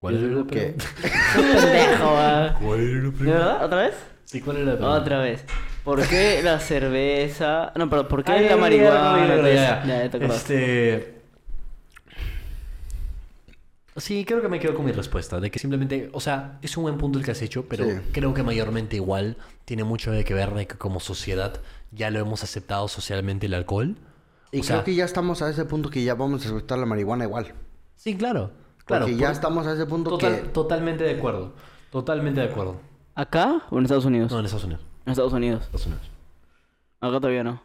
[0.00, 0.84] ¿Cuál Yo era digo la que- pregunta?
[2.60, 3.32] ¿Cuál era la ¿De pregunta?
[3.32, 3.64] verdad?
[3.64, 3.94] ¿Otra vez?
[4.24, 5.00] Sí, ¿cuál era la pregunta?
[5.00, 5.44] Otra vez.
[5.84, 7.72] ¿Por qué la cerveza?
[7.76, 9.26] No, pero ¿por qué Ay, la ya, marihuana?
[9.26, 10.18] ya, ya, ya, Ya, ya.
[10.18, 11.17] ya.
[13.98, 15.40] Sí, creo que me quedo con mi respuesta.
[15.40, 17.92] De que simplemente, o sea, es un buen punto el que has hecho, pero Sí.
[18.12, 21.60] creo que mayormente igual tiene mucho de que ver de que como sociedad
[21.92, 23.96] ya lo hemos aceptado socialmente el alcohol.
[24.50, 26.78] y O creo sea- que ya estamos a ese punto que ya vamos a aceptar
[26.78, 27.52] la marihuana igual.
[27.96, 28.50] Sí, claro.
[28.86, 29.04] Claro.
[29.04, 30.48] Porque ya estamos a ese punto total- que...
[30.48, 31.52] Totalmente de acuerdo.
[31.90, 32.76] Totalmente de acuerdo.
[33.14, 34.32] ¿Acá o en Estados Unidos?
[34.32, 34.82] No, en Estados Unidos.
[35.04, 35.62] En Estados Unidos.
[35.64, 36.10] Estados Unidos.
[37.00, 37.60] Acá todavía no.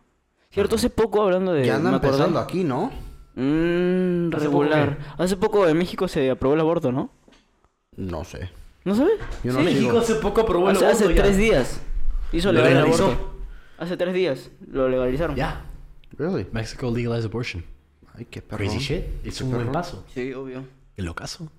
[0.51, 1.65] Cierto, hace poco hablando de...
[1.65, 2.11] Ya anda me acordé.
[2.15, 2.91] empezando aquí, ¿no?
[3.35, 4.97] Mm, ¿Hace poco regular.
[5.17, 7.09] Hace poco en México se aprobó el aborto, ¿no?
[7.95, 8.49] No sé.
[8.85, 9.13] ¿No sabes?
[9.43, 9.65] Yo no Sí.
[9.65, 11.23] México hace poco aprobó el Hace, hace aborto ya.
[11.23, 11.81] tres días.
[12.31, 13.33] Hizo ¿Lo legal el aborto.
[13.77, 15.35] Hace tres días lo legalizaron.
[15.35, 15.65] Ya.
[16.17, 16.47] Really?
[16.51, 17.63] Mexico legalized abortion.
[18.15, 18.57] Ay, qué perro.
[18.57, 19.03] Crazy shit.
[19.25, 20.05] Es un buen paso.
[20.13, 20.63] Sí, obvio.
[20.95, 21.51] El locazo.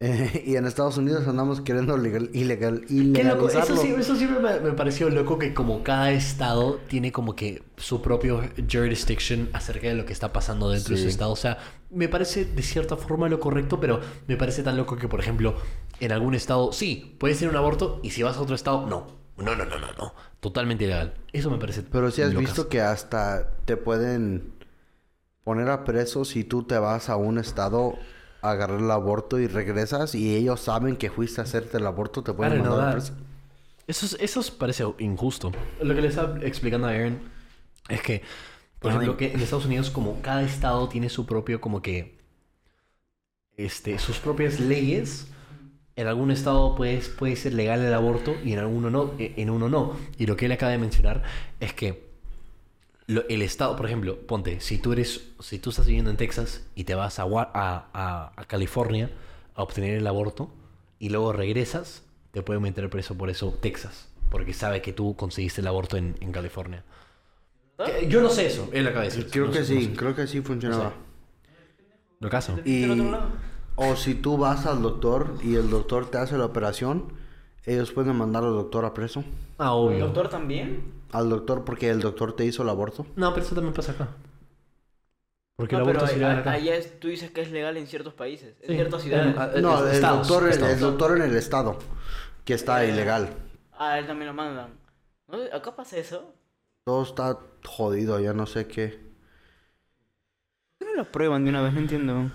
[0.00, 3.48] Eh, y en Estados Unidos andamos queriendo legal, ilegal, loco.
[3.48, 3.76] Eso, ilegalizarlo.
[3.76, 8.02] sí- eso siempre me, me pareció loco que como cada estado tiene como que su
[8.02, 11.32] propio jurisdiction acerca de lo que está pasando dentro de su estado.
[11.32, 11.58] O sea,
[11.90, 15.56] me parece de cierta forma lo correcto, pero me parece tan loco que, por ejemplo,
[16.00, 19.06] en algún estado sí, puedes tener un aborto y si vas a otro estado, no.
[19.38, 20.14] No, no, no, no, no.
[20.40, 21.14] Totalmente ilegal.
[21.32, 24.52] Eso me parece Pero si has visto que hasta te pueden
[25.44, 27.94] poner a preso si tú te vas a un estado
[28.50, 32.32] agarrar el aborto y regresas y ellos saben que fuiste a hacerte el aborto, te
[32.32, 33.14] pueden mandar a preso.
[33.86, 35.52] Eso, es- eso es- parece injusto.
[35.80, 37.20] Lo que le estaba explicando a Aaron
[37.88, 38.22] es que,
[38.80, 42.16] por ejemplo, que en Estados Unidos como cada estado tiene su propio como que
[43.56, 45.28] este sus propias leyes.
[45.98, 49.48] En algún estado puede, puede ser legal el aborto y en alguno no, e- en
[49.48, 49.96] uno no.
[50.18, 51.22] Y lo que él acaba de mencionar
[51.58, 52.05] es que
[53.06, 56.64] lo- el estado, por ejemplo, ponte, si tú eres, si tú estás viviendo en Texas
[56.74, 59.10] y te vas a, a, a- a California
[59.54, 60.50] a obtener el aborto
[60.98, 62.02] y luego regresas,
[62.32, 66.16] te pueden meter preso por eso Texas, porque sabe que tú conseguiste el aborto en,
[66.20, 66.84] en California.
[67.84, 69.28] Que- Yo no sé eso, él acaba de decir.
[69.30, 69.92] Creo No que sé, no sí, sé.
[69.96, 70.94] creo que sí funcionaba.
[72.20, 72.58] Lo caso.
[72.64, 72.86] Y
[73.76, 77.12] o si tú vas al doctor y el doctor te hace la operación,
[77.66, 79.24] ellos pueden mandar al doctor a preso.
[79.58, 80.06] Ah, obvio.
[80.06, 80.92] ¿Doctor también?
[81.12, 83.06] Al doctor porque el doctor te hizo el aborto.
[83.16, 84.08] No, pero eso también pasa acá.
[85.56, 86.50] Porque No, el pero aborto acá.
[86.52, 88.74] allá es- tú dices que es legal en ciertos países, en Sí.
[88.74, 89.34] ciertas ciudades.
[89.54, 90.74] En- No, el estados, doctor, estados.
[90.74, 91.78] el doctor en el estado
[92.44, 92.90] que está Eh.
[92.90, 93.30] ilegal.
[93.78, 94.74] Ah, él también lo mandan.
[95.28, 95.38] ¿No?
[95.52, 96.34] ¿Acá pasa eso?
[96.84, 98.88] Todo está jodido, ya no sé qué.
[100.78, 101.72] ¿Por qué no lo prueban de una vez?
[101.72, 102.30] No entiendo.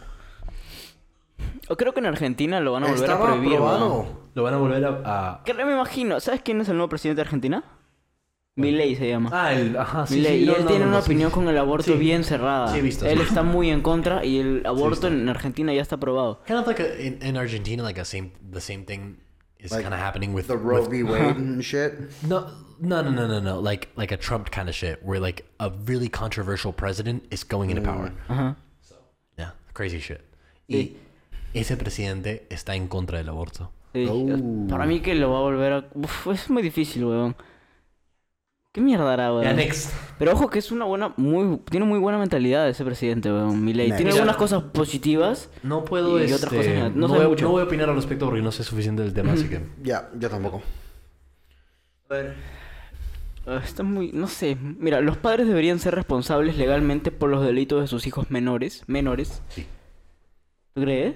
[1.70, 3.53] O creo que en Argentina lo van a volver Estaba a prohibir.
[3.53, 3.80] aprobado.
[4.03, 4.20] ¿no?
[4.34, 5.02] Lo van a volver a...
[5.40, 6.20] a- Que me imagino.
[6.20, 7.64] ¿Sabes quién es el nuevo presidente de Argentina?
[8.56, 9.30] Milei se llama.
[9.34, 9.78] Ah, el...
[9.78, 11.10] Ajá, sí, Milei, sí, y no, él no, tiene no, una no, sí.
[11.10, 11.98] opinión con el aborto Sí.
[11.98, 12.68] bien cerrada.
[12.72, 13.24] Sí, he visto, él sí.
[13.24, 16.41] está muy en contra y el aborto en Argentina ya está aprobado.
[16.45, 19.18] Kind of like a, in, in Argentina, like a same, the same thing
[19.58, 21.03] is Like kind of happening with The Roe with- v.
[21.12, 21.94] Wade and shit.
[22.28, 22.48] No,
[22.80, 23.60] no, no, no, no, no.
[23.62, 27.70] Like like a Trump kind of shit, where like a really controversial president is going
[27.70, 28.12] into power.
[28.28, 28.58] Ajá.
[29.38, 30.22] Yeah, crazy shit.
[30.68, 30.98] Y
[31.53, 33.72] ese presidente está en contra del aborto.
[33.93, 34.68] Oh.
[34.69, 35.85] Para mí que lo va a volver a...
[35.93, 37.35] Uf, es muy difícil, weón.
[38.72, 39.43] ¿Qué mierda hará, weón?
[39.43, 39.91] Yeah, next.
[40.18, 43.88] Pero ojo que es una buena, muy, tiene muy buena mentalidad ese presidente, weón, Milei.
[43.89, 43.97] Next.
[43.97, 44.22] Tiene Mira.
[44.23, 45.49] algunas cosas positivas.
[45.61, 46.95] No puedo, Y este, otras cosas negativas.
[46.95, 47.43] No voy, a- mucho.
[47.45, 49.61] no voy a opinar al respecto porque no sé suficiente del tema, así que...
[49.84, 50.61] Ya, yo tampoco.
[52.09, 52.35] A ver.
[53.45, 54.55] Ah, Está muy, no sé.
[54.55, 59.41] Mira, los padres deberían ser responsables legalmente por los delitos de sus hijos menores, menores.
[59.49, 59.65] Sí.
[60.76, 61.15] ¿Tú crees?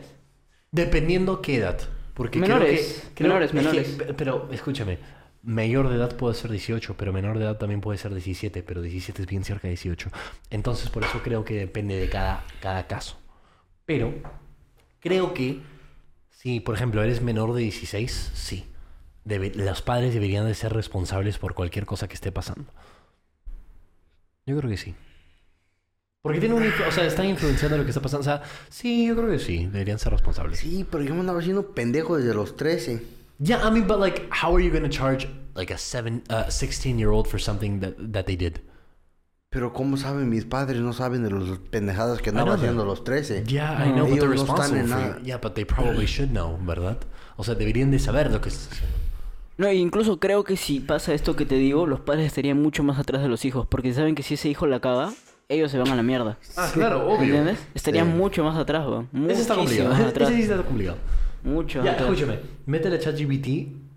[0.71, 1.79] Dependiendo qué edad.
[2.15, 3.23] Porque Menores, creo que...
[3.23, 3.87] menores, que- menores.
[3.89, 4.97] pe- pero, escúchame.
[5.43, 8.81] Mayor de edad puede ser 18, pero menor de edad también puede ser 17, pero
[8.81, 10.09] 17 es bien cerca de 18.
[10.49, 13.17] Entonces, por eso creo que depende de cada, cada caso.
[13.85, 14.11] Pero,
[14.99, 15.61] creo que
[16.31, 18.65] si, por ejemplo, eres menor de 16, sí.
[19.23, 22.65] Debe- los padres deberían de ser responsables por cualquier cosa que esté pasando.
[24.47, 24.95] Yo creo que sí.
[26.25, 28.21] Porque tienen un o sea, están influenciando lo que está pasando.
[28.21, 30.57] O sea, sí, yo creo que sí, deberían ser responsables.
[30.57, 33.05] Sí, pero yo me andaba haciendo pendejo desde los 13.
[33.39, 36.49] Yeah, I mean, but like, how are you going to charge like a seven, uh,
[36.49, 38.53] 16 year old for something that, that they did?
[39.51, 40.81] Pero ¿cómo saben mis padres?
[40.81, 42.63] No saben de los pendejadas que know andaba that.
[42.65, 43.43] haciendo los 13.
[43.45, 45.19] Yeah, I No, know, but they're están responsible en for nada.
[45.19, 45.25] you.
[45.25, 46.97] Yeah, but they probably should know, ¿verdad?
[47.37, 48.67] O sea, deberían de saber lo que es.
[49.57, 52.81] No, e incluso creo que si pasa esto que te digo, los padres estarían mucho
[52.81, 53.67] más atrás de los hijos.
[53.67, 55.13] Porque saben que si ese hijo la caga,
[55.49, 56.37] ellos se van a la mierda.
[56.57, 57.59] Ah, claro, ¿Entiendes?
[57.73, 58.13] Estarían Sí.
[58.17, 59.09] mucho más atrás, weón.
[59.29, 59.89] Ese está complicado.
[59.89, 60.29] más Ese atrás.
[60.29, 60.97] sí está complicado.
[61.43, 62.09] Mucho más Ya, atrás.
[62.09, 62.39] escúchame.
[62.65, 63.47] Métele a ChatGPT.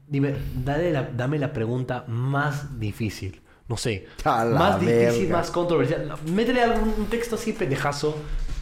[0.07, 3.43] Dime, dale la, dame la pregunta más difícil.
[3.69, 4.07] No sé.
[4.25, 5.37] A la más difícil, verga.
[5.39, 6.15] más controversial.
[6.27, 8.17] Métele algún texto así pendejazo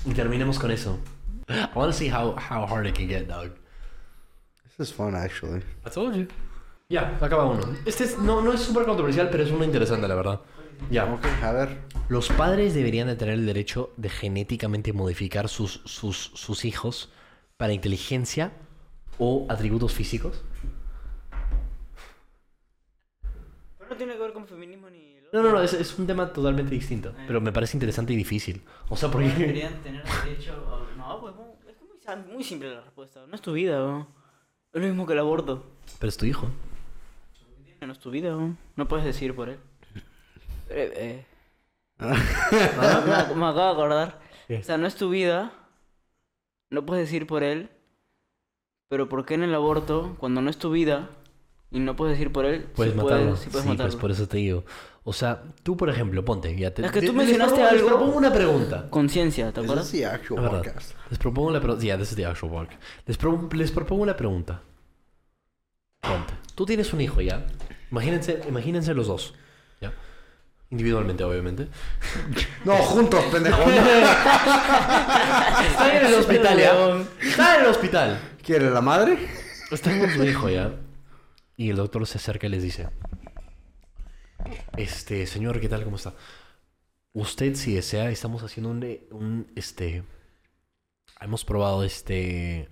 [0.05, 0.99] y terminemos con eso.
[1.49, 3.53] I want to see how, how hard it can get, dog.
[4.77, 5.63] This is fun, actually.
[5.87, 6.27] I told you.
[6.89, 7.63] Ya, acaba uno.
[7.85, 10.41] Este es- no, no es súper controversial, pero es uno interesante, la verdad.
[10.91, 11.05] Ya.
[11.05, 11.79] Ok, a ver.
[12.09, 17.13] Los padres deberían de tener el derecho de genéticamente modificar sus, sus, sus hijos
[17.57, 18.53] para inteligencia
[19.19, 20.43] o atributos físicos.
[23.79, 25.17] Pero no tiene que ver con feminismo ni...
[25.33, 27.13] No, no, no, es, es un tema totalmente distinto.
[27.27, 28.63] Pero me parece interesante y difícil.
[28.89, 29.29] O sea, porque...
[29.29, 30.97] Deberían tener derecho a...
[30.97, 31.35] No, pues
[32.07, 33.27] es muy, simple la respuesta.
[33.27, 34.07] No es tu vida, weón.
[34.73, 35.67] Es lo mismo que el aborto.
[35.99, 36.49] Pero es tu hijo.
[37.81, 38.59] No es tu vida, weón.
[38.77, 39.59] No puedes decidir por él.
[40.69, 41.27] Eh, eh.
[41.99, 43.27] Ah.
[43.31, 44.21] me, me acabo de acordar.
[44.49, 44.59] ¿Qué?
[44.59, 45.53] O sea, no es tu vida.
[46.71, 47.71] No puedes decidir por él.
[48.89, 51.11] Pero ¿por qué en el aborto, cuando no es tu vida,
[51.73, 53.25] y no puedes decir por él, Puedes sí matarlo.
[53.27, 53.93] puedes, sí puedes sí, matarlo.
[53.93, 54.65] pues por eso te digo.
[55.03, 56.55] O sea, tú, por ejemplo, ponte.
[56.57, 58.91] Ya te, Es que tú les mencionaste propongo- les algo- propongo una pregunta.
[58.91, 59.89] Conciencia, ¿te acuerdas?
[59.89, 60.65] sí, actual Es verdad.
[60.65, 60.93] podcast.
[61.11, 61.85] Les propongo la pregunta.
[61.85, 62.71] Yeah, this is the actual work.
[63.07, 64.63] Les, pro- les propongo una pregunta.
[66.01, 66.35] Ponte.
[66.55, 67.45] Tú tienes un hijo, ¿ya?
[67.91, 69.35] Imagínense, imagínense los dos.
[70.71, 71.69] Individualmente, obviamente.
[72.65, 73.63] No, juntos, pendejo.
[73.71, 76.75] Está en el hospital, ¿ya?
[77.23, 78.21] Está en el hospital.
[78.43, 79.29] ¿Quiere la madre?
[79.71, 80.75] Está con su hijo, ¿ya?
[81.57, 82.89] Y el doctor se acerca y les dice:
[84.77, 85.85] Este, señor, ¿qué tal?
[85.85, 86.15] ¿Cómo está?
[87.13, 90.03] Usted, si desea, estamos haciendo un, un este.
[91.21, 92.69] Hemos probado este.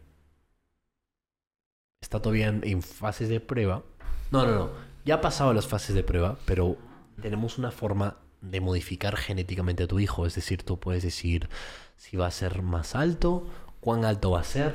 [2.01, 3.85] Está todavía en, en fases de prueba.
[4.33, 4.71] No, no, no.
[5.05, 6.77] Ya ha pasado las fases de prueba, pero
[7.21, 10.27] tenemos una forma de modificar genéticamente a tu hijo.
[10.27, 11.49] Es decir, tú puedes decir
[11.97, 13.47] si va a ser más alto,
[13.81, 14.75] cuán alto va a ser,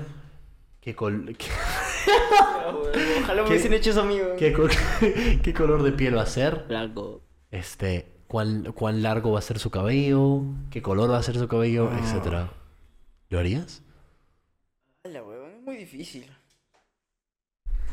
[0.82, 1.46] qué, col- qué-
[3.22, 3.54] Ojalá me ¿Qué?
[3.54, 4.28] hubiesen hecho eso amigo.
[4.38, 4.72] qué, col-
[5.44, 7.22] qué color de piel va a ser, Blanco.
[7.52, 10.42] este, cuán, cuán largo va a ser su cabello,
[10.72, 12.00] qué color va a ser su cabello, Ah.
[12.02, 12.52] etcétera.
[13.30, 13.84] ¿Lo harías?
[15.04, 16.26] La huevón, es muy difícil.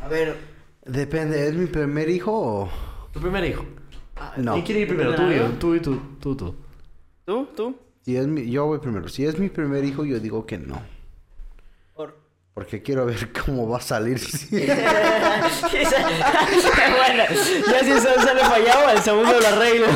[0.01, 0.37] A ver,
[0.85, 2.71] depende, ¿es mi primer hijo o...?
[3.13, 3.65] Tu primer hijo.
[4.37, 4.53] No.
[4.55, 5.15] ¿Quién quiere ir primero?
[5.15, 5.49] Tú y yo.
[5.59, 6.01] Tú y tú.
[6.21, 6.55] Tú, tú.
[7.25, 7.49] ¿Tú?
[7.57, 7.79] ¿Tú?
[8.05, 8.51] Si es mi...
[8.51, 9.09] Yo voy primero.
[9.09, 10.81] Si es mi primer hijo, yo digo que no.
[11.95, 12.17] Por...
[12.55, 14.21] Porque quiero ver cómo va a salir.
[14.51, 14.75] bueno,
[17.67, 19.87] ya si eso sale fallado, el segundo lo arreglo.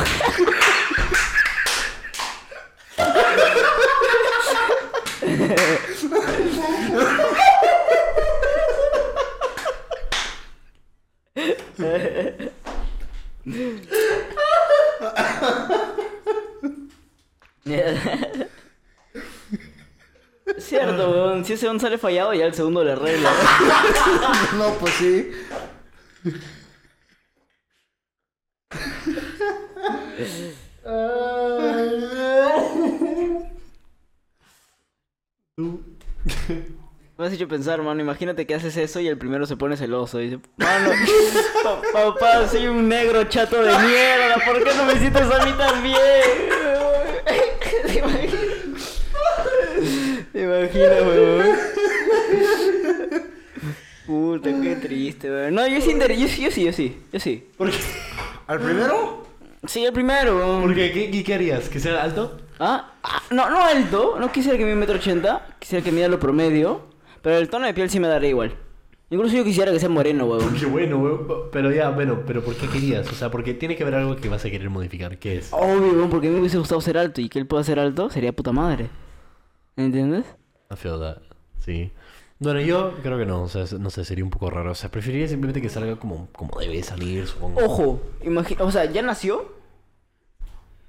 [20.57, 21.45] Cierto, weón.
[21.45, 23.31] Si ese segundo sale fallado, ya el segundo le arregla.
[24.57, 25.31] no, pues sí.
[37.17, 38.01] Me has hecho pensar, mano.
[38.01, 40.19] Imagínate que haces eso y el primero se pone celoso.
[40.19, 40.89] Y dice, mano,
[41.63, 44.35] pa- papá, soy un negro chato de mierda.
[44.45, 45.97] ¿Por qué no me hiciste a mí también?
[47.85, 49.01] ¿Te imaginas?
[50.33, 51.55] ¿Te imaginas, weón?
[54.05, 55.55] Puta, qué triste, weón.
[55.55, 56.97] No, yo sí, inter- yo sí, yo sí, yo sí.
[57.13, 57.47] Yo sí.
[57.57, 57.77] ¿Por qué?
[58.47, 59.25] ¿Al primero?
[59.67, 60.61] Sí, el primero, weón.
[60.63, 60.91] ¿Por qué?
[61.23, 61.69] ¿Qué, harías?
[61.69, 62.37] ¿Que sea alto?
[62.59, 62.93] ¿Ah?
[63.03, 64.17] ah, No, no alto.
[64.19, 65.47] No quisiera que mida un metro ochenta.
[65.59, 66.81] Quisiera que mida lo promedio.
[67.21, 68.55] Pero el tono de piel sí me daría igual.
[69.11, 70.55] Incluso yo quisiera que sea moreno, weón.
[70.57, 71.27] Qué bueno, weón.
[71.51, 73.07] Pero ya, bueno, pero ¿por qué querías?
[73.11, 75.17] O sea, porque tiene que haber algo que vas a querer modificar.
[75.19, 75.49] ¿Qué es?
[75.51, 77.77] Obvio, weón, porque a mí me hubiese gustado ser alto y que él pueda ser
[77.79, 78.89] alto sería puta madre.
[79.77, 80.25] ¿Entiendes?
[80.71, 81.17] I feel that.
[81.59, 81.91] Sí.
[82.39, 83.43] Bueno, yo creo que no.
[83.43, 84.71] O sea, no sé, sería un poco raro.
[84.71, 87.61] O sea, preferiría simplemente que salga como, como debe salir, supongo.
[87.63, 89.53] Ojo, imagina, o sea, ¿ya nació?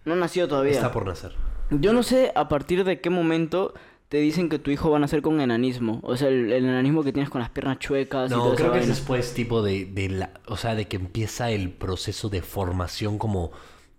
[0.05, 0.73] No nació todavía.
[0.73, 1.33] Está por nacer.
[1.71, 3.75] Yo no sé a partir de qué momento
[4.09, 6.01] te dicen que tu hijo va a nacer con enanismo.
[6.03, 8.73] O sea, el, el enanismo que tienes con las piernas chuecas y No, esa creo
[8.73, 10.31] que es después tipo de, de la...
[10.47, 13.53] O sea, de que empieza el proceso de formación como...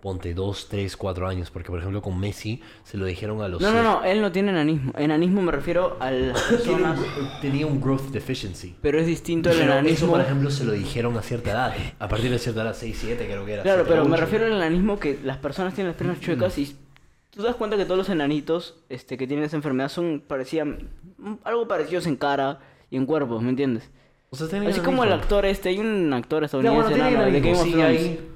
[0.03, 1.49] Ponte dos, tres, cuatro años.
[1.49, 3.61] Porque, por ejemplo, con Messi se lo dijeron a los...
[3.61, 4.91] No, no, no, él no tiene enanismo.
[4.97, 6.99] Enanismo me refiero a las personas...
[7.39, 8.75] tenía un growth deficiency.
[8.81, 10.11] Pero es distinto el Pero eso, enanismo...
[10.11, 11.73] por ejemplo, se lo dijeron a cierta edad.
[11.99, 13.63] A partir de cierta edad, 6, 7 creo que era.
[13.63, 14.21] Claro, 7, pero me 8.
[14.25, 16.65] refiero al enanismo que las personas tienen las piernas chuecas y
[17.29, 20.89] tú te das cuenta que todos los enanitos este, que tienen esa enfermedad son parecían
[21.17, 22.59] mm, algo parecidos en cara
[22.89, 23.89] y en cuerpo, ¿me entiendes?
[24.31, 25.23] O sea, tenía Así como el enanismo.
[25.23, 28.32] actor este, hay un actor estadounidense bueno, tiene enano, de Game enanismo, of Thrones.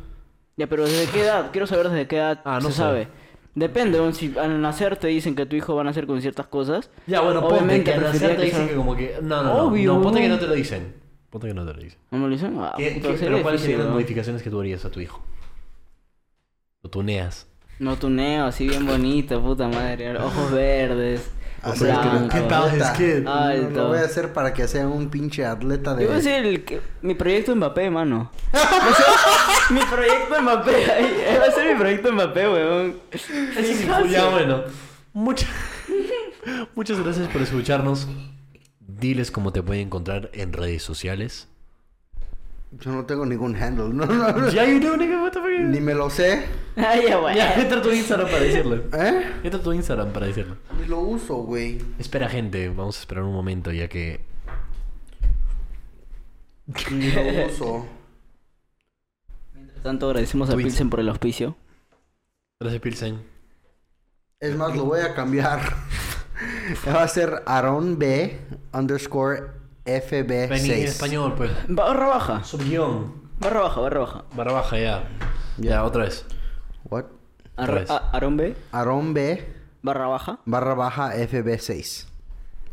[0.58, 1.52] Ya, pero ¿desde qué edad?
[1.52, 2.78] Quiero saber desde qué edad Ah, no se sé.
[2.78, 3.08] sabe.
[3.54, 4.12] Depende, ¿no?
[4.14, 6.90] si al nacer te dicen que tu hijo va a nacer con ciertas cosas.
[7.08, 9.18] Ya, bueno, ponte Obviamente que al nacer te dicen sea- que como que...
[9.22, 9.64] No, no, no.
[9.64, 9.94] Obvio.
[9.96, 10.94] No, ponte que no te lo dicen.
[11.30, 12.00] Ponte que no te lo dicen.
[12.12, 12.56] ¿No me lo dicen?
[12.60, 13.94] Ah, ¿Qué- puta, qué- sería pero cuáles difícil, serían las ¿no?
[13.94, 15.24] modificaciones que tú harías a tu hijo?
[16.84, 17.48] Lo tuneas.
[17.80, 20.18] No tuneo, así bien bonito, puta madre.
[20.18, 21.30] Ojos verdes.
[21.62, 22.28] Así blanco.
[22.30, 22.64] que, ¿Qué tal?
[22.66, 22.92] atleta.
[22.92, 23.70] Es que- No, Alto.
[23.76, 26.04] Lo voy a hacer para que sea un pinche atleta de...
[26.04, 26.80] Yo voy a ser el que...
[27.02, 28.32] mi proyecto Mbappé, mano.
[28.54, 29.06] Va a ser
[29.70, 30.92] mi proyecto Mbappé.
[30.92, 33.00] ahí, Va a ser mi proyecto Mbappé, weón.
[33.12, 34.06] Fijazo.
[34.06, 34.64] Ya, bueno.
[35.14, 35.50] Muchas...
[36.76, 38.08] Muchas gracias por escucharnos.
[38.80, 41.48] Diles cómo te pueden encontrar en redes sociales.
[42.72, 43.94] Yo no tengo ningún handle.
[43.94, 44.50] No, no, no.
[44.50, 45.50] Ya, you do, nigga, what the fuck?
[45.50, 46.46] Ni me lo sé.
[46.76, 47.36] Ay, ya, weón.
[47.36, 48.76] Ya, entra tu Instagram para decirlo.
[48.94, 49.24] ¿Eh?
[49.44, 50.58] Entra tu Instagram para decirlo.
[50.80, 51.82] Ni lo uso, güey.
[51.98, 52.70] Espera, gente.
[52.70, 54.22] Vamos a esperar un momento ya que...
[56.92, 57.86] Ni lo uso.
[59.84, 60.68] Tanto, agradecemos a Tweets.
[60.70, 61.56] Pilsen por el auspicio.
[62.60, 63.22] Gracias, Pilsen.
[64.40, 65.60] Es más, lo voy a cambiar.
[66.88, 68.40] Va a ser Aaron B
[68.74, 69.52] underscore
[69.86, 70.50] FB6.
[70.50, 71.52] Vení en español, pues.
[71.68, 72.44] Barra baja.
[72.44, 73.28] Subguión.
[73.40, 74.26] Barra baja, barra baja.
[74.36, 75.08] Barra baja, ya.
[75.58, 76.26] Ya, otra vez.
[76.84, 77.06] What?
[77.56, 77.90] Ar- vez.
[77.90, 78.56] a- Aarón B.
[78.72, 80.40] Aarón B Barra baja.
[80.46, 82.06] barra baja FB6.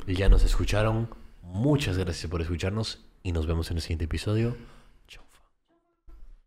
[0.07, 1.09] Y ya nos escucharon.
[1.43, 4.57] Muchas gracias por escucharnos y nos vemos en el siguiente episodio.